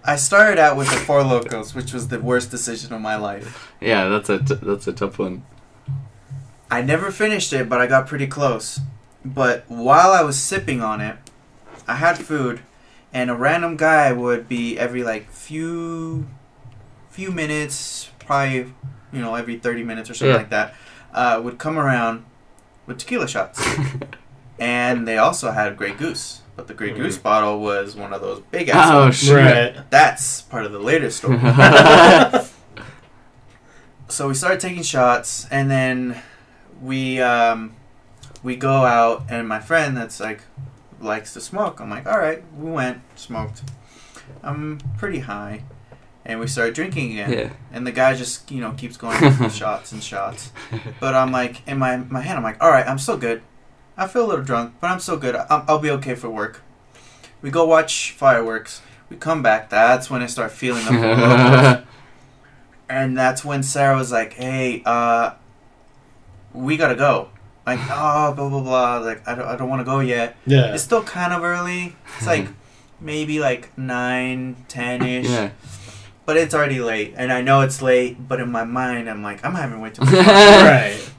[0.03, 3.74] I started out with the Four Locos, which was the worst decision of my life.
[3.82, 5.43] Yeah, that's a t- that's a tough one.
[6.72, 8.80] I never finished it, but I got pretty close.
[9.26, 11.18] But while I was sipping on it,
[11.88, 12.61] I had food,
[13.18, 16.28] and a random guy would be every like few,
[17.09, 18.74] few minutes, probably,
[19.11, 20.38] you know, every thirty minutes or something Yeah.
[20.43, 20.76] like that,
[21.13, 22.24] uh, would come around
[22.86, 23.59] with tequila shots,
[24.59, 26.41] and they also had Grey Goose.
[26.55, 26.97] But the Grey Mm.
[26.97, 28.89] Goose bottle was one of those big ass.
[28.91, 29.18] oh ones.
[29.18, 29.36] shit.
[29.36, 29.89] right.
[29.91, 31.38] That's part of the later story.
[34.09, 36.22] so we started taking shots and then
[36.82, 37.76] we um,
[38.43, 40.41] we go out and my friend that's like
[41.00, 41.80] likes to smoke.
[41.80, 43.62] I'm like all right we went smoked.
[44.43, 45.64] I'm pretty high.
[46.26, 47.32] And we started drinking again.
[47.32, 47.50] Yeah.
[47.72, 50.52] and the guy just you know keeps going with shots and shots.
[51.00, 53.41] But i'm like in my my hand i'm like all right i'm still good.
[53.98, 55.36] I feel a little drunk but i'm still good.
[55.36, 56.62] I'll, I'll be okay for work.
[57.41, 58.82] We go watch fireworks.
[59.10, 59.70] We come back.
[59.70, 61.84] That's when i start feeling the
[62.89, 65.32] And that's when Sarah was like, "Hey, uh,
[66.54, 67.30] we gotta go."
[67.68, 68.97] Like, oh, blah blah blah.
[68.99, 70.38] Like, I don't, I don't want to go yet.
[70.45, 70.74] Yeah.
[70.74, 71.95] It's still kind of early.
[72.18, 72.47] It's like
[73.01, 75.30] maybe like nine, ten ish.
[75.30, 75.51] yeah.
[76.26, 78.28] But it's already late, and I know it's late.
[78.28, 80.13] But in my mind, I'm like, I'm having way too much.
[80.13, 80.26] fun.
[80.26, 81.11] right.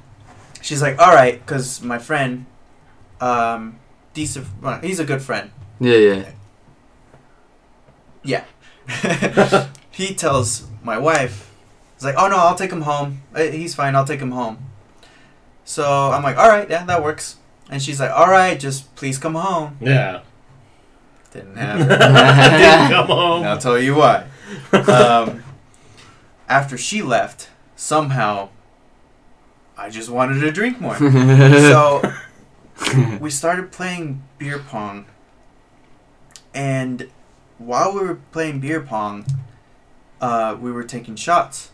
[0.63, 2.47] She's like, "All right," because my friend,
[3.21, 3.79] um,
[4.15, 4.47] decent.
[4.61, 5.51] well, He's a good friend.
[5.81, 6.31] Yeah, yeah.
[8.25, 8.45] Yeah
[9.91, 11.51] he tells my wife,
[11.95, 13.23] he's like, "Oh no, I'll take him home.
[13.35, 13.95] Uh, He's fine.
[13.95, 14.68] I'll take him home."
[15.69, 17.37] So I'm like, "All right, yeah, that works."
[17.71, 20.23] And she's like, "All right, just please come home." Yeah.
[21.31, 21.89] Didn't happen.
[21.89, 23.41] Didn't come home.
[23.41, 24.25] And I'll tell you why.
[24.73, 25.45] Um,
[26.49, 28.49] after she left, somehow,
[29.77, 30.97] I just wanted to drink more.
[30.97, 32.03] so
[33.21, 35.05] we started playing beer pong,
[36.55, 37.11] and
[37.59, 39.27] while we were playing beer pong,
[40.23, 41.73] uh, we were taking shots.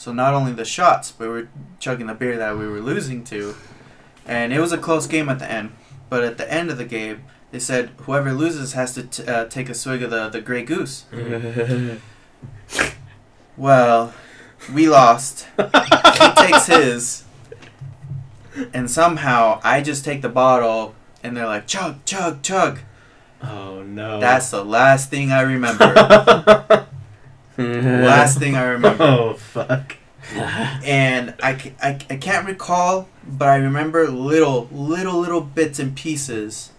[0.00, 1.48] So not only the shots, but we were
[1.78, 3.54] chugging the beer that we were losing to,
[4.24, 5.72] and it was a close game at the end.
[6.08, 9.44] But at the end of the game, they said whoever loses has to t- uh,
[9.44, 11.04] take a swig of the the Grey Goose.
[13.58, 14.14] Well,
[14.72, 15.46] we lost.
[15.58, 17.24] he takes his,
[18.72, 22.78] and somehow I just take the bottle, and they're like chug, chug, chug.
[23.42, 24.18] Oh no.
[24.18, 26.86] That's the last thing I remember.
[28.06, 29.02] last thing I remember.
[29.04, 29.96] Oh fuck.
[30.84, 36.70] And I, I, I can't recall, but I remember little, little, little bits and pieces.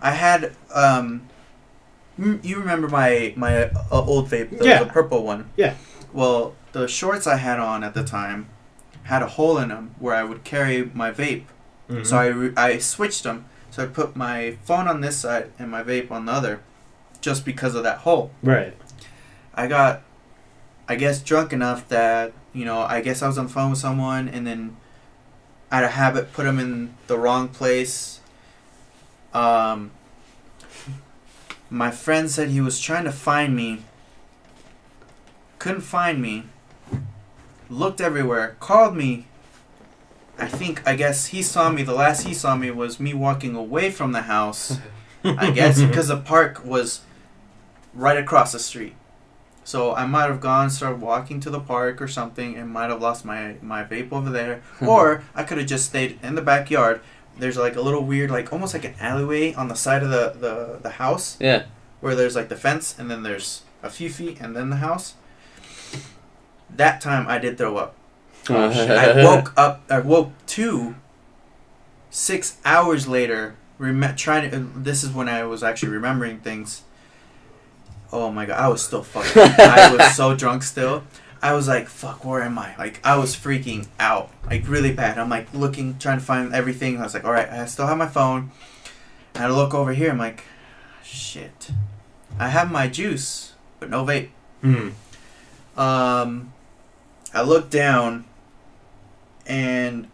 [0.00, 1.28] I had, um,
[2.18, 4.82] m- you remember my, my uh, old vape, the, Yeah.
[4.82, 5.50] the purple one?
[5.56, 5.74] Yeah.
[6.12, 8.48] Well, the shorts I had on at the time
[9.04, 11.44] had a hole in them where I would carry my vape.
[11.88, 12.04] Mhm.
[12.06, 13.44] So I, re- I switched them.
[13.70, 16.60] So I put my phone on this side and my vape on the other,
[17.20, 18.32] just because of that hole.
[18.42, 18.76] Right.
[19.54, 20.02] I got,
[20.88, 23.78] I guess, drunk enough that you know, I guess I was on the phone with
[23.78, 24.76] someone, and then
[25.70, 28.20] had a habit put them in the wrong place.
[29.32, 29.90] Um,
[31.70, 33.82] my friend said he was trying to find me.
[35.58, 36.44] Couldn't find me.
[37.70, 38.56] Looked everywhere.
[38.60, 39.26] Called me.
[40.38, 41.82] I think I guess he saw me.
[41.82, 44.78] The last he saw me was me walking away from the house.
[45.24, 47.00] I guess because the park was
[47.94, 48.94] right across the street.
[49.64, 53.00] So I might have gone, started walking to the park or something, and might have
[53.00, 54.62] lost my my vape over there.
[54.80, 57.00] or I could have just stayed in the backyard.
[57.38, 60.34] There's like a little weird, like almost like an alleyway on the side of the
[60.38, 61.64] the, the house yeah.
[62.00, 65.14] where there's like the fence, and then there's a few feet, and then the house.
[66.74, 67.94] That time I did throw up.
[68.48, 69.82] Oh, oh, I woke up.
[69.88, 70.96] I woke to.
[72.10, 74.58] Six hours later, rem- trying to.
[74.58, 76.82] This is when I was actually remembering things.
[78.12, 79.42] Oh my god, I was still fucking.
[79.58, 81.02] I was so drunk still.
[81.40, 85.18] I was like, "Fuck, where am I?" Like I was freaking out, like really bad.
[85.18, 86.98] I'm like looking, trying to find everything.
[86.98, 88.50] I was like, "All right, I still have my phone."
[89.34, 90.10] And I look over here.
[90.10, 90.44] I'm like,
[91.02, 91.70] "Shit,
[92.38, 94.28] I have my juice, but no vape."
[94.60, 94.90] Hmm.
[95.76, 96.52] Um,
[97.32, 98.26] I look down,
[99.46, 100.08] and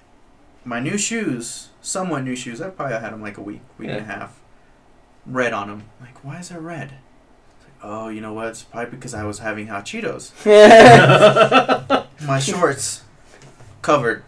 [0.64, 2.60] my new shoes, somewhat new shoes.
[2.60, 4.38] I probably had them like a week, week and a half.
[5.26, 5.82] Red on them.
[6.00, 6.94] Like, why is that red?
[7.78, 8.48] It's like, oh, you know what?
[8.48, 10.32] It's probably because I was having hot Cheetos.
[12.26, 13.02] My shorts
[13.82, 14.22] covered.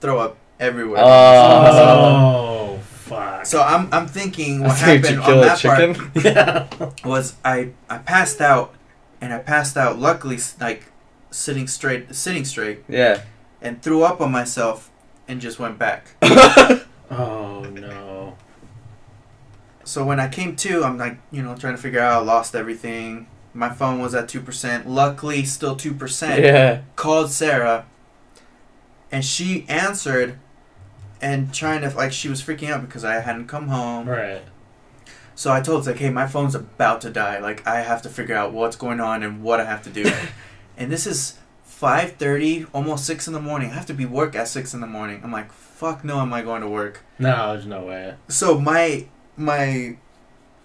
[0.00, 1.00] Throw up everywhere.
[1.04, 3.46] oh, oh fuck.
[3.46, 6.10] So I'm I'm thinking what I you happened kill on a that part chicken.
[6.24, 6.68] yeah.
[7.04, 8.74] was I I passed out,
[9.20, 10.84] and I passed out luckily like
[11.30, 13.22] sitting straight sitting straight Yeah.
[13.60, 14.90] and threw up on myself
[15.26, 16.06] and just went back.
[17.10, 18.07] Oh no.
[19.88, 22.54] So when I came to, I'm like, you know, trying to figure out, I lost
[22.54, 23.26] everything.
[23.54, 24.82] My phone was at 2%.
[24.84, 26.42] Luckily, still 2%.
[26.42, 26.82] Yeah.
[26.94, 27.86] Called Sarah,
[29.10, 30.38] and she answered
[31.22, 34.06] and trying to, like, she was freaking out because I hadn't come home.
[34.06, 34.42] Right.
[35.34, 37.38] So I told her, like, hey, my phone's about to die.
[37.38, 40.12] Like, I have to figure out what's going on and what I have to do.
[40.76, 43.70] and this is 5.30, almost 6 in the morning.
[43.70, 45.22] I have to be work at 6 in the morning.
[45.24, 47.00] I'm like, fuck no, am I going to work?
[47.18, 48.16] No, there's no way.
[48.28, 49.06] so my
[49.38, 49.96] my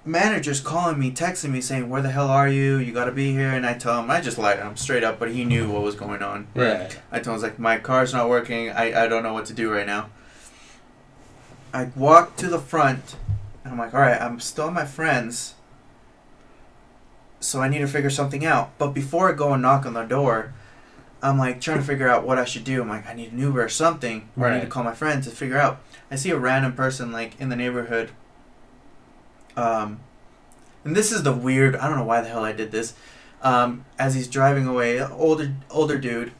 [0.06, 2.78] manager's calling me, texting me, saying, "Where the hell are you?
[2.78, 5.04] You got to be here." And I tell him, I just lied to him straight
[5.04, 6.48] up, but he knew what was going on.
[6.56, 7.00] Right.
[7.12, 8.70] I told him, like, my car's not working.
[8.70, 10.10] I, I don't know what to do right now.
[11.74, 13.16] I walk to the front,
[13.64, 15.56] and I'm like, all right, I'm still at my friend's,
[17.40, 18.78] so I need to figure something out.
[18.78, 20.54] But before I go and knock on the door,
[21.24, 22.82] I'm like trying to figure out what I should do.
[22.82, 24.30] I'm like, I need an Uber or something.
[24.36, 24.52] Or right.
[24.52, 25.80] I need to call my friend to figure out.
[26.12, 28.12] I see a random person like in the neighborhood.
[29.56, 30.00] Um,
[30.86, 31.76] and this is the weird.
[31.76, 32.94] I don't know why the hell I did this.
[33.42, 36.32] Um, as he's driving away, older older dude,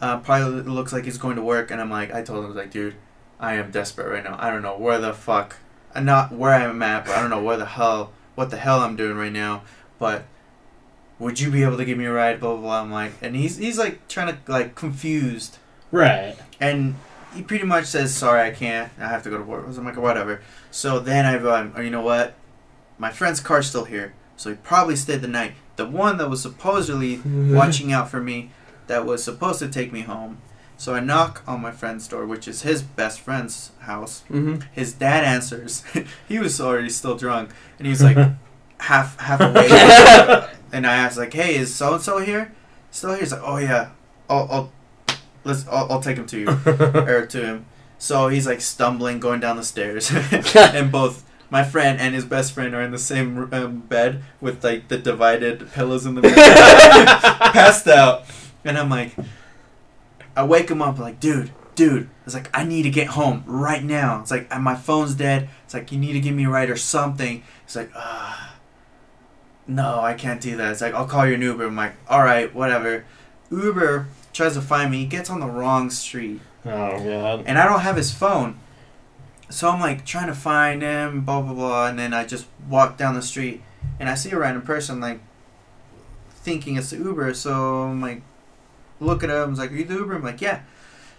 [0.00, 2.48] uh, probably looks like he's going to work, and I'm like, I told him I
[2.48, 2.94] was like, dude,
[3.38, 4.36] I am desperate right now.
[4.38, 5.56] I don't know where the fuck,
[5.94, 8.80] uh, not where I'm at, but I don't know where the hell, what the hell
[8.80, 9.62] I'm doing right now.
[9.98, 10.24] But
[11.18, 12.40] would you be able to give me a ride?
[12.40, 12.80] Blah blah blah.
[12.82, 15.56] I'm like, and he's he's like trying to like confused,
[15.90, 16.36] Right.
[16.60, 16.94] and
[17.34, 18.90] he pretty much says, sorry, I can't.
[18.98, 19.64] I have to go to work.
[19.66, 20.42] I'm like, whatever.
[20.70, 22.34] So then I go, oh, you know what?
[23.00, 25.54] My friend's car's still here, so he probably stayed the night.
[25.76, 28.50] The one that was supposedly watching out for me
[28.88, 30.42] that was supposed to take me home.
[30.76, 34.22] So I knock on my friend's door, which is his best friend's house.
[34.28, 34.60] Mm-hmm.
[34.72, 35.82] His dad answers.
[36.28, 38.18] he was already still drunk, and he's like
[38.78, 40.50] half half awake.
[40.70, 42.52] and I asked like, "Hey, is so and so here?
[42.90, 43.92] Still here?" He's like, "Oh yeah,
[44.28, 44.72] I'll, I'll
[45.44, 47.66] let's I'll, I'll take him to you or to him."
[47.98, 50.10] So he's like stumbling, going down the stairs,
[50.54, 54.62] and both my friend and his best friend are in the same um, bed with
[54.64, 56.36] like the divided pillows in the middle,
[57.52, 58.24] passed out.
[58.64, 59.14] And I'm like,
[60.36, 62.08] I wake him up like, dude, dude.
[62.24, 64.20] It's like I need to get home right now.
[64.20, 65.48] It's like and my phone's dead.
[65.64, 67.42] It's like you need to give me a ride or something.
[67.64, 68.54] It's like, ah,
[69.66, 70.72] no, I can't do that.
[70.72, 71.66] It's like I'll call you an Uber.
[71.66, 73.04] I'm like, all right, whatever.
[73.50, 74.98] Uber tries to find me.
[74.98, 77.44] He gets on the wrong street oh god.
[77.46, 78.58] and I don't have his phone.
[79.50, 82.96] So I'm like trying to find him, blah blah blah, and then I just walk
[82.96, 83.62] down the street
[83.98, 85.20] and I see a random person like
[86.30, 88.22] thinking it's the Uber, so I'm like
[89.00, 90.14] look at him, I'm like, Are you the Uber?
[90.16, 90.60] I'm like, Yeah.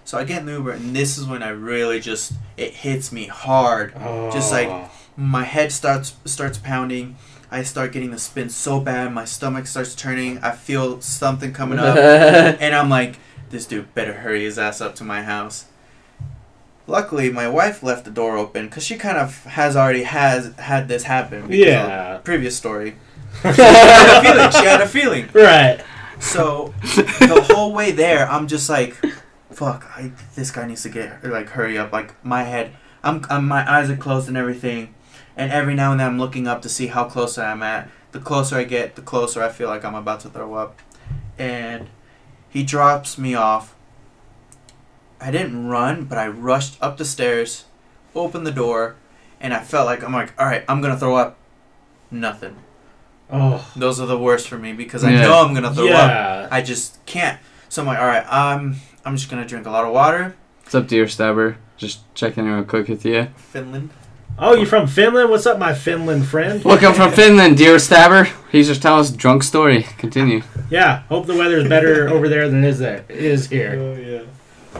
[0.03, 3.11] So I get in the Uber and this is when I really just it hits
[3.11, 3.93] me hard.
[3.99, 4.31] Oh.
[4.31, 4.89] Just like- oh.
[5.17, 7.17] My head starts starts pounding.
[7.51, 11.79] I start getting the spin so bad, my stomach starts turning, I feel something coming
[11.79, 11.97] up.
[12.61, 13.17] And I'm like,
[13.49, 15.65] this dude better hurry his ass up to my house.
[16.87, 20.87] Luckily, my wife left the door open because she kind of has already has had
[20.87, 21.43] this happen.
[21.43, 22.17] because Yeah.
[22.23, 22.95] Previous story.
[23.43, 24.51] She had a feeling.
[24.51, 25.29] She had a feeling.
[25.33, 25.83] Right.
[26.19, 28.95] So the whole way there, I'm just like,
[29.51, 29.85] fuck.
[29.95, 31.91] I, this guy needs to get like hurry up.
[31.91, 34.93] Like my head, I'm, I'm my eyes are closed and everything,
[35.35, 37.89] and every now and then I'm looking up to see how close I am at.
[38.11, 40.79] The closer I get, the closer I feel like I'm about to throw up,
[41.39, 41.87] and
[42.49, 43.73] he drops me off.
[45.21, 47.65] I didn't run, but I rushed up the stairs,
[48.15, 48.95] opened the door,
[49.39, 51.37] and I felt like I'm like, all right, I'm gonna throw up.
[52.09, 52.55] Nothing.
[53.31, 53.65] Oh.
[53.75, 55.21] Those are the worst for me because I Yeah.
[55.21, 56.51] know I'm gonna throw up.
[56.51, 57.39] I just can't.
[57.69, 58.75] So I'm like, all right, um,
[59.05, 60.35] I'm just gonna drink a lot of water.
[60.63, 61.57] What's up, deer stabber?
[61.77, 63.27] Just checking in real quick with you.
[63.37, 63.91] Finland.
[64.39, 65.29] Oh, you're from Finland?
[65.29, 66.63] What's up, my Finland friend?
[66.63, 68.27] Welcome from Finland, deer stabber.
[68.51, 69.83] He's just telling us a drunk story.
[69.97, 70.41] Continue.
[70.69, 71.03] Yeah.
[71.09, 73.77] Hope the weather's better over there than is there is here.
[73.79, 74.21] Oh yeah.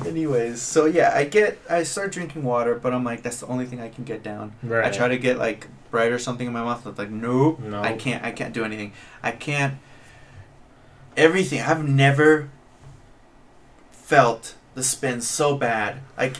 [0.06, 3.66] Anyways, so yeah, I get I start drinking water, but I'm like that's the only
[3.66, 4.54] thing I can get down.
[4.64, 4.86] Right.
[4.86, 6.86] I try to get like bread or something in my mouth.
[6.88, 7.82] It's like nope, No.
[7.82, 8.24] I can't.
[8.24, 8.94] I can't do anything.
[9.22, 9.76] I can't.
[11.18, 11.60] Everything.
[11.62, 12.50] I've never
[13.92, 16.00] felt the spin so bad.
[16.18, 16.38] Like,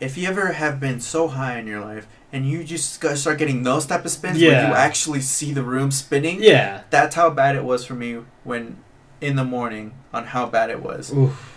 [0.00, 3.62] if you ever have been so high in your life and you just start getting
[3.64, 6.82] those type of spins where you actually see the room spinning, Yeah.
[6.90, 8.78] that's how bad it was for me when
[9.20, 11.12] in the morning on how bad it was.
[11.12, 11.48] Oof.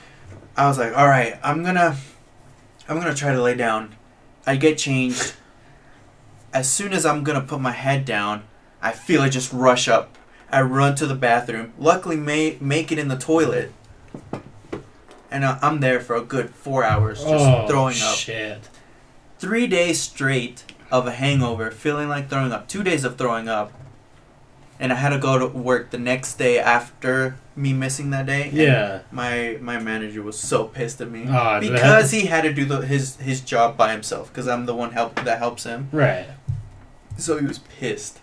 [0.58, 1.98] I was like, all right, I'm gonna,
[2.88, 3.96] I'm gonna try to lay down.
[4.48, 5.34] I get changed.
[6.54, 8.44] As soon as I'm gonna put my head down,
[8.82, 10.18] I feel it just rush up.
[10.50, 11.74] I run to the bathroom.
[11.78, 13.74] Luckily, may make it in the toilet,
[15.30, 18.16] and I'm there for a good four hours just oh, throwing up.
[18.16, 18.70] Shit.
[19.40, 22.70] Three days straight of a hangover, feeling like throwing up.
[22.70, 23.74] Two days of throwing up,
[24.80, 28.50] and I had to go to work the next day after me missing that day.
[28.50, 29.00] and Yeah.
[29.12, 32.82] my my manager was so pissed at me Oh, because he had to do the,
[32.82, 35.88] his his job by himself because I'm the one help that helps him.
[35.92, 36.28] Right.
[37.18, 38.20] So he was pissed,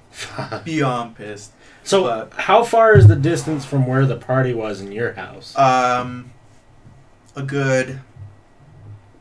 [0.64, 1.52] beyond pissed.
[1.82, 5.56] so, But- how far is the distance from where the party was in your house?
[5.58, 6.30] Um,
[7.36, 8.00] a good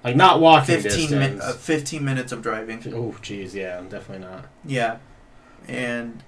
[0.04, 1.44] like, not walking fifteen min- distance.
[1.44, 2.80] uh, fifteen minutes of driving.
[2.94, 4.46] oh, jeez, yeah, definitely not.
[4.66, 4.98] Yeah,
[5.68, 6.24] and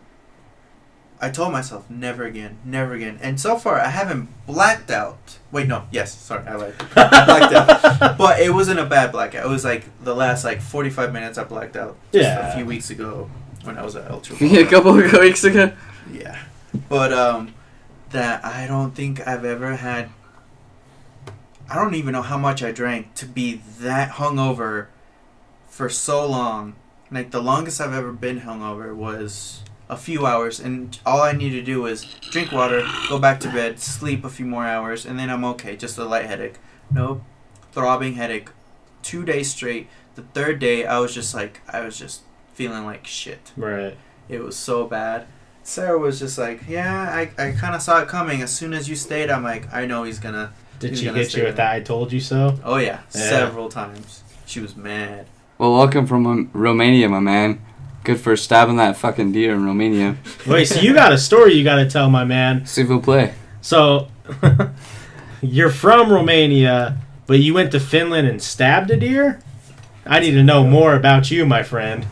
[1.23, 3.19] I told myself never again, never again.
[3.21, 5.37] And so far, I haven't blacked out.
[5.51, 6.73] Wait, no, yes, sorry, I lied.
[6.95, 9.45] I blacked out, but it wasn't a bad blackout.
[9.45, 11.95] It was like the last like forty five minutes I blacked out.
[12.11, 12.47] Just Yeah.
[12.51, 13.29] a few weeks ago
[13.63, 14.35] when I was at Ultra.
[14.41, 15.71] a couple of weeks ago.
[16.11, 16.39] Yeah,
[16.89, 17.53] but um,
[18.09, 20.09] that I don't think I've ever had.
[21.69, 24.87] I don't even know how much I drank to be that hungover
[25.69, 26.75] for so long.
[27.09, 29.61] Like the longest I've ever been hungover was
[29.91, 33.49] a few hours, and all I need to do is drink water, go back to
[33.51, 35.75] bed, sleep a few more hours, and then I'm okay.
[35.75, 36.55] Just a light headache.
[36.89, 37.21] No
[37.71, 38.49] throbbing headache.
[39.01, 39.87] Two days straight.
[40.15, 42.21] The third day, I was just like, I was just
[42.53, 43.51] feeling like shit.
[43.55, 43.97] Right.
[44.29, 45.27] It was so bad.
[45.63, 48.41] Sarah was just like, yeah, I, I kind of saw it coming.
[48.41, 50.53] As soon as you stayed, I'm like, I know he's gonna.
[50.79, 51.71] Did He's she gonna hit you with that?
[51.71, 52.57] I told you so.
[52.63, 53.29] Oh yeah, Yeah.
[53.29, 54.23] several times.
[54.45, 55.27] She was mad.
[55.57, 57.61] Well, welcome from um, Romania, my man.
[58.03, 60.17] Good for stabbing that fucking deer in Romania.
[60.47, 62.65] Wait, so you got a story you got to tell, my man.
[62.65, 63.33] S'il vous plaît.
[63.61, 64.07] So,
[65.41, 66.97] you're from Romania,
[67.27, 69.39] but you went to Finland and stabbed a deer?
[70.05, 72.07] I need to know more about you, my friend.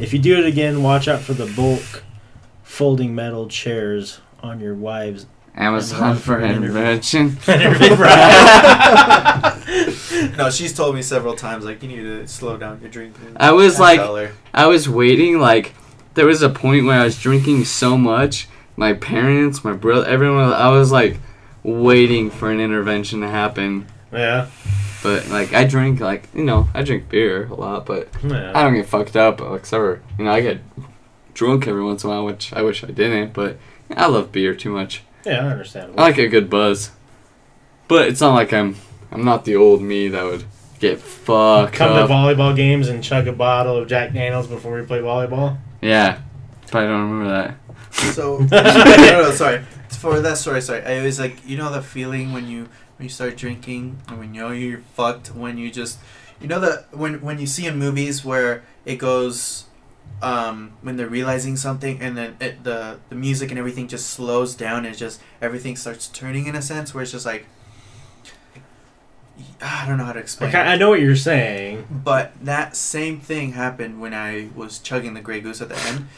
[0.00, 2.02] If you do it again, watch out for the bulk
[2.64, 5.26] folding metal chairs on your wife's.
[5.54, 7.38] Amazon for invention.
[10.36, 13.36] No, she's told me several times like you need to slow down your drinking.
[13.36, 14.28] I was like, tell.
[14.52, 15.38] I was waiting.
[15.38, 15.74] Like,
[16.14, 18.48] there was a point where I was drinking so much.
[18.76, 20.52] My parents, my brother, everyone.
[20.52, 21.18] I was like,
[21.62, 23.86] waiting for an intervention to happen.
[24.12, 24.48] yeah.
[25.02, 28.74] But like, I drink like you know, I drink beer a lot, but I don't
[28.74, 29.38] get fucked up.
[29.40, 30.60] Except for you know, I get
[31.34, 33.34] drunk every once in a while, which I wish I didn't.
[33.34, 33.58] But
[33.94, 35.02] I love beer too much.
[35.26, 36.00] Yeah, understandable.
[36.00, 36.90] I like a good buzz.
[37.86, 38.76] But it's not like I'm.
[39.14, 40.44] I'm not the old me that would
[40.80, 42.08] get fucked Come up.
[42.08, 45.56] to volleyball games and chug a bottle of Jack Daniels before we play volleyball.
[45.80, 46.20] Yeah,
[46.66, 47.56] probably don't remember that.
[48.14, 49.62] So no, no, sorry.
[49.90, 50.82] For that story, sorry.
[50.84, 54.34] I was like, you know the feeling when you when you start drinking and when
[54.34, 55.98] you know you're fucked when you just
[56.40, 59.64] you know the when when you see in movies where it goes
[60.22, 64.54] um when they're realizing something and then it, the the music and everything just slows
[64.54, 67.46] down and just everything starts turning in a sense where it's just like
[69.64, 70.50] I don't know how to explain.
[70.50, 70.64] Okay, it.
[70.64, 71.86] I know what you're saying.
[71.90, 76.08] But that same thing happened when I was chugging the Grey Goose at the end.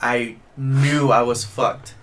[0.00, 1.94] I knew I was fucked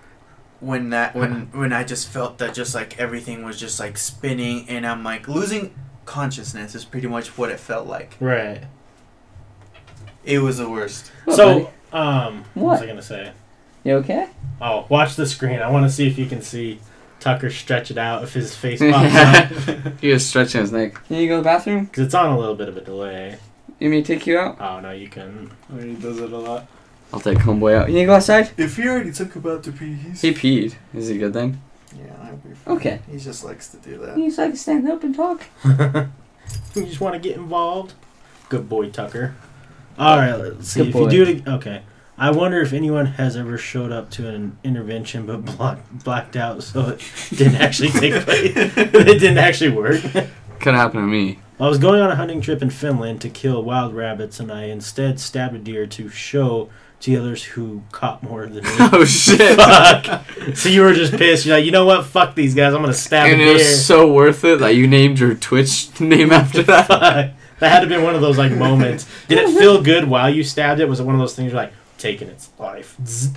[0.60, 4.68] when that when when I just felt that just like everything was just like spinning
[4.68, 5.74] and I'm like losing
[6.06, 8.16] consciousness is pretty much what it felt like.
[8.18, 8.62] Right.
[10.24, 11.12] It was the worst.
[11.34, 12.72] so, um, what?
[12.72, 13.32] was I gonna say?
[13.84, 14.28] You okay?
[14.60, 15.60] Oh, watch the screen.
[15.60, 16.80] I want to see if you can see
[17.20, 20.94] Tucker stretch it out if his face pops up he was stretching his neck.
[21.06, 21.84] Can you go to the bathroom?
[21.84, 23.38] because it's on a little bit of a delay.
[23.78, 24.60] You want me to take you out?
[24.60, 25.50] Oh no, you couldn't.
[25.72, 26.66] Oh, he does it a lot.
[27.12, 27.88] I'll take homeboy out.
[27.88, 28.50] You need to go outside?
[28.56, 30.74] If he already took about to pee, he's He peed.
[30.94, 31.60] Is he good then?
[31.96, 32.76] yeah, I'll be fine.
[32.76, 33.00] Okay.
[33.10, 34.16] He just likes to do that.
[34.16, 35.42] He's like stand up and talk.
[35.64, 37.94] you just want to get involved.
[38.48, 39.34] Good boy, Tucker.
[39.98, 41.10] All right, let's see Good if boy.
[41.10, 41.48] you do it.
[41.48, 41.82] Okay.
[42.20, 46.62] I wonder if anyone has ever showed up to an intervention but block, blacked out,
[46.62, 48.52] so it didn't actually take place.
[48.54, 50.02] it didn't actually work.
[50.60, 51.38] Could happen to me.
[51.58, 54.64] I was going on a hunting trip in Finland to kill wild rabbits, and I
[54.64, 56.68] instead stabbed a deer to show
[57.00, 58.70] to the others who caught more than me.
[58.92, 59.56] Oh shit!
[59.56, 60.26] Fuck.
[60.54, 61.46] So you were just pissed.
[61.46, 62.04] You're like, you know what?
[62.04, 62.74] Fuck these guys.
[62.74, 63.54] I'm gonna stab and a it deer.
[63.54, 67.34] was so worth it that you named your Twitch name after that.
[67.60, 69.06] That had to be one of those like moments.
[69.28, 70.88] Did it feel good while you stabbed it?
[70.88, 72.96] Was it one of those things you're like taking its life?
[73.04, 73.30] Zzz.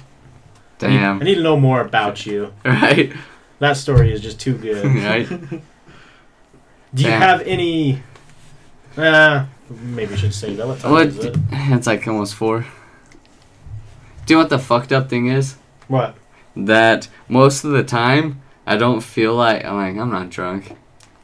[0.82, 2.54] I need- I need to know more about you.
[2.66, 3.14] Right.
[3.60, 4.84] That story is just too good.
[5.04, 5.30] right.
[5.30, 7.22] Do you Damn.
[7.22, 8.02] have any?
[8.98, 10.68] Uh, maybe I should say that.
[10.68, 11.08] What time What?
[11.08, 11.36] is it?
[11.52, 12.66] It's like almost four.
[14.26, 15.56] Do you know what the fucked up thing is?
[15.88, 16.16] What?
[16.56, 20.76] That most of the time I don't feel like I'm like I'm not drunk.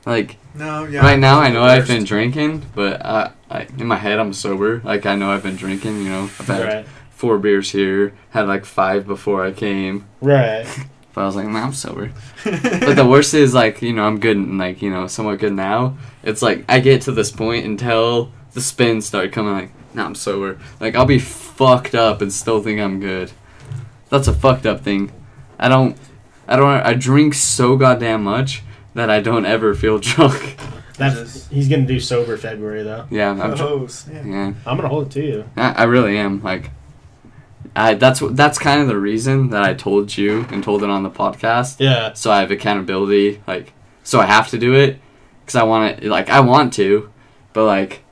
[0.06, 1.02] Like No, yeah.
[1.02, 4.82] right now I know I've been drinking, but I, I in my head I'm sober.
[4.84, 5.98] Like I know I've been drinking.
[6.04, 6.86] You know I've had Right.
[7.20, 8.14] Four beers here.
[8.30, 10.08] Had like five before I came.
[10.22, 10.66] Right.
[11.12, 12.12] But I was like, nah, I'm sober.
[12.46, 15.54] But the worst is like, you know, I'm good and like, you know, somewhat good
[15.54, 15.98] now.
[16.22, 20.14] It's like I get to this point until the spins start coming like, nah, I'm
[20.14, 20.60] sober.
[20.80, 23.32] Like I'll be fucked up and still think I'm good.
[24.10, 25.12] That's a fucked up thing.
[25.60, 25.98] I don't
[26.48, 28.62] I don't I drink so goddamn much
[28.94, 30.58] that I don't ever feel drunk.
[30.96, 33.08] That's he's gonna do sober February though.
[33.10, 34.26] yeah, I'm oh, snap.
[34.26, 34.54] yeah.
[34.66, 35.50] I'm gonna hold it to you.
[35.58, 36.70] I, I really am like
[37.76, 41.04] I that's that's kind of the reason that I told you and told it on
[41.04, 41.80] the podcast.
[41.80, 42.14] Yeah.
[42.14, 43.42] so I have accountability.
[43.48, 43.74] Like,
[44.04, 45.00] so I have to do it
[45.42, 46.10] because I want to.
[46.10, 47.12] Like, I want to,
[47.54, 48.04] but like,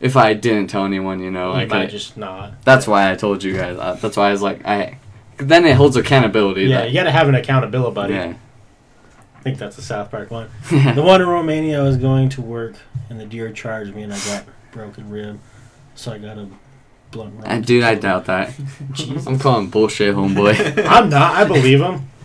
[0.00, 2.62] if I didn't tell anyone, you know, you like, might I, just not.
[2.64, 3.76] that's why I told you guys.
[3.76, 4.00] That.
[4.00, 4.98] That's why I was like, I.
[5.38, 6.64] Then it holds accountability.
[6.64, 8.14] Yeah, that- you gotta have an accountability buddy.
[8.14, 8.34] yeah.
[9.36, 10.50] I think that's a South Park one.
[10.70, 12.74] The one in Romania I was going to work
[13.08, 15.38] and the deer charged me and I got broken rib,
[15.94, 16.48] so I got a
[17.10, 17.34] blunt.
[17.44, 17.66] Uh, round.
[17.66, 18.52] Dude, I doubt that.
[18.92, 19.26] Jesus.
[19.26, 20.86] I'm calling bullshit, homeboy.
[20.86, 21.34] I'm not.
[21.36, 22.04] I believe him.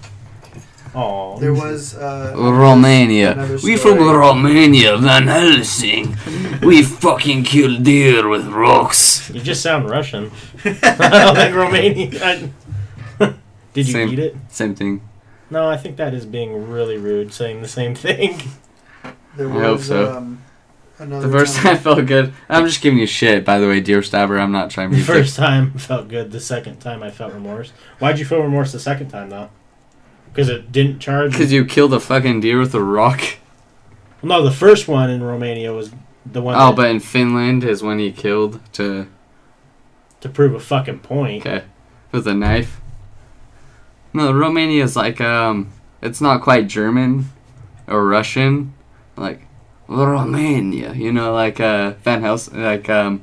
[0.95, 3.31] Oh, There was uh, Romania.
[3.31, 3.97] another We story.
[3.97, 6.15] from Romania, Van Helsing.
[6.61, 9.27] We fucking kill deer with rocks.
[9.31, 10.29] You just sound Russian.
[10.63, 10.69] I
[11.23, 12.21] don't think Romanian.
[12.21, 13.33] I-
[13.73, 14.09] Did you Same.
[14.09, 14.35] eat it?
[14.49, 15.01] Same thing.
[15.49, 18.39] No, I think that is being really rude, saying the same thing.
[19.35, 20.15] There I hope was, so.
[20.17, 20.43] Um,
[20.99, 22.33] another The first time I felt good.
[22.49, 24.37] I'm just giving you shit, by the way, deer stabber.
[24.39, 26.31] I'm not trying to The first time felt good.
[26.31, 27.71] The second time I felt remorse.
[27.99, 29.49] Why'd you feel remorse the second time though?
[30.31, 31.31] Because it didn't charge.
[31.31, 33.21] Because you killed a fucking deer with a rock.
[34.21, 35.91] Well, No, the first one in Romania was
[36.25, 36.55] the one.
[36.57, 39.07] Oh, but in Finland is when he killed to
[40.21, 41.45] to prove a fucking point.
[41.45, 41.65] okay
[42.13, 42.79] with a knife.
[44.13, 45.71] No, Romania is like um,
[46.01, 47.25] it's not quite German
[47.87, 48.73] or Russian,
[49.17, 49.41] like
[49.87, 50.93] Romania.
[50.93, 53.21] You know, like uh, Van Helsing, like um,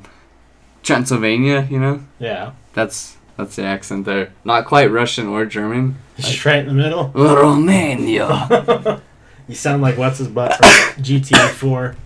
[0.82, 1.66] Transylvania.
[1.70, 4.32] You know, Yeah, that's that's the accent there.
[4.44, 5.96] Not quite Russian or German.
[6.18, 7.08] just right in the middle.
[7.14, 9.00] Romania.
[9.48, 10.66] You sound like what's his butt from
[11.02, 11.96] GTA 4,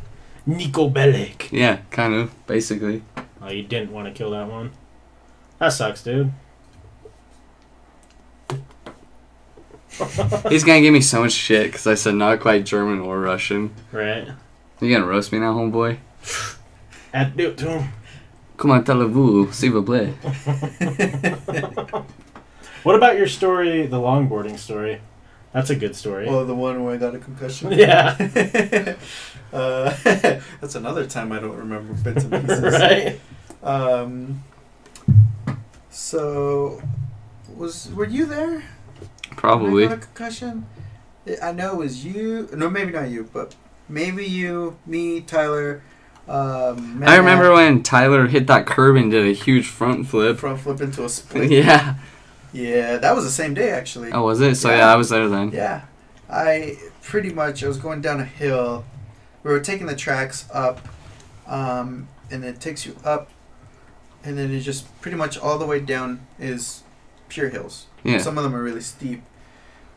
[0.49, 1.53] Niko Bellic.
[1.53, 3.03] yeah, kind of basically.
[3.43, 4.71] Oh, you didn't want to kill that one.
[5.59, 6.33] That sucks, dude.
[10.49, 13.75] He's gonna give me so much shit because I said not quite German or Russian.
[13.93, 14.27] Right.
[14.81, 15.99] You gonna roast me now, homeboy?
[17.13, 17.93] Had to do it to him.
[18.57, 20.13] Comment allez-vous, s'il vous plaît?
[22.85, 25.01] What about your story, the longboarding story?
[25.55, 26.29] That's a good story.
[26.29, 27.73] Oh, the one where I got a concussion.
[27.73, 28.17] Yeah.
[29.53, 29.95] uh,
[30.61, 32.73] that's another time I don't remember bits and pieces.
[32.81, 33.21] right?
[33.63, 34.43] Um.
[35.91, 36.83] So,
[37.57, 38.51] was were you there?
[38.51, 38.63] when
[39.31, 39.89] I Probably.
[39.89, 40.67] got a concussion.
[41.41, 42.51] I know it was you.
[42.53, 43.55] No, maybe not you, but
[43.89, 45.82] maybe you, me, Tyler.
[46.27, 50.39] Um, I remember when Tyler hit that curb and did a huge front flip.
[50.39, 51.51] front flip into a split.
[51.51, 51.97] yeah.
[52.52, 54.12] Yeah, that was the same day actually.
[54.12, 54.55] Oh, was it?
[54.55, 54.93] So yeah, Yeah.
[54.93, 55.51] I was there then.
[55.51, 55.82] Yeah,
[56.31, 58.85] I pretty much I was going down a hill.
[59.43, 60.81] We were taking the tracks up,
[61.47, 63.28] um, and it takes you up,
[64.23, 66.85] and then it just pretty much all the way down is
[67.28, 67.86] pure hills.
[68.05, 68.19] Yeah.
[68.19, 69.23] Some of them are really steep,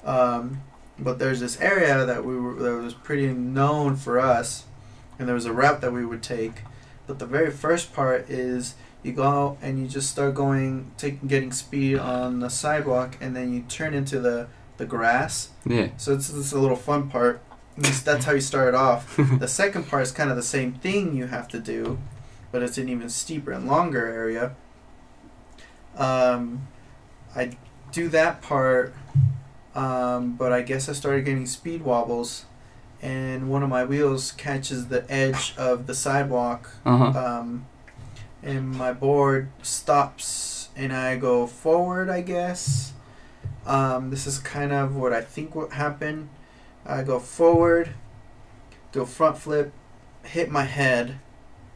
[0.03, 0.64] um,
[0.99, 4.65] but there's this area that we were that was pretty known for us,
[5.19, 6.61] and there was a route that we would take.
[7.06, 11.28] But the very first part is you go out and you just start going, taking
[11.28, 14.48] getting speed on the sidewalk, and then you turn into the
[14.78, 15.49] the grass.
[15.65, 15.90] Yeah.
[15.98, 17.41] So it's, it's a little fun part.
[17.78, 19.18] That's how you start off.
[19.40, 21.99] The second part is kind of the same thing you have to do,
[22.52, 24.56] but it's an even steeper and longer area.
[25.95, 26.68] Um,
[27.36, 27.57] I
[27.91, 28.94] do that part,
[29.78, 32.45] um, but I guess I started getting speed wobbles,
[33.02, 37.26] and one of my wheels catches the edge of the sidewalk, Uh huh.
[37.40, 37.66] um,
[38.44, 42.10] and my board stops, and I go forward.
[42.10, 42.94] I guess.
[43.66, 46.30] Um, this is kind of what I think what happened.
[46.86, 47.90] I go forward,
[48.94, 49.74] do a front flip,
[50.24, 51.20] hit my head,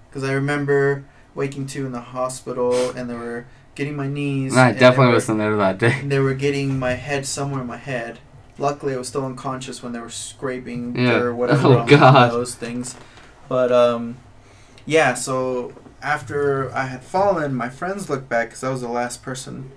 [0.09, 1.03] because I remember
[1.35, 3.45] waking to in the hospital, and there were
[3.75, 4.55] getting my knees.
[4.55, 6.01] I and they definitely were- wasn't there that day.
[6.03, 8.19] They were getting my head somewhere in my head.
[8.57, 11.17] Luckily, I was still unconscious when they were scraping Yeah.
[11.19, 12.31] or whatever Oh, on God.
[12.31, 12.95] those things.
[13.49, 14.17] But um,
[14.85, 15.13] yeah.
[15.13, 19.71] So after I had fallen, my friends looked back because I was the last person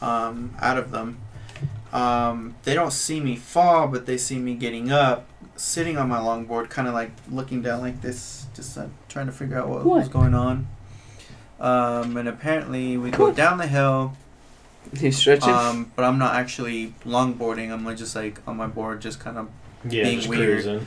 [0.00, 1.18] um, out of them.
[1.92, 5.26] Um, they don't see me fall, but they see me getting up,
[5.56, 9.32] sitting on my longboard, kind of like looking down like this, just uh, trying to
[9.32, 10.68] figure out what, was going on.
[11.60, 13.36] Um, and apparently, we go What?
[13.36, 14.14] down the hill.
[14.98, 15.50] He's stretching.
[15.52, 17.70] Um, but I'm not actually longboarding.
[17.70, 19.48] I'm just like on my board, just kind of.
[19.84, 20.62] Yeah, Being just weird.
[20.62, 20.86] cruising.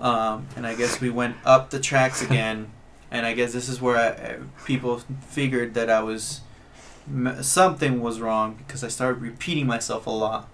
[0.00, 2.70] Um, and I guess we went up the tracks again,
[3.10, 6.40] and I guess this is where I, people figured that I was
[7.40, 10.48] something was wrong because I started repeating myself a lot.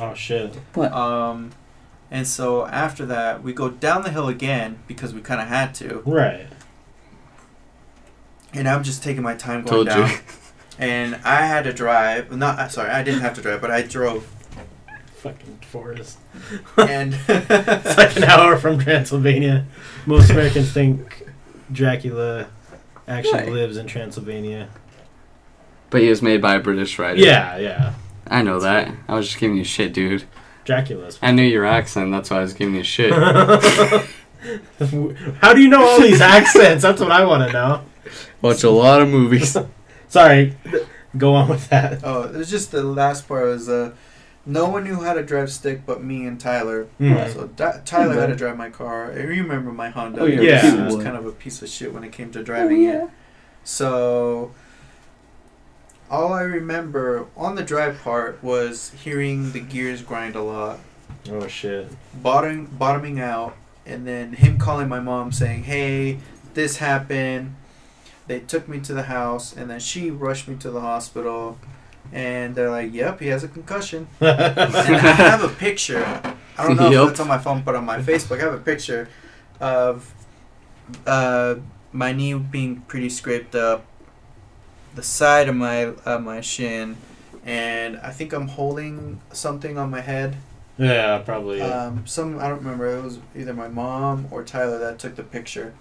[0.00, 0.54] Oh shit.
[0.74, 0.92] What?
[0.92, 1.50] Um,
[2.10, 5.74] and so after that, we go down the hill again because we kind of had
[5.76, 6.46] to, Right.
[8.54, 10.10] And I'm just taking my time going Told down.
[10.10, 10.16] you.
[10.78, 12.30] And I had to drive.
[12.32, 14.24] Not uh, sorry, I didn't have to drive, but I drove.
[15.16, 16.18] Fucking forest.
[16.76, 19.66] And It's like an hour from Transylvania.
[20.06, 21.28] Most Americans think
[21.70, 22.48] Dracula
[23.06, 23.48] actually Right.
[23.52, 24.68] lives in Transylvania.
[25.90, 27.20] But he was made by a British writer.
[27.20, 27.94] Yeah, yeah.
[28.26, 28.90] I know that.
[29.08, 30.24] I was just giving you shit, dude.
[30.64, 31.18] Dracula's.
[31.20, 32.10] I knew your accent.
[32.12, 33.12] That's why I was giving you shit.
[35.40, 36.82] How do you know all these accents?
[36.82, 37.84] That's what I want to know.
[38.42, 39.56] Watch a lot of movies.
[40.08, 40.56] Sorry.
[41.16, 42.00] Go on with that.
[42.04, 43.92] Oh, it was just the last part was uh,
[44.44, 46.88] no one knew how to drive stick but me and Tyler.
[47.00, 47.32] Mhm.
[47.32, 49.10] So Di- Tyler had to drive my car.
[49.10, 50.22] And you remember my Honda?
[50.22, 50.82] Oh, It was- yeah.
[50.82, 53.08] it was kind of a piece of shit when it came to driving it.
[53.64, 54.52] So
[56.10, 60.78] all I remember on the drive part was hearing the gears grind a lot,
[61.30, 61.88] Oh shit.
[62.22, 63.56] bottom bottoming out,
[63.86, 66.18] and then him calling my mom saying, "Hey,
[66.54, 67.54] this happened."
[68.26, 71.58] They took me to the house, and then she rushed me to the hospital,
[72.12, 76.04] and they're like, "Yep, he has a concussion." and I have a picture.
[76.58, 77.04] I don't know Yup.
[77.06, 79.08] if it's on my phone, but on my Facebook, I have a picture
[79.60, 80.12] of
[81.06, 81.56] uh,
[81.92, 83.84] my knee being pretty scraped up,
[84.94, 86.96] the side of my uh, my shin,
[87.44, 90.36] and I think I'm holding something on my head.
[90.78, 91.60] yeah, probably.
[91.60, 92.86] Um, some I don't remember.
[92.98, 95.74] It was either my mom or Tyler that took the picture.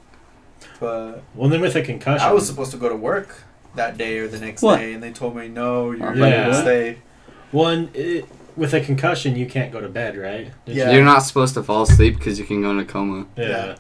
[0.82, 2.28] But well, then with a concussion.
[2.28, 3.44] I was supposed to go to work
[3.76, 4.78] that day or the next What?
[4.80, 6.46] day, and they told me no, you're Yeah.
[6.46, 6.98] going to stay.
[7.52, 8.26] One, it,
[8.58, 10.52] with a concussion, you can't go to bed, right?
[10.66, 10.92] Did Yeah.
[10.92, 13.28] You're not supposed to fall asleep because you can go in a coma.
[13.38, 13.44] you?
[13.44, 13.48] Yeah.
[13.48, 13.76] Yeah.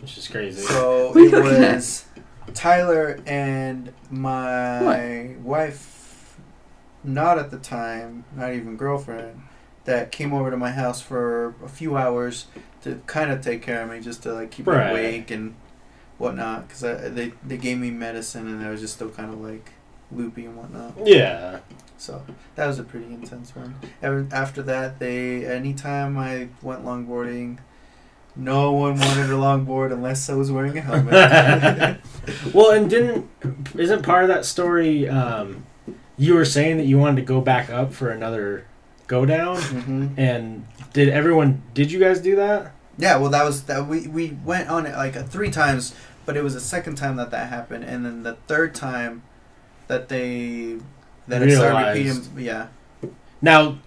[0.00, 0.60] Which is crazy.
[0.62, 1.74] So What are you it looking at?
[1.76, 2.04] was
[2.52, 6.36] Tyler and my wife,
[7.04, 9.42] not at the time, not even girlfriend,
[9.84, 12.46] that came over to my house for a few hours
[12.82, 14.86] to kind of take care of me, just to like keep Right.
[14.86, 15.54] me awake and
[16.18, 16.68] whatnot.
[16.68, 16.80] Because
[17.14, 19.70] they they gave me medicine and I was just still kind of like
[20.12, 20.94] loopy and whatnot.
[21.06, 21.60] yeah.
[21.96, 22.22] So
[22.54, 23.74] that was a pretty intense one.
[24.02, 27.58] Ever after that, they anytime I went longboarding,
[28.36, 32.00] no one wanted a longboard unless I was wearing a helmet.
[32.54, 33.28] Well, and didn't
[33.74, 35.08] isn't part of that story?
[35.08, 35.64] Um,
[36.18, 38.66] you were saying that you wanted to go back up for another
[39.06, 41.62] go down, hmm and did everyone?
[41.74, 42.74] Did you guys do that?
[42.98, 45.94] Yeah, well, that was that we we went on it like uh, three times,
[46.26, 49.22] but it was the second time that that happened, and then the third time
[49.86, 50.78] that they
[51.28, 52.38] that it started repeating.
[52.38, 52.66] Yeah,
[53.40, 53.78] Now,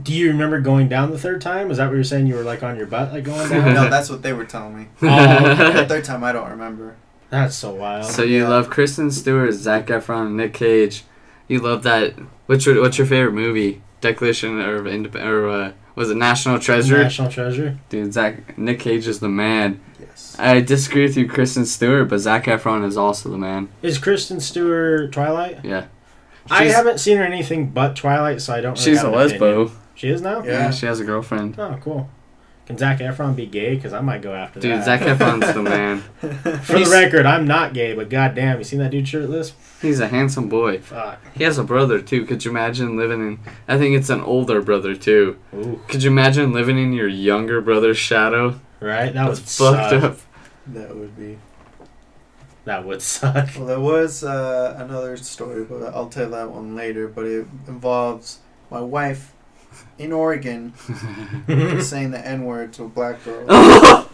[0.00, 1.70] do you remember going down the third time?
[1.70, 2.26] Is that what you're saying?
[2.26, 3.74] You were like on your butt, like going down?
[3.74, 4.86] no, that's what they were telling me.
[5.02, 6.96] Oh, The third time, I don't remember.
[7.30, 8.06] That's so wild.
[8.06, 8.48] So you Yeah.
[8.48, 11.04] love Kristen Stewart, Zac Efron, Nick Cage.
[11.48, 12.14] You love that.
[12.46, 13.82] What's your What's your favorite movie?
[14.00, 17.02] Declaration or Indep- or uh, was it National Treasure?
[17.02, 17.78] National Treasure.
[17.88, 19.80] Dude, Zac Nick Cage is the man.
[20.00, 20.36] Yes.
[20.38, 23.68] I disagree with you, Kristen Stewart, but Zac Efron is also the man.
[23.82, 25.64] Is Kristen Stewart Twilight?
[25.64, 25.86] Yeah.
[26.50, 28.72] I haven't seen her anything but Twilight, so I don't.
[28.78, 29.40] Really She's have a an opinion.
[29.68, 29.72] lesbo.
[29.94, 30.42] She is now.
[30.42, 30.50] Yeah.
[30.52, 31.56] Yeah, she has a girlfriend.
[31.58, 32.08] Oh, cool.
[32.70, 33.74] Can Zac Efron be gay?
[33.74, 34.76] Because I might go after Dude, that.
[34.76, 36.00] Dude, Zac Efron's the man.
[36.62, 39.54] For the record, I'm not gay, but goddamn, you seen that dude shirtless?
[39.82, 40.78] He's a handsome boy.
[40.78, 41.18] Fuck.
[41.34, 42.24] He has a brother too.
[42.26, 43.40] Could you imagine living in?
[43.66, 45.36] I think it's an older brother too.
[45.52, 48.60] Ooh, Could you imagine living in your younger brother's shadow?
[48.78, 49.12] right?
[49.12, 50.02] That would That's fucked suck.
[50.04, 50.18] up.
[50.68, 51.38] That would be.
[52.66, 53.48] That would suck.
[53.56, 57.08] Well, there was uh, another story, but I'll tell that one later.
[57.08, 58.38] But it involves
[58.70, 59.32] my wife
[59.98, 60.72] in Oregon
[61.80, 63.46] saying the N word to a black girl.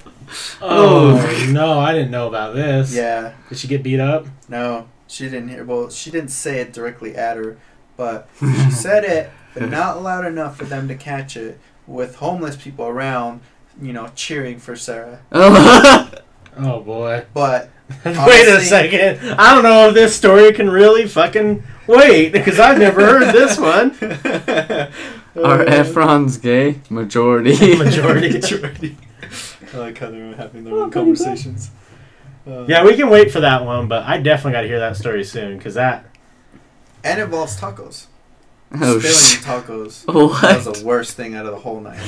[0.60, 2.92] Oh, oh no, I didn't know about this.
[2.92, 4.26] Yeah, Did she get beat up?
[4.48, 5.62] no, she didn't hear.
[5.64, 7.58] Well, she didn't say it directly at her,
[7.96, 11.60] but she said it, but not loud enough for them to catch it.
[11.86, 13.40] With homeless people around,
[13.80, 15.20] you know, cheering for Sarah.
[15.30, 17.26] Oh boy.
[17.32, 17.70] But
[18.04, 19.20] wait a second.
[19.38, 23.58] I don't know if this story can really fucking wait because I've never heard this
[23.58, 23.90] one.
[25.44, 26.80] Are Efrons gay?
[26.90, 27.76] Majority.
[27.78, 28.28] Majority.
[28.32, 28.96] Majority.
[29.74, 31.70] I like how they're having their own conversations.
[32.46, 34.96] Uh, Yeah, we can wait for that one, but I definitely got to hear that
[34.96, 36.06] story soon because that.
[37.04, 38.06] and it involves tacos.
[38.74, 39.42] Oh, Spilling shit.
[39.44, 40.42] tacos What?
[40.42, 42.00] that was the worst thing out of the whole night.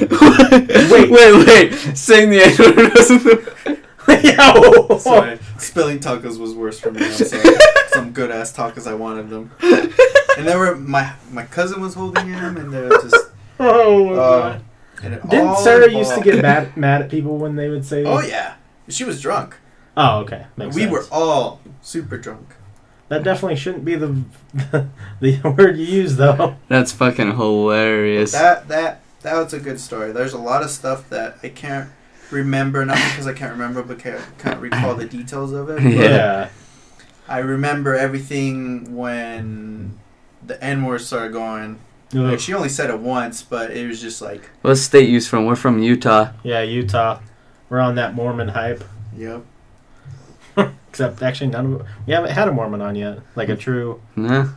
[0.91, 1.75] wait, wait, wait.
[1.97, 3.79] Saying the N word wasn't the.
[4.23, 4.99] Yo!
[4.99, 7.05] Sorry, spilling tacos was worse for me.
[7.05, 7.57] I'm sorry.
[7.89, 9.51] Some good ass tacos, I wanted them.
[9.63, 13.17] And they were my my cousin was holding them, and they were just.
[13.61, 14.15] Oh my Uh,
[14.53, 14.65] god.
[15.03, 17.69] and it Didn't all Sarah used to involved- get mad, mad at people when they
[17.69, 18.05] would say?
[18.05, 18.55] Oh yeah,
[18.89, 19.57] she was drunk.
[19.97, 20.47] Oh, okay.
[20.57, 20.93] Makes we sense.
[20.93, 22.55] were all super drunk.
[23.09, 24.23] That definitely shouldn't be the
[25.21, 26.55] the word you use, though.
[26.69, 28.31] That's fucking hilarious.
[28.31, 30.13] That that that was a good story.
[30.13, 31.91] There's a lot of stuff that I can't
[32.31, 35.83] remember, not because I can't remember, but can't, can't recall the details of it.
[35.83, 36.01] Yeah.
[36.03, 36.49] Yeah.
[37.29, 39.99] I remember everything when
[40.47, 41.79] the N word started going.
[42.13, 45.45] Like she only said it once, but it was just like, What state you from?
[45.45, 46.31] We're from Utah.
[46.43, 47.21] Yeah, Utah.
[47.69, 48.83] We're on that Mormon hype.
[49.15, 49.45] yep.
[50.89, 53.19] Except, actually, none of we haven't had a Mormon on yet.
[53.37, 54.01] Like a true.
[54.17, 54.49] Nah.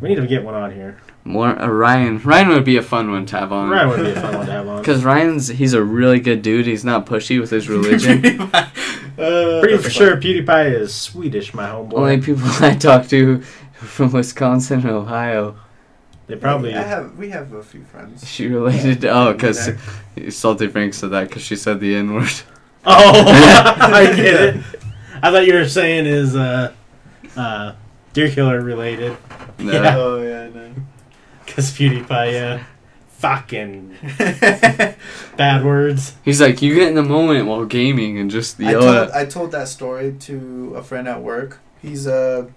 [0.00, 1.00] We need to get one on here.
[1.24, 2.18] More uh, Ryan.
[2.18, 3.68] Ryan would be a fun one to have on.
[3.68, 4.78] Ryan would be a fun one to have on.
[4.80, 6.66] Because Ryan's he's a really good dude.
[6.66, 8.50] He's not pushy with his religion.
[9.18, 11.92] Uh, Pretty for sure, PewDiePie is Swedish, my homeboy.
[11.92, 13.42] Only people I talk to
[13.74, 15.56] from Wisconsin and Ohio.
[16.26, 16.74] they probably.
[16.74, 17.18] I have.
[17.18, 18.26] We have a few friends.
[18.26, 19.02] She related.
[19.02, 19.68] To, oh, because
[20.30, 22.30] Salty Frank said that because she said the N word.
[22.86, 24.64] Oh, I get it.
[25.22, 26.72] I thought you were saying is uh,
[27.36, 27.74] uh,
[28.14, 29.18] Deer Killer related.
[29.58, 29.96] Yeah.
[29.98, 30.48] Oh yeah.
[30.48, 30.72] No.
[31.50, 32.64] Because PewDiePie, yeah.
[33.18, 33.96] Fucking
[35.36, 36.14] bad words.
[36.24, 39.14] He's like, you get in the moment while gaming and just I yell told at.
[39.14, 41.58] I told that story to a friend at work.
[41.82, 42.50] He's a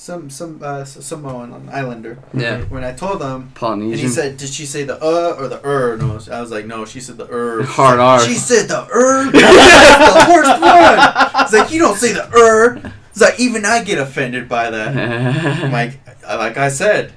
[0.00, 2.18] some some uh, Samoan an Islander.
[2.32, 2.62] Yeah.
[2.62, 5.98] When I told him, and he said, "Did she say the uh or the er?"
[5.98, 8.26] No, I was like, "No, she said the er." Hard like, R.
[8.26, 9.30] She said the er.
[9.30, 11.44] That's the worst one.
[11.44, 12.92] It's like you don't say the er.
[13.10, 15.70] It's like even I get offended by that.
[15.70, 17.12] Like like I said,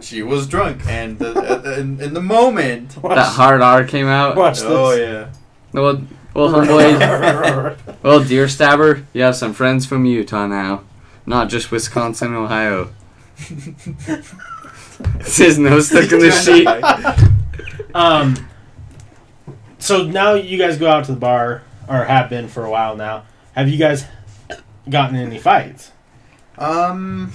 [0.00, 2.90] she was drunk, and the, uh, in, in the moment.
[3.02, 4.36] that hard R came out.
[4.36, 5.00] Watch Oh this.
[5.00, 5.80] yeah.
[5.80, 6.02] Well,
[6.34, 7.76] well, homeboy.
[8.02, 9.04] well, deer stabber.
[9.12, 10.84] You have some friends from Utah now,
[11.26, 12.90] not just Wisconsin, Ohio.
[15.18, 16.66] This is no stuck in the sheet.
[17.94, 18.36] Um.
[19.78, 22.96] So now you guys go out to the bar, or have been for a while
[22.96, 23.24] now.
[23.54, 24.04] Have you guys
[24.90, 25.92] gotten any fights?
[26.58, 27.32] Um.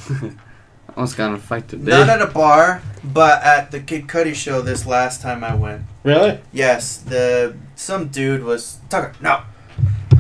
[0.96, 1.92] Almost got in a fight today.
[1.92, 5.82] Not at a bar, but at the Kid Cudi show this last time I went.
[6.04, 6.40] Really?
[6.54, 9.12] Yes, the some dude was Tucker.
[9.22, 9.42] No,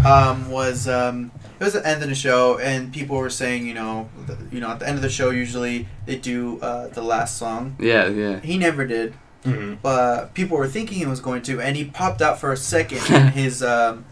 [0.06, 3.74] um, was um, it was the end of the show, and people were saying, you
[3.74, 7.02] know, the, you know, at the end of the show, usually they do uh, the
[7.02, 7.78] last song.
[7.80, 8.40] yeah, yeah.
[8.42, 9.14] He never did,
[9.46, 9.76] Mm-hmm.
[9.84, 13.00] but people were thinking he was going to, and he popped out for a second
[13.16, 14.04] in his um,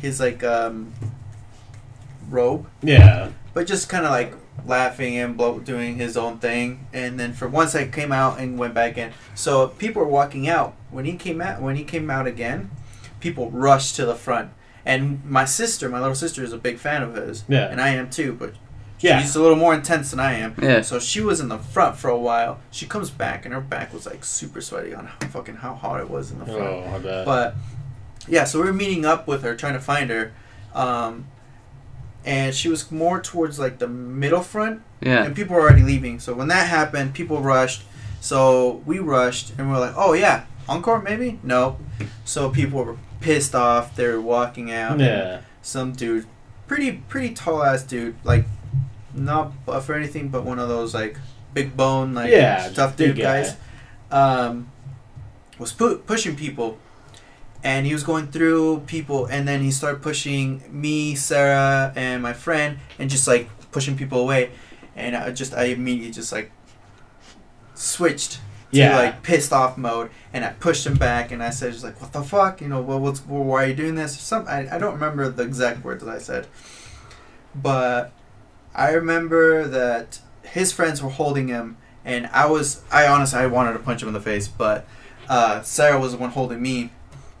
[0.00, 0.92] his like um,
[2.30, 3.30] robe, Yeah.
[3.54, 4.34] but just kind of like
[4.66, 6.86] laughing and blow, doing his own thing.
[6.92, 9.12] And then for one second came out and went back in.
[9.34, 11.60] So people were walking out when he came out.
[11.62, 12.70] When he came out again,
[13.20, 14.50] people rushed to the front.
[14.84, 17.66] And my sister, my little sister, is a big fan of his, Yeah.
[17.68, 18.32] and I am too.
[18.32, 18.54] But
[19.00, 19.20] Yeah.
[19.20, 20.54] she's a little more intense than I am.
[20.60, 20.80] Yeah.
[20.82, 22.58] So she was in the front for a while.
[22.70, 26.00] She comes back, and her back was like super sweaty on how fucking how hot
[26.00, 26.60] it was in the front.
[26.60, 27.24] Oh, I bet.
[27.26, 27.54] But
[28.26, 30.32] yeah, so we were meeting up with her, trying to find her,
[30.74, 31.26] um,
[32.24, 35.24] and she was more towards like the middle front, Yeah.
[35.24, 36.20] and people were already leaving.
[36.20, 37.82] So when that happened, people rushed.
[38.20, 41.78] So we rushed, and we are like, "Oh yeah, encore maybe?" No.
[42.24, 43.94] So people were pissed off.
[43.96, 44.98] They were walking out.
[45.00, 45.40] yeah.
[45.62, 46.26] Some dude,
[46.66, 48.46] pretty pretty tall ass dude, like
[49.14, 51.16] not buff or anything, but one of those like
[51.54, 53.42] big bone like Yeah, tough dude guy.
[53.42, 53.56] guys.
[54.10, 54.70] Um,
[55.58, 56.78] was pu- pushing people,
[57.64, 62.32] and he was going through people, and then he started pushing me, Sarah, and my
[62.32, 64.50] friend, and just like pushing people away,
[64.96, 66.50] and I just I immediately just like
[67.74, 68.40] switched to
[68.78, 68.96] Yeah.
[68.96, 72.12] like pissed off mode, and I pushed him back, and I said just like what
[72.12, 74.18] the fuck, you know, well, what's well, why are you doing this?
[74.20, 76.46] Some I, I don't remember the exact words that I said,
[77.54, 78.12] but
[78.74, 83.72] I remember that his friends were holding him, and I was I honestly I wanted
[83.74, 84.86] to punch him in the face, but
[85.28, 86.90] uh, Sarah was the one holding me,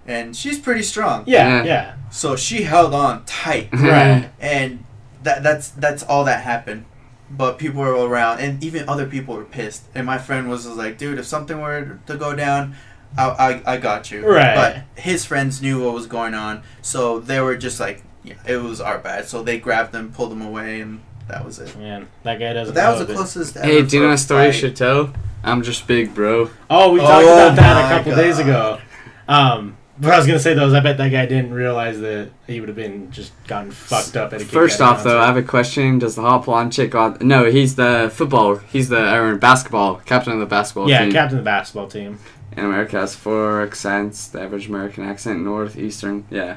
[0.08, 1.58] and she's pretty strong, yeah.
[1.62, 1.64] Yeah.
[1.64, 1.94] Yeah.
[2.10, 4.30] so she held on tight, Right.
[4.40, 4.84] and
[5.22, 6.84] that that's that's all that happened.
[7.30, 9.82] But people were around, and even other people were pissed.
[9.94, 12.74] And my friend was just like, "Dude, if something were to go down,
[13.18, 13.24] I
[13.66, 14.54] I, I got you." Right.
[14.56, 18.56] But his friends knew what was going on, so they were just like, yeah, it
[18.62, 19.26] was our bad.
[19.28, 21.76] So they grabbed them, pulled them away, and that was it.
[21.76, 22.74] Man, that guy doesn't.
[22.74, 23.58] But that was the that- closest.
[23.58, 25.12] Hey, ever do you know a story you should tell?
[25.44, 26.48] I'm just big, bro.
[26.70, 28.80] Oh, we talked Oh about that a my couple days ago.
[29.28, 32.30] Um, what I was gonna say though is I bet that guy didn't realize that
[32.46, 35.36] he would have been just gotten fucked up at a First off, though, I have
[35.36, 35.98] a question.
[35.98, 37.18] Does the hot blonde chick on?
[37.20, 38.56] No, he's the football.
[38.56, 41.12] He's the or basketball captain of the basketball yeah, team.
[41.12, 42.18] captain of the basketball team.
[42.56, 44.28] in America has four accents.
[44.28, 46.24] The average American accent, northeastern.
[46.30, 46.56] Yeah,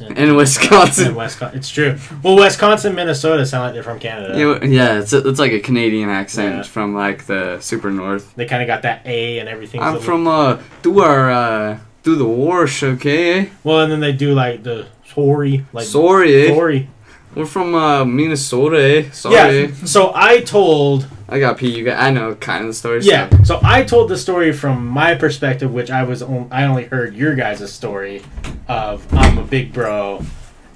[0.00, 1.14] In, in Wisconsin.
[1.16, 1.98] Wisconsin, it's true.
[2.22, 4.38] Well, Wisconsin, Minnesota sound like they're from Canada.
[4.38, 6.62] Yeah, yeah, it's it's like a Canadian accent Yeah.
[6.62, 8.34] from like the super north.
[8.36, 9.80] They kind of got that A and everything.
[9.80, 13.50] I'm from uh do our uh do the wash, okay?
[13.64, 16.54] Well, and then they do like the sorry, like Sorry, eh?
[16.54, 16.88] sorry.
[17.34, 19.10] We're from uh Minnesota, eh?
[19.10, 19.66] Sorry.
[19.66, 19.74] Yeah.
[19.84, 21.76] So I told I got P.
[21.76, 22.00] You got.
[22.02, 23.00] I know kind of the story.
[23.02, 23.28] Yeah.
[23.38, 26.84] so- So I told the story from my perspective, which I was on, I only
[26.84, 28.22] heard your guys' story
[28.66, 30.22] of I'm a big bro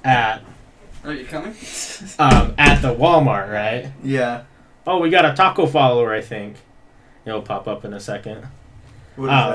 [0.05, 0.43] at
[1.05, 1.55] Are you coming?
[2.19, 3.91] um, at the Walmart, right?
[4.05, 4.43] Yeah.
[4.87, 6.57] Oh, we got a taco follower, I think.
[7.25, 8.47] It'll pop up in a second.
[9.17, 9.51] What is Um,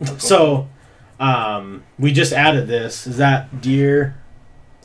[0.00, 0.20] that?
[0.22, 0.68] So,
[1.20, 3.06] um, we just added this.
[3.06, 4.16] Is that Deer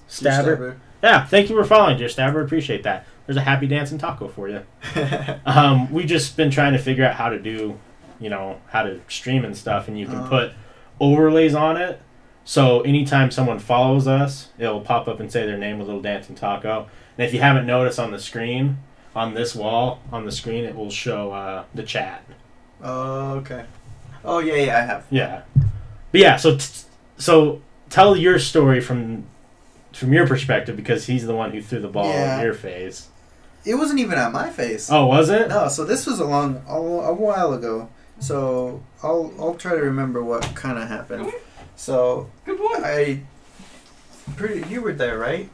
[0.07, 0.77] Stabber?
[1.01, 1.25] Yeah.
[1.25, 2.41] Thank you for following, Deer Stabber.
[2.41, 3.05] Appreciate that.
[3.25, 4.61] There's a happy dancing taco for you.
[4.91, 5.39] Stabber.
[5.45, 7.77] Um, we just been trying to figure out how to do,
[8.19, 10.27] you know, how to stream and stuff, and you can Uh.
[10.29, 10.51] put
[10.99, 12.01] overlays on it.
[12.43, 16.01] So anytime someone follows us, it'll pop up and say their name with a little
[16.01, 16.87] dancing taco.
[17.17, 18.77] And if you haven't noticed on the screen,
[19.15, 22.23] on this wall, on the screen, it will show uh, the chat.
[22.83, 23.65] oh, okay.
[24.23, 25.05] Oh yeah, yeah, I have.
[25.09, 25.41] Yeah,
[26.15, 26.35] but yeah.
[26.37, 26.65] So t-
[27.17, 29.25] so tell your story from
[29.93, 32.37] from your perspective because he's the one who threw the ball Yeah.
[32.37, 33.07] in your face.
[33.65, 34.89] It wasn't even at my face.
[34.91, 35.49] Oh, was it?
[35.49, 37.89] No, so this was a long, a, a while ago.
[38.19, 41.31] So I'll I'll try to remember what kind of happened.
[41.75, 42.75] So Good boy.
[42.75, 43.21] I,
[44.35, 45.49] pretty, you were there, right?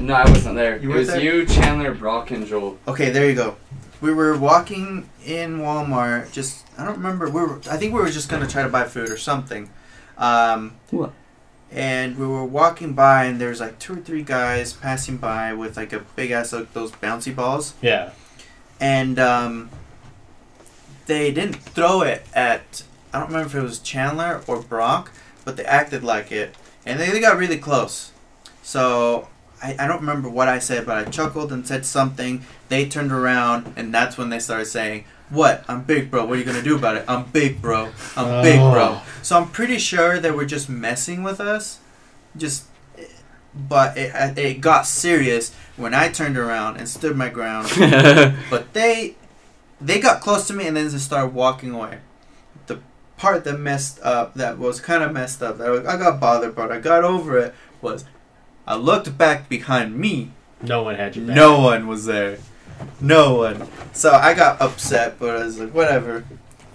[0.00, 0.78] No, I wasn't there.
[0.78, 1.20] You it was there?
[1.20, 2.78] you, Chandler, Brock, and Joel.
[2.88, 3.56] Okay, there you go.
[4.00, 6.32] We were walking in Walmart.
[6.32, 7.26] Just I don't remember.
[7.28, 7.60] We were.
[7.70, 9.70] I think we were just gonna try to buy food or something.
[10.18, 11.12] Um, What?
[11.72, 15.76] And we were walking by, and there's like two or three guys passing by with
[15.76, 18.10] like a big ass like those bouncy balls, Yeah.
[18.80, 19.70] and um,
[21.06, 22.82] they didn't throw it at.
[23.12, 25.12] I don't remember if it was Chandler or Brock,
[25.44, 28.10] but they acted like it, and they, they got really close.
[28.62, 29.28] So
[29.62, 32.44] I, I don't remember what I said, but I chuckled and said something.
[32.68, 35.64] They turned around, and that's when they started saying, "What?
[35.68, 36.24] I'm big, bro.
[36.24, 37.04] What are you gonna do about it?
[37.08, 37.90] I'm big, bro.
[38.16, 39.06] I'm big, bro." Oh.
[39.22, 41.80] So I'm pretty sure they were just messing with us,
[42.36, 42.66] just.
[43.52, 47.68] But it, it got serious when I turned around and stood my ground.
[48.50, 49.16] But they
[49.80, 51.98] they got close to me and then just started walking away.
[52.66, 52.80] The
[53.16, 56.70] part that messed up, that was kind of messed up, that I got bothered, but
[56.70, 58.04] I got over it, was
[58.70, 60.30] I looked back behind me.
[60.62, 61.34] No one had your back.
[61.34, 62.38] No one was there.
[63.00, 63.66] No one.
[63.92, 66.24] So I got upset, but I was like, whatever.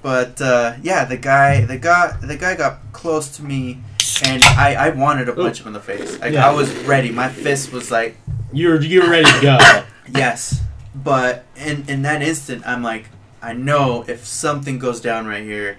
[0.01, 3.79] But uh, yeah, the guy, the guy, the guy got close to me,
[4.25, 6.19] and I, I wanted to punch him in the face.
[6.19, 6.45] Like Yeah.
[6.49, 7.11] I was ready.
[7.11, 8.17] My fist was like
[8.51, 9.57] You're you're ready to go.
[10.13, 10.61] Yes,
[10.93, 13.05] but in in that instant, I'm like,
[13.41, 15.77] I know if something goes down right here,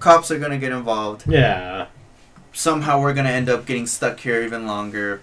[0.00, 1.22] cops are gonna get involved.
[1.28, 1.86] yeah.
[2.52, 5.22] Somehow we're gonna end up getting stuck here even longer.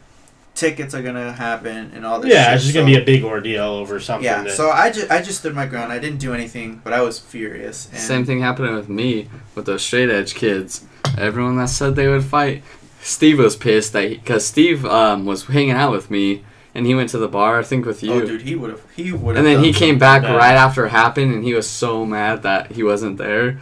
[0.60, 2.32] Tickets are gonna happen and all this.
[2.34, 2.54] Yeah, shit.
[2.56, 4.26] it's just so, gonna be a big ordeal over something.
[4.26, 4.44] yeah.
[4.44, 5.92] that, So I just I just stood my ground.
[5.92, 7.88] I didn't do anything, but I was furious.
[7.92, 10.86] And Same thing happened with me with those straight edge kids.
[11.18, 12.64] Everyone that said they would fight,
[13.02, 16.44] Steve was pissed that because Steve um, was hanging out with me
[16.76, 18.14] and he went to the bar, I think with you.
[18.14, 18.82] Oh, dude, he would have.
[18.96, 19.46] He would have.
[19.46, 20.36] and then he came back Yeah.
[20.36, 23.60] right after it happened, and he was so mad that he wasn't there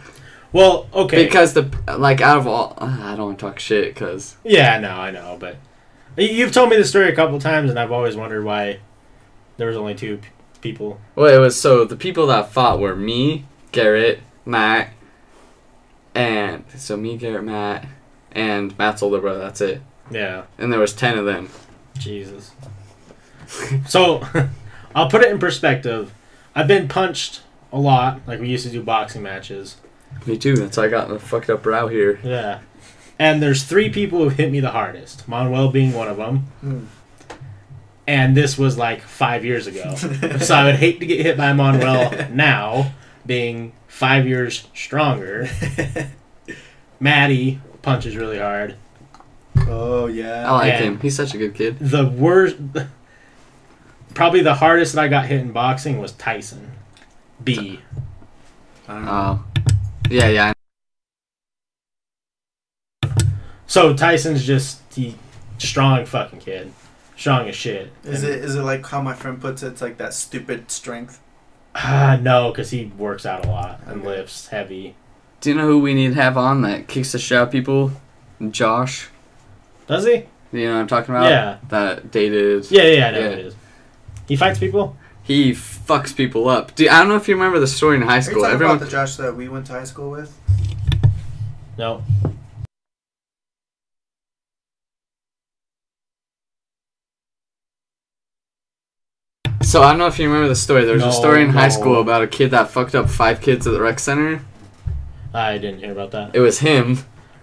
[0.52, 1.24] well, okay.
[1.24, 4.90] because the like out of all, I don't want to talk shit because yeah, no,
[4.90, 5.60] I know, but y-
[6.24, 8.80] you've told me the story a couple times, and I've always wondered why
[9.56, 10.28] there was only two p-
[10.60, 11.00] people.
[11.14, 14.90] well, it was so the people that fought were me, Garrett, Matt,
[16.14, 17.86] and so me, Garrett, Matt,
[18.32, 19.40] and Matt's older brother.
[19.40, 19.82] That's it.
[20.10, 21.50] Yeah, And there was ten of them.
[21.98, 22.52] Jesus.
[23.86, 24.26] so,
[24.94, 26.12] I'll put it in perspective.
[26.54, 27.42] I've been punched
[27.72, 29.76] a lot, like we used to do boxing matches.
[30.26, 30.56] Me too.
[30.56, 32.18] That's why I got a fucked up brow here.
[32.24, 32.60] Yeah.
[33.18, 35.26] And there's three people who hit me the hardest.
[35.28, 36.38] Manuel being one of them.
[36.60, 36.84] Hmm.
[38.06, 39.94] And this was like five years ago.
[40.40, 42.92] so I would hate to get hit by Manuel now,
[43.26, 45.48] being five years stronger.
[47.00, 48.76] Maddie punches really hard.
[49.66, 50.48] oh yeah.
[50.48, 51.00] I like And- him.
[51.00, 51.78] He's such a good kid.
[51.80, 52.56] The worst,
[54.14, 56.70] probably the hardest that I got hit in boxing was Tyson.
[57.42, 57.80] B.
[58.88, 59.44] I don't know.
[59.44, 59.62] Oh,
[60.10, 60.52] yeah, yeah.
[63.78, 65.14] So Tyson's just he
[65.58, 66.72] strong fucking kid.
[67.16, 67.92] strong as shit.
[68.04, 69.68] Is And- it is it like how my friend puts it?
[69.68, 71.20] It's like that stupid strength.
[71.76, 74.08] Ah, no, because he works out a lot and Okay.
[74.08, 74.96] lifts heavy.
[75.40, 77.52] Do you know who we need to have on that kicks the shit out of
[77.52, 77.92] people?
[78.50, 79.08] Josh.
[79.86, 80.24] Does he?
[80.52, 81.30] You know what I'm talking about?
[81.30, 81.56] Yeah.
[81.68, 82.68] That dated.
[82.70, 83.26] Yeah, yeah, yeah, I know Yeah.
[83.26, 83.54] it is.
[84.26, 84.96] He fights people.
[85.22, 86.74] He fucks people up.
[86.74, 88.42] Dude, I don't know if you remember the story in high Are you school.
[88.42, 88.76] talking Everyone.
[88.76, 90.32] about the Josh that we went to high school with?
[91.76, 92.02] No.
[99.68, 100.86] So I don't know if you remember the story.
[100.86, 103.42] There was No, a story in high school about a kid that fucked up five
[103.42, 104.40] kids at the rec center.
[105.34, 106.34] I didn't hear about that.
[106.34, 107.00] It was him.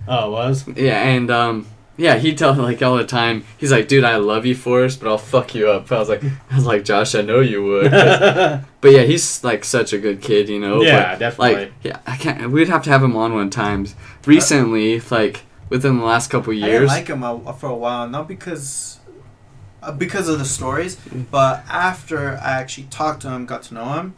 [0.08, 0.68] Oh, it was?
[0.70, 3.44] Yeah, and um, yeah, he'd tell like all the time.
[3.60, 6.24] He's like, "Dude, I love you, Forrest, but I'll fuck you up." I was like,
[6.52, 7.92] I was like, Josh, I know you would.
[7.92, 10.82] but yeah, he's like such a good kid, you know.
[10.82, 11.56] yeah, But, definitely.
[11.66, 12.50] like, yeah, I can't.
[12.50, 13.94] We'd have to have him on one times.
[14.26, 16.88] Recently, like within the last couple I didn't years.
[16.90, 18.98] like him uh, for a while, not because
[19.92, 20.98] because of the stories,
[21.32, 24.14] but after I actually talked to him, got to know him.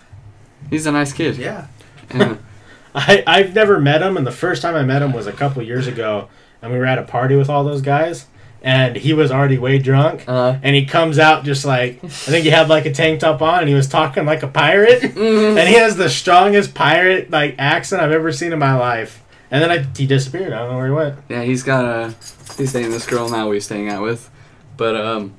[0.69, 1.37] he's a nice kid.
[1.37, 1.67] Yeah,
[2.09, 2.39] And,
[2.95, 5.61] I, I've never met him, and the first time I met him was a couple
[5.61, 6.29] years ago,
[6.61, 8.25] and we were at a party with all those guys,
[8.63, 10.23] and he was already way drunk.
[10.27, 13.41] uh, And he comes out just like I think he had like a tank top
[13.43, 15.01] on, and he was talking like a pirate.
[15.15, 19.23] mm, and he has the strongest pirate like accent I've ever seen in my life.
[19.51, 20.51] And then I, he disappeared.
[20.51, 21.15] I don't know where he went.
[21.29, 22.15] yeah, he's got a.
[22.57, 23.47] He's dating this girl now.
[23.47, 24.27] We're staying out with,
[24.75, 25.35] but um,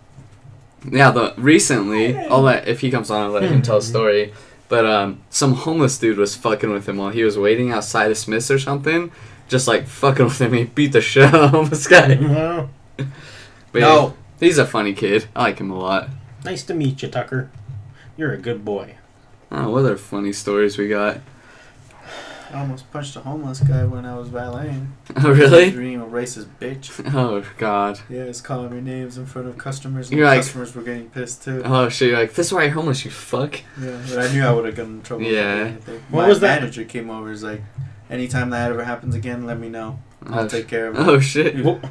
[0.90, 1.10] yeah.
[1.10, 4.32] The recently, I'll let if he comes on, I'll let him tell a story.
[4.68, 8.18] But um, some homeless dude was fucking with him while he was waiting outside of
[8.18, 9.10] Smith's or something.
[9.48, 12.16] Just like fucking with him, he beat the shit out of the homeless guy.
[12.20, 12.70] Well,
[13.72, 15.26] But no, yeah, he's a funny kid.
[15.34, 16.10] I like him a lot.
[16.44, 17.50] nice to meet you, Tucker.
[18.16, 18.96] You're a good boy.
[19.50, 21.20] Oh, what other funny stories we got?
[22.52, 24.92] I almost punched a homeless guy when I was valeting.
[25.16, 25.70] Oh, really?
[25.70, 26.90] Being a racist bitch.
[27.14, 28.00] Oh, God.
[28.08, 31.10] Yeah, he's calling me names in front of customers, and You're like- customers were getting
[31.10, 31.62] pissed too.
[31.64, 33.60] Oh, shit, you're like, this is why you're homeless, you fuck.
[33.80, 35.24] Yeah, but I knew I would have gotten in trouble.
[35.24, 35.42] for Yeah.
[35.72, 36.02] anything.
[36.10, 36.60] What My was that?
[36.60, 37.30] manager came over.
[37.30, 37.62] He's like,
[38.10, 39.98] anytime that ever happens again, let me know.
[40.26, 41.08] I'll Oh, take care of oh, it.
[41.08, 41.64] Oh, shit.
[41.64, 41.84] What,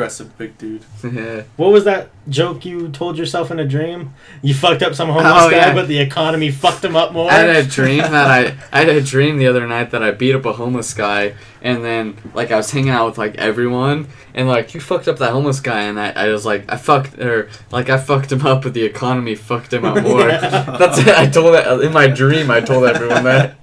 [0.00, 0.82] Aggressive big dude.
[1.04, 1.42] Yeah.
[1.56, 4.14] what was that joke you told yourself in a dream?
[4.42, 5.74] You fucked up some homeless Oh, guy, yeah.
[5.74, 7.30] but the economy fucked him up more.
[7.30, 10.12] I had a dream that I I had a dream the other night that I
[10.12, 14.08] beat up a homeless guy and then like I was hanging out with like everyone
[14.32, 17.18] and like you fucked up that homeless guy and I, I was like I fucked
[17.18, 20.28] or like I fucked him up but the economy fucked him up more.
[20.28, 21.08] That's it.
[21.08, 23.56] I told that in my dream I told everyone that.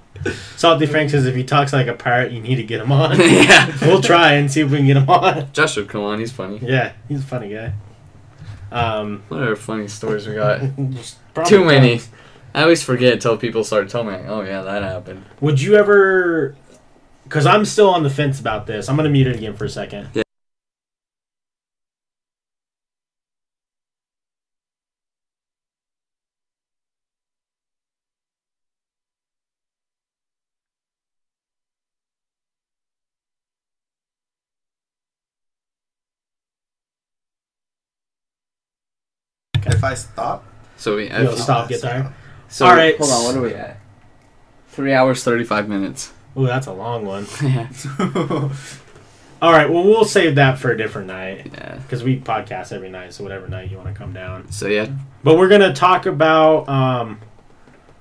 [0.56, 3.18] Salty Frank says if he talks like a pirate, you need to get him on.
[3.18, 3.72] yeah.
[3.82, 5.52] we'll try and see if we can get him on.
[5.52, 6.58] Josh should come on, he's funny.
[6.62, 7.72] Yeah, he's a funny guy.
[8.70, 10.60] Um, What are funny stories we got?
[11.46, 12.00] Too many.
[12.54, 15.24] I always forget until people start telling me, oh yeah, that happened.
[15.40, 16.56] Would you ever?
[17.24, 18.88] Because I'm still on the fence about this.
[18.88, 20.08] I'm gonna mute it again for a second.
[20.14, 20.22] Yeah.
[39.88, 40.44] I stop,
[40.76, 42.12] So we You'll if- stop, get tired.
[42.48, 42.96] So All right.
[42.96, 43.78] hold on, what are we at?
[44.68, 46.12] Three hours thirty five minutes.
[46.36, 47.26] Ooh, that's a long one.
[47.42, 47.68] yeah.
[49.40, 51.76] All right, well we'll save that for a different night Yeah.
[51.76, 53.12] because we podcast every night.
[53.14, 54.50] So whatever night you want to come down.
[54.50, 54.88] So yeah,
[55.22, 57.20] But we're gonna talk about um,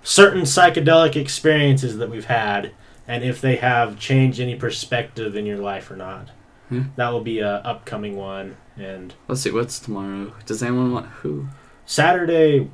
[0.03, 2.71] certain psychedelic experiences that we've had
[3.07, 6.29] and if they have changed any perspective in your life or not.
[6.69, 6.83] Hmm.
[6.97, 8.57] That will be a upcoming one.
[8.75, 10.33] And let's see what's tomorrow.
[10.45, 11.47] Does anyone want who?
[11.87, 12.69] Saturday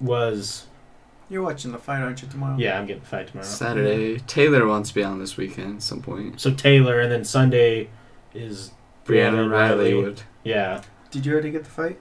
[0.00, 0.66] was
[1.30, 2.56] you're watching the fight, aren't you, tomorrow?
[2.58, 3.46] yeah, I'm getting the fight tomorrow.
[3.46, 4.18] Saturday.
[4.26, 6.40] Taylor wants to be on this weekend at some point.
[6.40, 7.88] So Taylor, and then Sunday
[8.34, 8.72] is
[9.06, 10.22] Brianna Riley would.
[10.44, 11.98] Yeah, Did you already get the fight?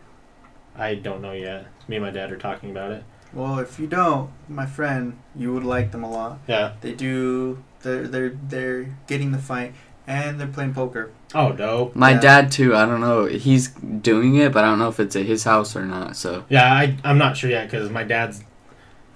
[0.75, 1.67] I don't know yet.
[1.87, 3.03] Me and my dad are talking about it.
[3.33, 6.39] Well, if you don't, my friend, you would like them a lot.
[6.47, 6.73] Yeah.
[6.81, 7.63] They do.
[7.81, 9.75] They're they're they're getting the fight,
[10.07, 11.11] and they're playing poker.
[11.35, 11.95] Oh, dope.
[11.95, 12.19] My Yeah.
[12.19, 12.75] dad too.
[12.75, 13.25] I don't know.
[13.25, 16.15] He's doing it, but I don't know if it's at his house or not.
[16.15, 18.43] So Yeah, I I'm not sure yet because my dad's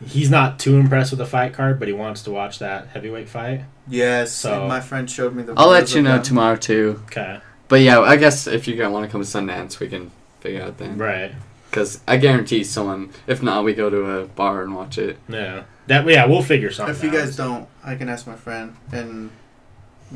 [0.05, 3.29] he's not too impressed with the fight card, but he wants to watch that heavyweight
[3.29, 3.61] fight.
[3.87, 4.31] Yes.
[4.33, 5.53] So- and my friend showed me the.
[5.55, 6.23] I'll let you know them.
[6.23, 7.01] tomorrow too.
[7.05, 7.37] Okay.
[7.67, 10.11] But yeah, I guess if you guys want to come to Sundance, we can
[10.41, 10.97] figure out then.
[10.97, 11.31] Right.
[11.69, 13.11] Because I guarantee someone.
[13.27, 15.17] If not, we go to a bar and watch it.
[15.29, 15.61] Yeah.
[15.87, 16.93] That yeah, we'll figure something.
[16.93, 17.15] If you out.
[17.25, 19.29] guys don't, I can ask my friend, and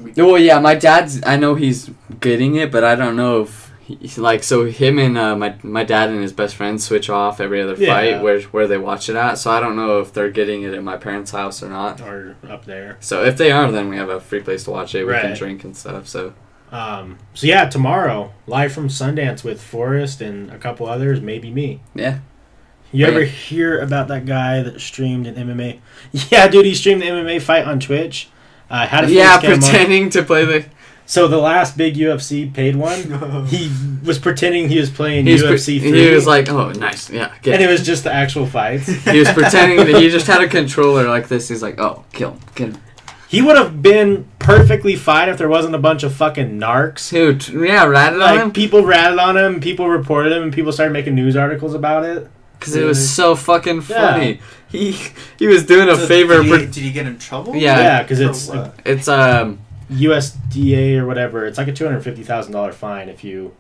[0.02, 0.12] we.
[0.14, 1.22] Well, yeah, my dad's.
[1.26, 1.90] I know he's
[2.20, 4.66] getting it, but I don't know if he's like so.
[4.66, 7.94] Him and uh, my my dad and his best friend switch off every other Yeah.
[7.94, 9.36] fight where where they watch it at.
[9.38, 12.02] So I don't know if they're getting it at my parents' house or not.
[12.02, 12.98] or up there.
[13.00, 15.06] So if they are, then we have a free place to watch it.
[15.06, 16.08] We can drink and stuff.
[16.08, 16.34] So
[16.72, 21.82] Um, so yeah, tomorrow live from Sundance with Forrest and a couple others, maybe me.
[21.94, 22.20] Yeah.
[22.92, 25.80] You Oh, ever hear about that guy that streamed an MMA?
[26.32, 28.30] Yeah, dude, he streamed the MMA fight on Twitch.
[28.70, 29.60] Uh, had a Yeah, face cam on.
[29.62, 30.66] pretending to play the.
[31.08, 33.72] So the last big UFC paid one, he
[34.04, 35.92] was pretending he was playing He was, pre- UFC three.
[36.08, 37.32] he was like, oh, nice, yeah.
[37.44, 38.88] Get and it was just the actual fights.
[39.06, 41.48] he was pretending that he just had a controller like this.
[41.48, 42.72] He's like, oh, kill him, kill.
[43.28, 47.10] He would have been perfectly fine if there wasn't a bunch of fucking narcs.
[47.12, 50.72] Dude, yeah, ratted on Like him people ratted on him, people reported him, and people
[50.72, 52.30] started making news articles about it.
[52.60, 54.14] Because it was so fucking Yeah.
[54.14, 54.40] funny.
[54.68, 54.98] He
[55.40, 56.42] he was doing a So favor.
[56.42, 57.56] Did for- he, did he get in trouble?
[57.56, 57.80] Yeah.
[57.80, 58.74] Yeah, because it's what?
[58.86, 59.60] it's um
[59.92, 61.46] USDA or whatever.
[61.46, 63.54] It's like a two hundred fifty thousand dollar fine if you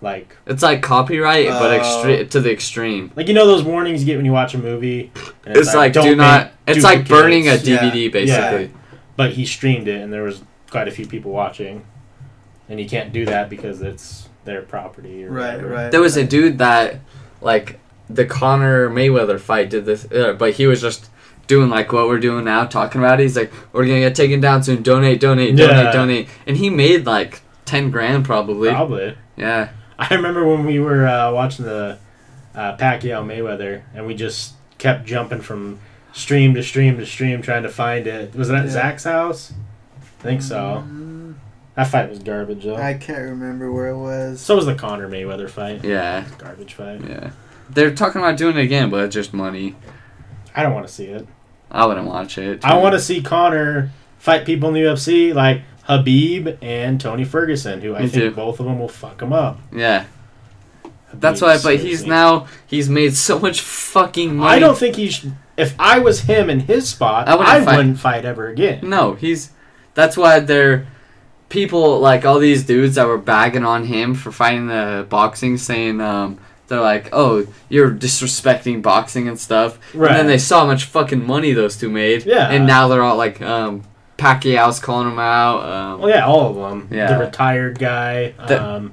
[0.00, 1.78] like it's like copyright, but Oh.
[1.80, 3.10] extre- to the extreme.
[3.16, 5.10] like you know those warnings you get when you watch a movie.
[5.44, 7.78] and It's, like, do "Don't It's like burning a Yeah.
[7.78, 8.70] DVD, basically.
[9.16, 11.82] But he streamed it, and there was quite a few people watching,
[12.68, 15.24] and you can't do that because it's their property.
[15.24, 15.68] Or Right, whatever.
[15.74, 15.90] right.
[15.90, 17.00] There was a dude that,
[17.40, 21.10] like, the Conor Mayweather fight did this, uh, but he was just
[21.46, 23.24] doing like what we're doing now, talking about it.
[23.24, 24.82] He's like, "We're gonna get taken down soon.
[24.82, 25.92] Donate, donate, donate, Yeah.
[25.92, 28.70] donate." And he made like ten grand probably.
[28.70, 29.16] Probably.
[29.36, 31.98] Yeah, I remember when we were uh, watching the
[32.54, 35.78] uh, Pacquiao Mayweather, and we just kept jumping from
[36.12, 38.34] stream to stream to stream trying to find it.
[38.34, 38.70] Was it at Yeah.
[38.70, 39.52] Zach's house?
[40.00, 40.82] I think so.
[40.86, 41.34] Mm,
[41.76, 42.74] That fight was garbage though.
[42.76, 44.40] I can't remember where it was.
[44.40, 45.84] so was the Conor Mayweather fight.
[45.84, 47.00] yeah, Garbage fight.
[47.08, 47.30] yeah.
[47.70, 49.74] They're talking about doing it again, but it's just money.
[50.54, 51.26] I don't want to see it.
[51.70, 52.64] I wouldn't watch it.
[52.64, 57.80] I want to see Conor fight people in the UFC like Khabib and Tony Ferguson,
[57.80, 58.30] who I Me think too.
[58.30, 59.58] both of them will fuck him up.
[59.72, 60.06] Yeah,
[61.12, 61.58] that's Khabib, why.
[61.62, 62.08] But he's seriously.
[62.08, 64.56] now he's made so much fucking money.
[64.56, 65.10] I don't think he.
[65.10, 65.26] Sh-
[65.56, 68.16] if I was him in his spot, I I wouldn't wouldn't, fight.
[68.16, 68.24] fight.
[68.24, 68.80] ever again.
[68.88, 69.50] No, he's.
[69.94, 70.86] That's why they're
[71.48, 76.00] people like all these dudes that were bagging on him for fighting the boxing, saying
[76.00, 76.38] um,
[76.68, 80.10] they're like, "Oh, you're disrespecting boxing and stuff." Right.
[80.10, 82.24] And then they saw how much fucking money those two made.
[82.26, 82.48] Yeah.
[82.50, 83.82] And now they're all like, um,
[84.16, 85.62] Pacquiao's calling them out.
[85.64, 86.88] Um, Well, yeah, all of them.
[86.90, 87.12] Yeah.
[87.12, 88.34] The retired guy.
[88.48, 88.92] The- um,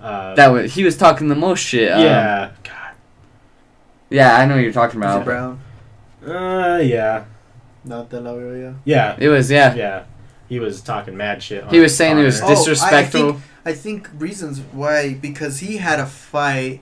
[0.00, 1.90] uh, That was he was talking the most shit.
[1.92, 2.50] Um, yeah.
[2.62, 2.94] God.
[4.10, 5.24] Yeah, I know what you're talking Was it about.
[5.24, 5.60] Brown?
[6.26, 7.24] Uh, yeah.
[7.84, 8.74] Not De La Hoya.
[8.84, 9.16] Yeah.
[9.18, 9.74] It was yeah.
[9.74, 10.02] Yeah.
[10.48, 11.66] He was talking mad shit.
[11.70, 12.52] He was saying it was Conor.
[12.52, 13.32] Oh, I disrespectful.
[13.32, 16.80] think- I think reasons why because he had a fight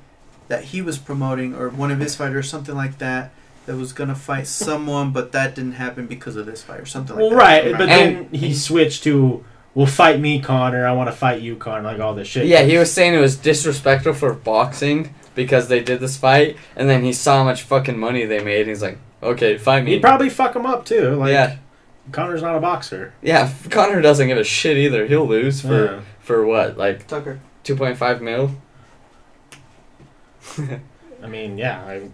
[0.48, 3.30] that he was promoting or one of his fighters something like that
[3.66, 7.16] that was gonna fight someone but that didn't happen because of this fight or something
[7.16, 7.36] like Well, that.
[7.36, 9.44] right, but And- then he switched to,
[9.74, 10.86] "Well, fight me, Conor.
[10.86, 12.46] I want to fight you, Conor." Like all this shit.
[12.46, 16.88] Yeah, he was saying it was disrespectful for boxing because they did this fight, and
[16.88, 18.60] then he saw how much fucking money they made.
[18.60, 21.16] And he's like, "Okay, fight me." He'd probably fuck him up too.
[21.16, 21.56] Like, yeah,
[22.12, 23.12] Conor's not a boxer.
[23.20, 23.50] yeah.
[23.68, 25.06] Conor doesn't give a shit either.
[25.06, 25.98] He'll lose for Yeah.
[26.20, 27.40] for what, like Tucker.
[27.64, 28.52] two point five mil.
[31.22, 32.08] I mean, yeah, I,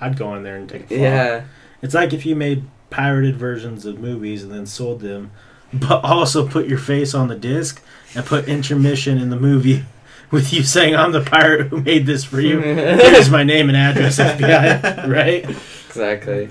[0.00, 0.98] I'd go in there and take a fall.
[0.98, 1.44] Yeah,
[1.80, 5.30] It's like if you made pirated versions of movies and then sold them,
[5.72, 7.82] but also put your face on the disc
[8.14, 9.84] and put intermission in the movie
[10.30, 13.76] with you saying, "I'm the pirate who made this for you." Here's my name and
[13.76, 15.06] address, FBI.
[15.08, 15.44] Right?
[15.88, 16.50] exactly.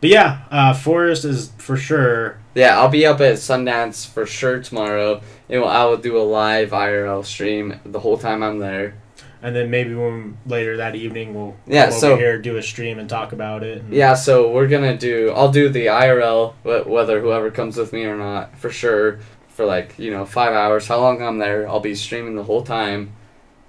[0.00, 2.38] But yeah, uh, Forrest is for sure.
[2.54, 5.20] Yeah, I'll be up at Sundance for sure tomorrow.
[5.48, 8.94] And I will do a live IRL stream the whole time I'm there.
[9.42, 12.62] And then maybe when later that evening we'll Yeah, come so- over here do a
[12.62, 13.78] stream and talk about it.
[13.82, 15.32] and- Yeah, so we're gonna do.
[15.34, 19.18] I'll do the IRL, wh- whether whoever comes with me or not, for sure.
[19.48, 22.62] For like you know five hours, how long I'm there, I'll be streaming the whole
[22.62, 23.12] time.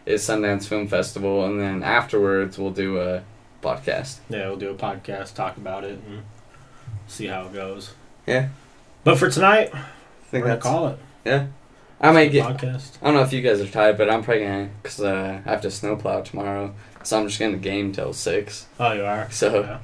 [0.06, 3.22] Is Sundance Film Festival, and then afterwards we'll do a
[3.62, 4.18] podcast.
[4.30, 6.24] Yeah, we'll do a podcast, talk about it, and
[7.08, 7.94] see how it goes.
[8.26, 8.48] Yeah.
[9.04, 9.84] But for tonight, I we're
[10.32, 10.64] think gonna that's.
[10.66, 10.98] call it
[12.02, 12.46] I might get.
[12.46, 12.98] podcast.
[13.02, 15.50] I don't know if you guys are tired, but I'm probably gonna because uh, I
[15.50, 16.74] have to snowplow tomorrow,
[17.04, 18.68] so I'm just gonna game till six.
[18.80, 19.30] Oh, you are.
[19.32, 19.80] So, Yeah.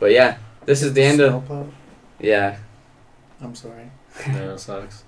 [0.00, 1.30] but yeah, this is the end of.
[1.46, 1.66] Snowplow?
[2.18, 2.56] Yeah,
[3.40, 3.90] I'm sorry.
[4.26, 5.04] Yeah, that sucks.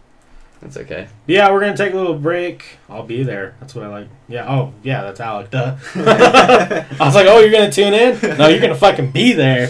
[0.60, 1.08] that's okay.
[1.26, 2.64] Yeah, we're gonna take a little break.
[2.88, 3.56] I'll be there.
[3.58, 4.08] That's what I like.
[4.28, 4.48] Yeah.
[4.48, 5.02] Oh, yeah.
[5.02, 5.50] That's Alec.
[5.50, 5.76] Duh.
[5.96, 8.38] I was like, oh, you're gonna tune in?
[8.38, 9.68] No, you're gonna fucking be there.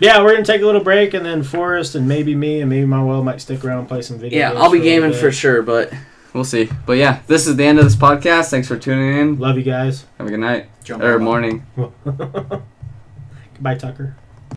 [0.00, 2.86] Yeah, we're gonna take a little break, and then Forrest and maybe me and maybe
[2.86, 4.38] my well might stick around and play some video.
[4.38, 5.92] Yeah, games I'll be for gaming for sure, but
[6.32, 6.70] we'll see.
[6.86, 8.50] But yeah, this is the end of this podcast.
[8.50, 9.38] Thanks for tuning in.
[9.38, 10.04] Love you guys.
[10.18, 11.66] Have a good night Jump or morning.
[12.04, 14.16] Goodbye, Tucker.